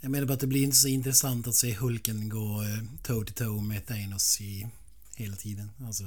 [0.00, 3.24] Jag menar bara att det blir inte så intressant att se Hulken gå eh, toe
[3.24, 4.68] to toe med Thanos i
[5.16, 5.70] hela tiden.
[5.86, 6.04] Alltså,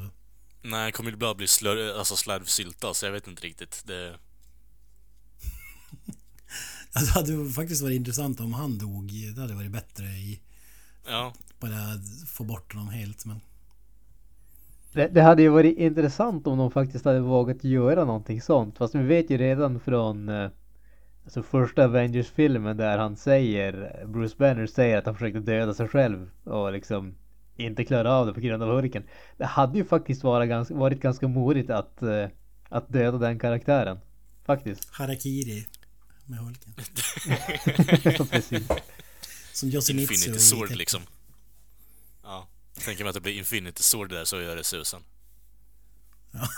[0.61, 3.83] Nej, det kommer ju bara bli slör, alltså slarvsylta, så jag vet inte riktigt.
[3.85, 4.17] Det,
[6.93, 9.11] alltså, det hade ju faktiskt varit intressant om han dog.
[9.35, 10.39] Det hade varit bättre i
[11.07, 11.77] ja, bara
[12.27, 13.25] få bort honom helt.
[13.25, 13.41] Men
[14.93, 18.77] Det, det hade ju varit intressant om de faktiskt hade vågat göra någonting sånt.
[18.77, 20.49] Fast vi vet ju redan från eh,
[21.23, 26.29] alltså första Avengers-filmen där han säger, Bruce Banner säger att han försökte döda sig själv
[26.43, 27.15] och liksom
[27.55, 29.03] inte klara av det på grund av Hulken.
[29.37, 32.27] Det hade ju faktiskt varit ganska, varit ganska modigt att, eh,
[32.69, 33.99] att döda den karaktären.
[34.45, 34.89] Faktiskt.
[34.91, 35.65] Harakiri
[36.29, 36.73] med Hulken.
[38.29, 38.67] Precis.
[39.53, 41.01] Som Infinity Sword liksom.
[42.23, 45.03] Ja, tänker mig att det blir Infinity Sword där så gör det susen.
[46.31, 46.49] Ja.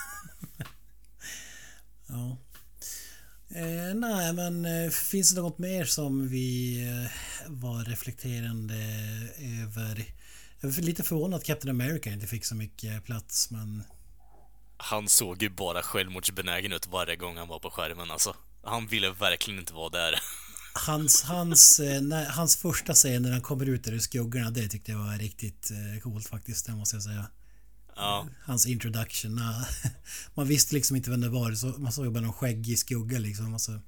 [3.56, 7.12] Eh, nej, men eh, finns det något mer som vi eh,
[7.48, 8.76] var reflekterande
[9.64, 10.06] över?
[10.60, 13.84] Jag är lite förvånad att Captain America inte fick så mycket plats, men...
[14.78, 18.36] Han såg ju bara självmordsbenägen ut varje gång han var på skärmen alltså.
[18.64, 20.20] Han ville verkligen inte vara där.
[20.74, 24.68] Hans, hans, eh, när, hans första scen när han kommer ut där i skuggorna, det
[24.68, 27.26] tyckte jag var riktigt eh, coolt faktiskt, det måste jag säga.
[27.96, 29.36] Ja, Hans introduction.
[29.36, 29.68] när-
[30.36, 33.54] Man visste liksom inte vem det var, så man såg bara någon skäggig skugga liksom.
[33.54, 33.80] Och så,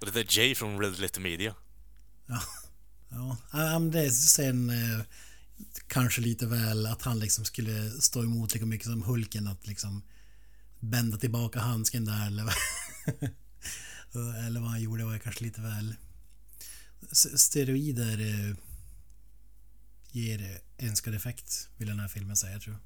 [0.00, 1.54] och det där Jay från Red Letter Media.
[2.26, 2.40] Ja,
[3.52, 5.00] ja men det är sen eh,
[5.88, 10.02] kanske lite väl att han liksom skulle stå emot lika mycket som Hulken att liksom
[10.80, 12.44] bända tillbaka handsken där eller
[14.46, 15.94] eller vad han gjorde var kanske lite väl
[17.36, 18.54] steroider eh,
[20.12, 20.40] ger
[20.78, 22.82] eh, önskad effekt vill den här filmen säga tror jag.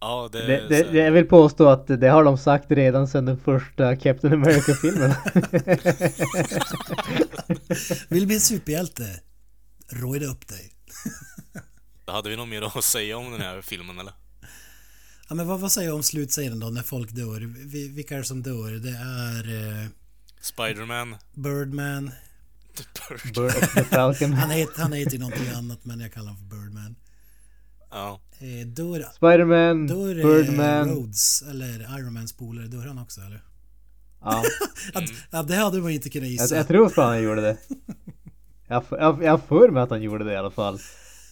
[0.00, 0.46] Ja, det...
[0.46, 3.96] Det, det, det, jag vill påstå att det har de sagt redan sedan den första
[3.96, 5.14] Captain America-filmen.
[8.08, 9.20] Vill bli superhjälte?
[9.88, 10.72] Rojda upp dig.
[12.06, 14.12] Hade vi något mer att säga om den här filmen eller?
[15.28, 17.40] Ja, men vad, vad säger jag om slutscenen då när folk dör?
[17.66, 18.70] Vi- Vilka är det som dör?
[18.72, 19.86] Det är eh,
[20.44, 22.10] Spiderman, Birdman.
[22.76, 23.34] The Bird.
[23.34, 24.32] Bird Falcon.
[24.32, 26.94] Han heter, han heter ju någonting annat men jag kallar honom för Birdman.
[27.90, 28.20] Ja.
[28.38, 30.88] Eh, dör, Spiderman, dör eh, Birdman.
[30.90, 33.42] Rhodes eller Iron Mans polare, dör han också eller?
[34.20, 34.42] Ja,
[34.94, 36.56] Att, ja, det hade man inte kunnat jag, gissa.
[36.56, 37.56] jag tror fan han gjorde det.
[38.68, 40.74] Jag har- jag jag för mig att han gjorde det i alla fall.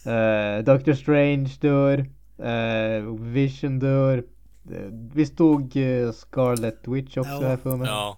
[0.07, 1.99] Uh, Doctor Strange dör.
[2.39, 4.17] eh, Vision dör.
[4.17, 4.77] Uh,
[5.13, 7.47] vi stod uh, Scarlet Witch också Ja.
[7.47, 7.87] här för mig.
[7.87, 8.17] Ja.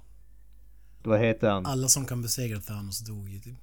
[1.06, 1.65] Vad heter han?
[1.65, 3.56] Alla som kan besegra Thanos dog ju typ.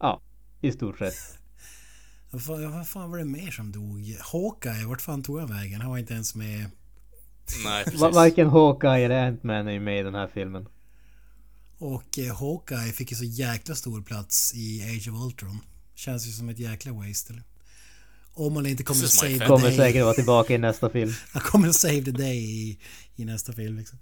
[0.00, 0.20] Ja,
[0.60, 1.14] i stort sett.
[2.30, 4.16] Vad fan, vad fan var det mer som dog?
[4.20, 5.80] Hawkeye, vart fan tog han vägen?
[5.80, 6.70] Han var inte ens med.
[7.64, 8.00] Nej, precis.
[8.00, 10.68] Va- Varken Hawkeye eller Ant-Man är ju med i den här filmen.
[11.78, 15.58] Och eh, Hawkeye fick ju så jäkla stor plats i Age of Ultron.
[15.94, 17.42] Känns ju som ett jäkla waste eller?
[18.34, 19.48] Om man inte kommer att save the family.
[19.48, 19.76] Kommer day.
[19.76, 21.12] säkert vara tillbaka i nästa film.
[21.32, 22.78] Han kommer att save the day i,
[23.16, 23.98] i nästa film liksom.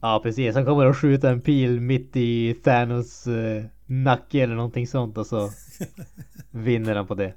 [0.00, 4.86] Ja precis, han kommer att skjuta en pil mitt i Thanos eh, nacke eller någonting
[4.86, 5.52] sånt och så
[6.50, 7.34] vinner han på det.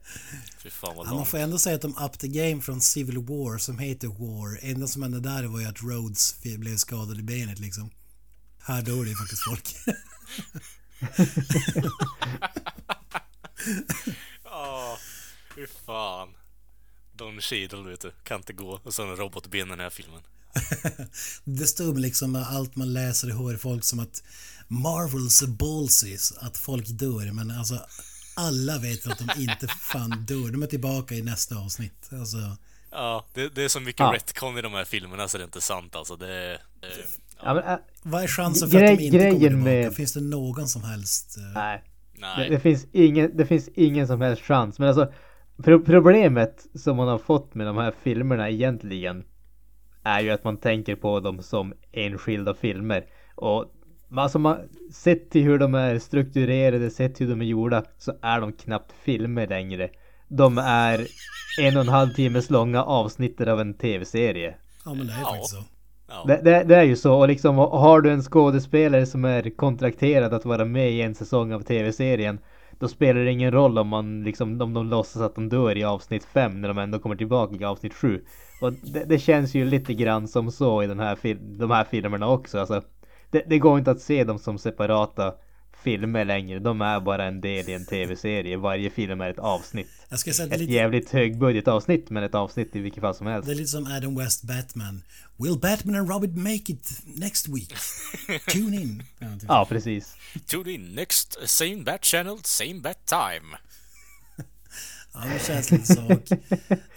[0.82, 4.08] Ja, man får ändå säga att de up the game från Civil War som heter
[4.08, 4.60] War.
[4.62, 7.90] Enda som hände där var ju att Rhodes blev skadad i benet liksom.
[8.64, 9.76] Här dör det ju faktiskt folk.
[14.44, 14.98] Ja,
[15.56, 16.30] fy fan.
[17.14, 18.80] Don Cheadle vet du, kan inte gå.
[18.84, 20.22] Och så en robotben i den här filmen.
[21.44, 24.24] Det stod liksom med allt man läser och hör folk som att
[24.68, 27.80] Marvels ballsys att folk dör men alltså
[28.36, 30.52] alla vet att de inte fan dör.
[30.52, 32.10] De är tillbaka i nästa avsnitt.
[32.12, 32.38] Alltså
[32.92, 34.12] Ja, det, det är så mycket Ja.
[34.16, 36.16] retcon i de här filmerna så det är inte sant alltså.
[36.16, 36.28] Det,
[36.82, 36.88] det,
[37.44, 39.56] Ja, men, äh, Vad är chansen för att de inte kommer tillbaka?
[39.64, 41.38] med- Finns det någon som helst...
[41.38, 41.84] eh, nej.
[42.14, 42.50] Det, nej.
[42.50, 44.80] det, finns ingen, det finns ingen som helst chans.
[44.80, 45.14] Men alltså
[45.64, 49.24] pro problemet som man har fått med de här filmerna egentligen
[50.04, 53.06] är ju att man tänker på dem som enskilda filmer.
[53.36, 53.66] Och
[54.16, 54.58] alltså man,
[54.92, 58.92] sett till hur de är strukturerade, sett hur de är gjorda så är de knappt
[59.04, 59.90] filmer längre.
[60.28, 61.08] De är
[61.62, 64.56] en och en halv timmes långa avsnitt av en tv-serie.
[64.86, 65.30] Ja men det är ju Ja.
[65.30, 65.64] faktiskt så.
[66.08, 66.24] Ja.
[66.28, 70.34] Det, det, det är ju så och liksom har du en skådespelare som är kontrakterad
[70.34, 72.40] att vara med i en säsong av tv-serien
[72.82, 75.84] Då spelar det ingen roll om man liksom om de låtsas att de dör i
[75.84, 78.24] avsnitt 5 när de ändå kommer tillbaka i avsnitt 7
[78.62, 81.18] Och det, det känns ju lite grann som så i den här
[81.58, 82.82] de här filmerna också alltså.
[83.32, 85.34] Det, det går inte att se dem som separata
[85.84, 86.60] filmer längre.
[86.60, 88.58] De är bara en del i en tv-serie.
[88.58, 89.88] Varje film är ett avsnitt.
[90.10, 93.02] Jag ska säga att det är Ett lite, jävligt högbudgetavsnitt men ett avsnitt i vilket
[93.02, 93.48] fall som helst.
[93.48, 95.02] Det är lite som Adam West Batman.
[95.42, 97.74] Will Batman and Robin make it next week?
[98.48, 99.04] Tune in.
[99.20, 99.28] Ja.
[99.48, 100.16] Ja precis
[100.46, 103.58] Tune in next, same bat channel, same bat time.
[105.14, 106.06] Ja, det känns lite så.
[106.06, 106.32] Och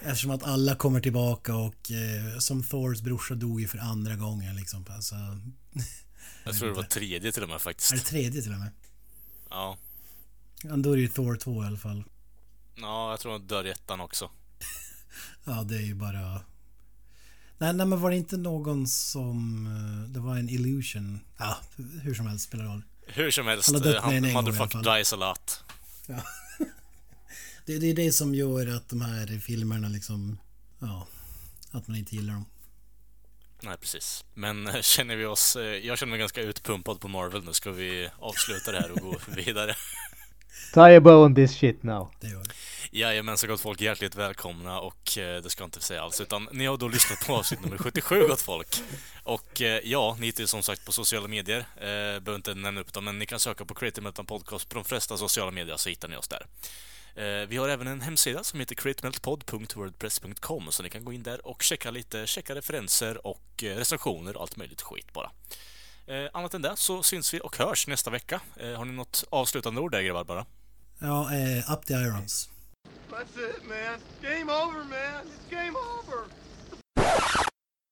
[0.01, 4.55] Eftersom att alla kommer tillbaka och eh, som Thors brorsa dog ju för andra gången
[4.55, 4.85] liksom.
[4.89, 5.15] Alltså,
[6.43, 8.05] Jag tror det var tredje till och med är det faktiskt.
[8.05, 8.71] tredje till och med?
[9.49, 9.77] Ja.
[10.63, 12.03] Ja, då är det ju Thor 2 i alla fall.
[12.75, 14.29] Ja, jag tror han dör i ettan också.
[15.43, 16.41] Ja, det är ju bara...
[17.57, 19.67] Nej, nej men var det inte någon som...
[19.67, 21.19] eh, Det var en illusion.
[21.37, 21.57] Ja,
[22.01, 22.81] hur som helst spelar roll.
[23.07, 25.63] Hur som helst, Han har dött eh, med en gång motherfucker dies a lot.
[27.65, 30.37] Det, det är det som gör att de här filmerna liksom...
[30.79, 31.07] Ja,
[31.71, 32.45] att man inte gillar dem.
[33.61, 34.25] Nej, precis.
[34.33, 35.57] Men eh, känner vi oss...
[35.83, 37.43] Jag känner mig ganska utpumpad på Marvel.
[37.43, 39.75] Nu ska vi avsluta det här och gå vidare.
[40.73, 42.53] Tie a bow on this shit now Det gör det.
[42.91, 46.49] Jajamän, så gott folk, hjärtligt välkomna och eh, det ska jag inte säga alls, utan
[46.51, 48.67] ni har då lyssnat på avsnitt nummer 77, gott folk.
[49.23, 51.85] Och eh, ja, ni hittar ju som sagt på sociala medier, eh,
[52.19, 54.83] behöver inte nämna upp dem, men ni kan söka på Creative Meltdown Podcast på de
[54.83, 56.45] flesta sociala medier så hittar ni oss där.
[57.15, 61.47] Eh, vi har även en hemsida som heter createmeltpod.wordpress.com så ni kan gå in där
[61.47, 65.31] och checka lite, checka referenser och eh, recensioner och allt möjligt skit bara.
[66.07, 68.41] Eh, annat än det så syns vi och hörs nästa vecka.
[68.55, 70.45] Eh, har ni något avslutande ord där grabbar bara?
[70.99, 72.49] Ja, eh, Up the Irons.
[73.09, 73.99] That's it, man.
[74.21, 75.25] Game over, man.
[75.25, 76.19] It's game over.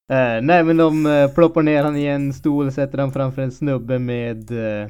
[0.10, 3.52] Eh, nej men de uh, ploppar ner han i en stol, sätter han framför en
[3.52, 4.88] snubbe med eh,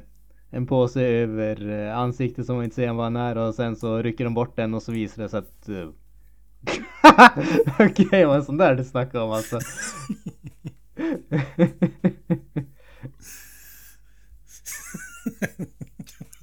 [0.50, 4.02] en påse över uh, ansiktet som man inte ser vad han är och sen så
[4.02, 5.70] rycker de bort den och så visar det sig att...
[5.70, 5.90] Uh...
[7.80, 9.60] Okej, okay, vad sån där du snackar om alltså.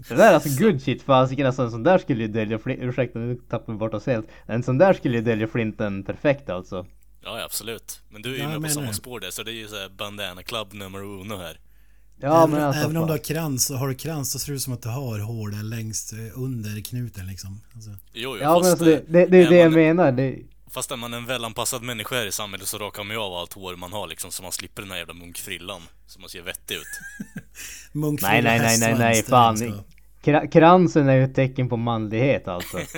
[0.08, 2.88] Det där är alltså good shit fasiken alltså en sån där skulle ju dölja flinten,
[2.88, 4.26] ursäkta nu tappade vi bort oss helt.
[4.46, 6.86] En sån där skulle ju dölja flinten perfekt alltså.
[7.22, 8.00] Ja, ja, absolut.
[8.10, 8.94] Men du är ju Ja, med på samma det.
[8.94, 11.60] spår där, så det är ju såhär Bandana Club nummer uno här.
[12.22, 14.52] Ja även, men alltså även om du har krans, så har du krans så ser
[14.52, 17.60] det ut som att du har hår där längst eh, under knuten liksom.
[17.74, 20.12] Alltså, Jo, jo, Ja men alltså det, det, det är det jag menar.
[20.12, 20.38] Det,
[20.70, 23.52] Fast är man en välanpassad människa här i samhället så rakar man ju av allt
[23.52, 25.82] hår man har liksom, så man slipper den här jävla munkfrillan.
[26.06, 26.82] Så man ser vettig ut.
[27.92, 30.48] munkfrilla, nej nej nej nej nej fan.
[30.50, 32.78] kransen är ju ett tecken på manlighet alltså.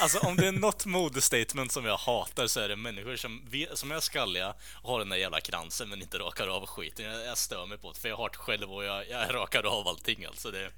[0.00, 3.42] Alltså om det är något modestatement som jag hatar så är det människor som,
[3.74, 7.04] som är skalliga och har den där jävla kransen men inte rakar av skiten.
[7.04, 9.62] Jag, jag stör mig på det, för jag har det själv och jag, jag rakar
[9.62, 10.50] av allting alltså.
[10.50, 10.70] Det,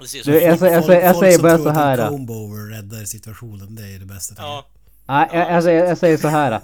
[0.00, 1.70] det ser Du, jag, fort- jag, jag, Folk- jag folk säger som bara tror så
[1.70, 2.08] att en här.
[2.10, 4.34] comb-over räddar situationen, det är det bästa.
[4.38, 4.46] jag.
[4.46, 4.64] Ja,
[5.06, 6.60] Nej, jag, jag, säger, jag säger så här.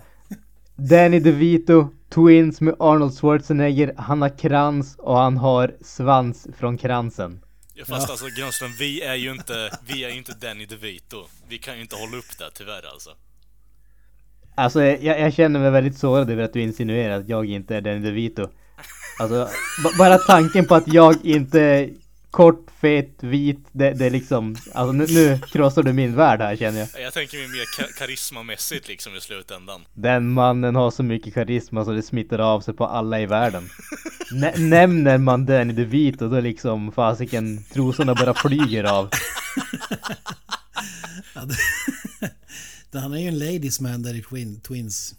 [0.77, 3.95] Danny DeVito, twins med Arnold Schwarzenegger.
[3.97, 7.41] Han har krans och han har svans från kransen.
[7.75, 11.17] Ja, fast alltså Grönström, vi är ju inte, vi är ju inte Danny DeVito.
[11.49, 13.11] Vi kan ju inte hålla upp det tyvärr alltså.
[14.55, 17.81] Alltså jag, jag känner mig väldigt sårad över att du insinuerar att jag inte är
[17.81, 18.49] Danny DeVito.
[19.21, 19.49] Alltså
[19.99, 21.91] bara tanken på att jag inte
[22.31, 23.59] kort, fet, vit.
[23.73, 27.03] Det, det är liksom, alltså nu, nu krossar du min värld här känner jag.
[27.03, 29.85] Jag tänker mig mer ka- karismamässigt liksom i slutändan.
[29.95, 33.69] Den mannen har så mycket karisma så det smittar av sig på alla i världen.
[34.33, 39.11] Nä- nämner man Danny DeVito då liksom fasiken trosorna bara flyger av.
[42.91, 45.15] Det, han är ju en ladies man där i Twin, Twins.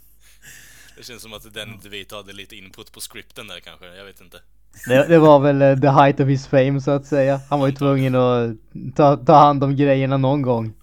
[0.98, 4.22] Det känns som att Danny DeVito hade lite input på scripten där kanske, jag vet
[4.22, 4.38] inte.
[4.88, 7.42] Det, det var väl eh, the height of his fame så att säga.
[7.50, 8.56] Han var ju tvungen att
[8.96, 10.74] ta, ta hand om grejerna någon gång.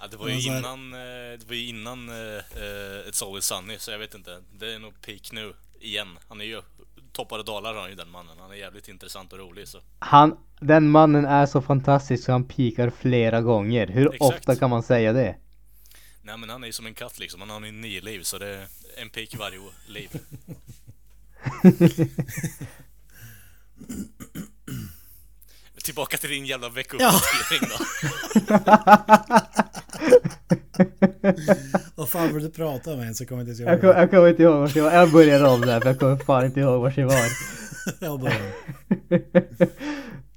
[0.00, 2.42] Ja, det var ju Ja, så här- innan, eh, det var ju innan eh,
[3.08, 4.30] It's Always Sunny, så jag vet inte.
[4.58, 6.08] Det är nog peak nu, igen.
[6.28, 6.60] Han är ju
[7.12, 8.36] toppar och dalar han ju den mannen.
[8.40, 9.78] Han är jävligt intressant och rolig så.
[9.98, 13.86] Han, den mannen är så fantastisk så han pikar flera gånger.
[13.86, 14.22] Hur Exakt.
[14.22, 15.36] ofta kan man säga det?
[16.22, 18.38] Nej men han är ju som en katt liksom, han har ju nio liv så
[18.38, 18.66] det är
[19.02, 20.10] en pik varje liv.
[25.84, 27.84] Tillbaka till din jävla veckouppdatering då.
[31.94, 33.98] Vad fan vill du prata med en så kommer jag inte Jag, ens kom, ihåg.
[33.98, 34.92] jag kommer inte ihåg vart jag var.
[34.92, 37.16] Jag började om där för jag kommer fan inte ihåg vart jag var.
[38.00, 38.32] Jag bara...